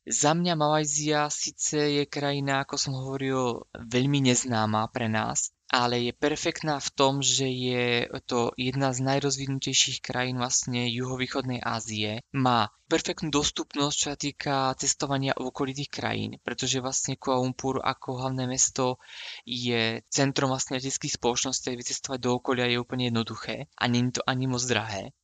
za 0.05 0.37
mňa 0.37 0.53
Malajzia 0.53 1.33
síce 1.33 1.77
je 1.77 2.03
krajina, 2.05 2.61
ako 2.61 2.77
som 2.77 2.93
hovoril, 2.93 3.65
veľmi 3.73 4.21
neznáma 4.29 4.85
pre 4.93 5.09
nás, 5.09 5.49
ale 5.65 5.97
je 6.05 6.13
perfektná 6.13 6.77
v 6.77 6.93
tom, 6.93 7.13
že 7.25 7.49
je 7.49 8.05
to 8.29 8.53
jedna 8.53 8.93
z 8.93 9.01
najrozvinutejších 9.01 10.05
krajín 10.05 10.37
vlastne 10.37 10.85
juhovýchodnej 10.93 11.57
Ázie. 11.57 12.21
Má 12.37 12.69
perfektnú 12.85 13.33
dostupnosť, 13.33 13.95
čo 13.97 14.07
sa 14.13 14.17
týka 14.17 14.55
cestovania 14.77 15.33
v 15.33 15.49
okolitých 15.49 15.89
krajín, 15.89 16.37
pretože 16.45 16.77
vlastne 16.85 17.17
Kuala 17.17 17.41
Lumpur 17.41 17.81
ako 17.81 18.21
hlavné 18.21 18.45
mesto 18.45 19.01
je 19.41 20.05
centrom 20.13 20.53
vlastne 20.53 20.77
leteckých 20.77 21.17
spoločností, 21.17 21.73
vycestovať 21.73 22.19
do 22.21 22.37
okolia 22.37 22.69
je 22.69 22.77
úplne 22.77 23.09
jednoduché 23.09 23.65
a 23.73 23.83
je 23.89 24.13
to 24.13 24.21
ani 24.29 24.45
moc 24.45 24.61
drahé. 24.69 25.17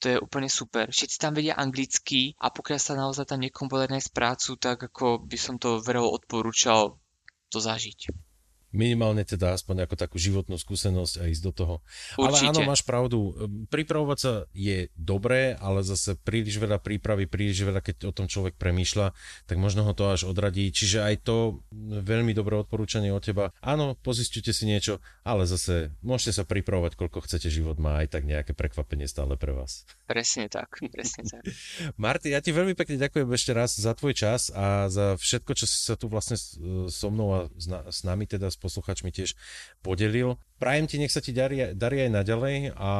To 0.00 0.04
je 0.08 0.16
úplne 0.16 0.48
super. 0.48 0.88
Všetci 0.88 1.20
tam 1.20 1.36
vedia 1.36 1.60
anglicky 1.60 2.32
a 2.40 2.48
pokiaľ 2.48 2.78
sa 2.80 2.96
naozaj 2.96 3.28
tam 3.28 3.44
niekomu 3.44 3.68
podarí 3.68 3.92
nájsť 3.92 4.16
prácu, 4.16 4.50
tak 4.56 4.78
ako 4.88 5.20
by 5.20 5.36
som 5.36 5.60
to 5.60 5.84
verejne 5.84 6.08
odporúčal 6.08 6.96
to 7.52 7.58
zažiť 7.60 8.29
minimálne 8.70 9.26
teda 9.26 9.54
aspoň 9.54 9.86
ako 9.86 9.94
takú 9.98 10.16
životnú 10.16 10.54
skúsenosť 10.56 11.14
a 11.20 11.28
ísť 11.30 11.42
do 11.42 11.52
toho. 11.52 11.74
Určite. 12.14 12.46
Ale 12.46 12.50
áno, 12.54 12.60
máš 12.66 12.82
pravdu, 12.86 13.34
pripravovať 13.70 14.18
sa 14.18 14.32
je 14.54 14.88
dobré, 14.94 15.58
ale 15.58 15.82
zase 15.82 16.14
príliš 16.14 16.62
veľa 16.62 16.78
prípravy, 16.78 17.26
príliš 17.26 17.66
veľa, 17.66 17.82
keď 17.82 18.10
o 18.10 18.12
tom 18.14 18.30
človek 18.30 18.54
premýšľa, 18.54 19.12
tak 19.50 19.56
možno 19.58 19.82
ho 19.86 19.92
to 19.92 20.06
až 20.10 20.30
odradí. 20.30 20.70
Čiže 20.70 21.02
aj 21.02 21.14
to 21.26 21.62
veľmi 21.82 22.30
dobré 22.30 22.58
odporúčanie 22.62 23.10
od 23.10 23.22
teba. 23.22 23.50
Áno, 23.58 23.98
pozistujte 23.98 24.54
si 24.54 24.70
niečo, 24.70 25.02
ale 25.26 25.50
zase 25.50 25.90
môžete 26.06 26.42
sa 26.42 26.44
pripravovať, 26.46 26.94
koľko 26.94 27.26
chcete, 27.26 27.50
život 27.50 27.82
má 27.82 28.06
aj 28.06 28.14
tak 28.14 28.22
nejaké 28.26 28.54
prekvapenie 28.54 29.10
stále 29.10 29.34
pre 29.34 29.50
vás. 29.50 29.82
Presne 30.06 30.46
tak, 30.46 30.78
presne 30.94 31.26
tak. 31.26 31.42
Marty, 32.02 32.30
ja 32.30 32.38
ti 32.38 32.54
veľmi 32.54 32.78
pekne 32.78 33.02
ďakujem 33.02 33.26
ešte 33.34 33.52
raz 33.52 33.74
za 33.74 33.92
tvoj 33.98 34.14
čas 34.14 34.54
a 34.54 34.86
za 34.86 35.18
všetko, 35.18 35.52
čo 35.58 35.66
si 35.66 35.78
sa 35.82 35.98
tu 35.98 36.06
vlastne 36.06 36.38
so 36.90 37.08
mnou 37.10 37.28
a 37.34 37.40
s 37.90 38.00
nami 38.06 38.30
teda 38.30 38.52
posluchačmi 38.60 39.08
tiež 39.08 39.34
podelil. 39.80 40.36
Prajem 40.60 40.86
ti, 40.86 41.00
nech 41.00 41.10
sa 41.10 41.24
ti 41.24 41.32
darí, 41.32 41.72
darí 41.72 42.04
aj 42.04 42.10
naďalej 42.20 42.56
a 42.76 42.90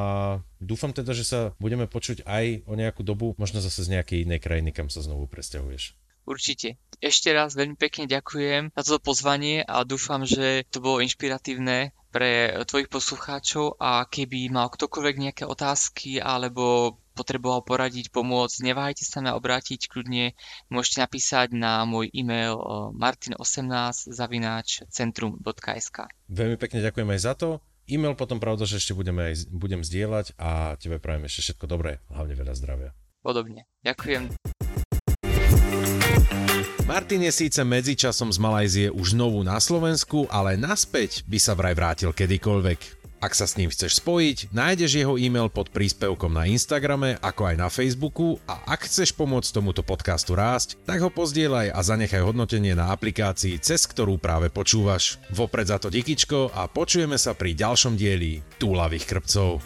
dúfam 0.58 0.96
teda, 0.96 1.12
že 1.12 1.28
sa 1.28 1.40
budeme 1.60 1.84
počuť 1.84 2.24
aj 2.24 2.64
o 2.64 2.72
nejakú 2.72 3.04
dobu, 3.04 3.36
možno 3.36 3.60
zase 3.60 3.84
z 3.84 4.00
nejakej 4.00 4.24
inej 4.24 4.40
krajiny, 4.40 4.72
kam 4.72 4.88
sa 4.88 5.04
znovu 5.04 5.28
presťahuješ. 5.28 6.00
Určite. 6.24 6.78
Ešte 7.00 7.32
raz 7.32 7.56
veľmi 7.56 7.80
pekne 7.80 8.04
ďakujem 8.04 8.70
za 8.76 8.82
toto 8.84 9.12
pozvanie 9.12 9.64
a 9.64 9.82
dúfam, 9.82 10.22
že 10.28 10.68
to 10.68 10.78
bolo 10.78 11.00
inšpiratívne 11.00 11.96
pre 12.10 12.54
tvojich 12.66 12.90
poslucháčov 12.90 13.80
a 13.80 14.04
keby 14.04 14.50
mal 14.50 14.68
ktokoľvek 14.68 15.16
nejaké 15.16 15.44
otázky 15.46 16.18
alebo 16.18 16.98
potreboval 17.20 17.60
poradiť, 17.60 18.08
pomôcť, 18.08 18.64
neváhajte 18.64 19.04
sa 19.04 19.20
na 19.20 19.36
obrátiť, 19.36 19.92
kľudne 19.92 20.32
môžete 20.72 21.04
napísať 21.04 21.52
na 21.52 21.84
môj 21.84 22.08
e-mail 22.16 22.56
martin18 22.96 24.08
zavináč 24.08 24.80
centrum.sk. 24.88 26.08
Veľmi 26.32 26.56
pekne 26.56 26.80
ďakujem 26.80 27.08
aj 27.12 27.20
za 27.20 27.36
to. 27.36 27.60
E-mail 27.84 28.16
potom 28.16 28.40
pravda, 28.40 28.64
že 28.64 28.80
ešte 28.80 28.96
budeme 28.96 29.28
aj, 29.28 29.52
budem 29.52 29.84
zdieľať 29.84 30.38
a 30.40 30.80
tebe 30.80 30.96
prajem 30.96 31.28
ešte 31.28 31.52
všetko 31.52 31.66
dobré, 31.68 32.00
hlavne 32.08 32.32
veľa 32.38 32.54
zdravia. 32.56 32.90
Podobne. 33.20 33.68
Ďakujem. 33.84 34.32
Martin 36.88 37.22
je 37.22 37.30
síce 37.30 37.60
medzičasom 37.62 38.34
z 38.34 38.38
Malajzie 38.42 38.86
už 38.90 39.14
znovu 39.14 39.46
na 39.46 39.62
Slovensku, 39.62 40.26
ale 40.26 40.58
naspäť 40.58 41.22
by 41.28 41.38
sa 41.38 41.54
vraj 41.54 41.78
vrátil 41.78 42.10
kedykoľvek. 42.10 42.99
Ak 43.20 43.36
sa 43.36 43.44
s 43.44 43.60
ním 43.60 43.68
chceš 43.68 44.00
spojiť, 44.00 44.48
nájdeš 44.48 44.96
jeho 44.96 45.20
e-mail 45.20 45.52
pod 45.52 45.68
príspevkom 45.68 46.32
na 46.32 46.48
Instagrame, 46.48 47.20
ako 47.20 47.52
aj 47.52 47.56
na 47.60 47.68
Facebooku 47.68 48.40
a 48.48 48.64
ak 48.64 48.88
chceš 48.88 49.12
pomôcť 49.12 49.52
tomuto 49.52 49.84
podcastu 49.84 50.32
rásť, 50.32 50.80
tak 50.88 51.04
ho 51.04 51.12
pozdieľaj 51.12 51.68
a 51.68 51.80
zanechaj 51.84 52.24
hodnotenie 52.24 52.72
na 52.72 52.88
aplikácii, 52.96 53.60
cez 53.60 53.84
ktorú 53.84 54.16
práve 54.16 54.48
počúvaš. 54.48 55.20
Vopred 55.36 55.68
za 55.68 55.76
to 55.76 55.92
dikičko 55.92 56.48
a 56.56 56.64
počujeme 56.64 57.20
sa 57.20 57.36
pri 57.36 57.52
ďalšom 57.52 57.92
dieli 57.92 58.40
Túlavých 58.56 59.04
krpcov. 59.04 59.60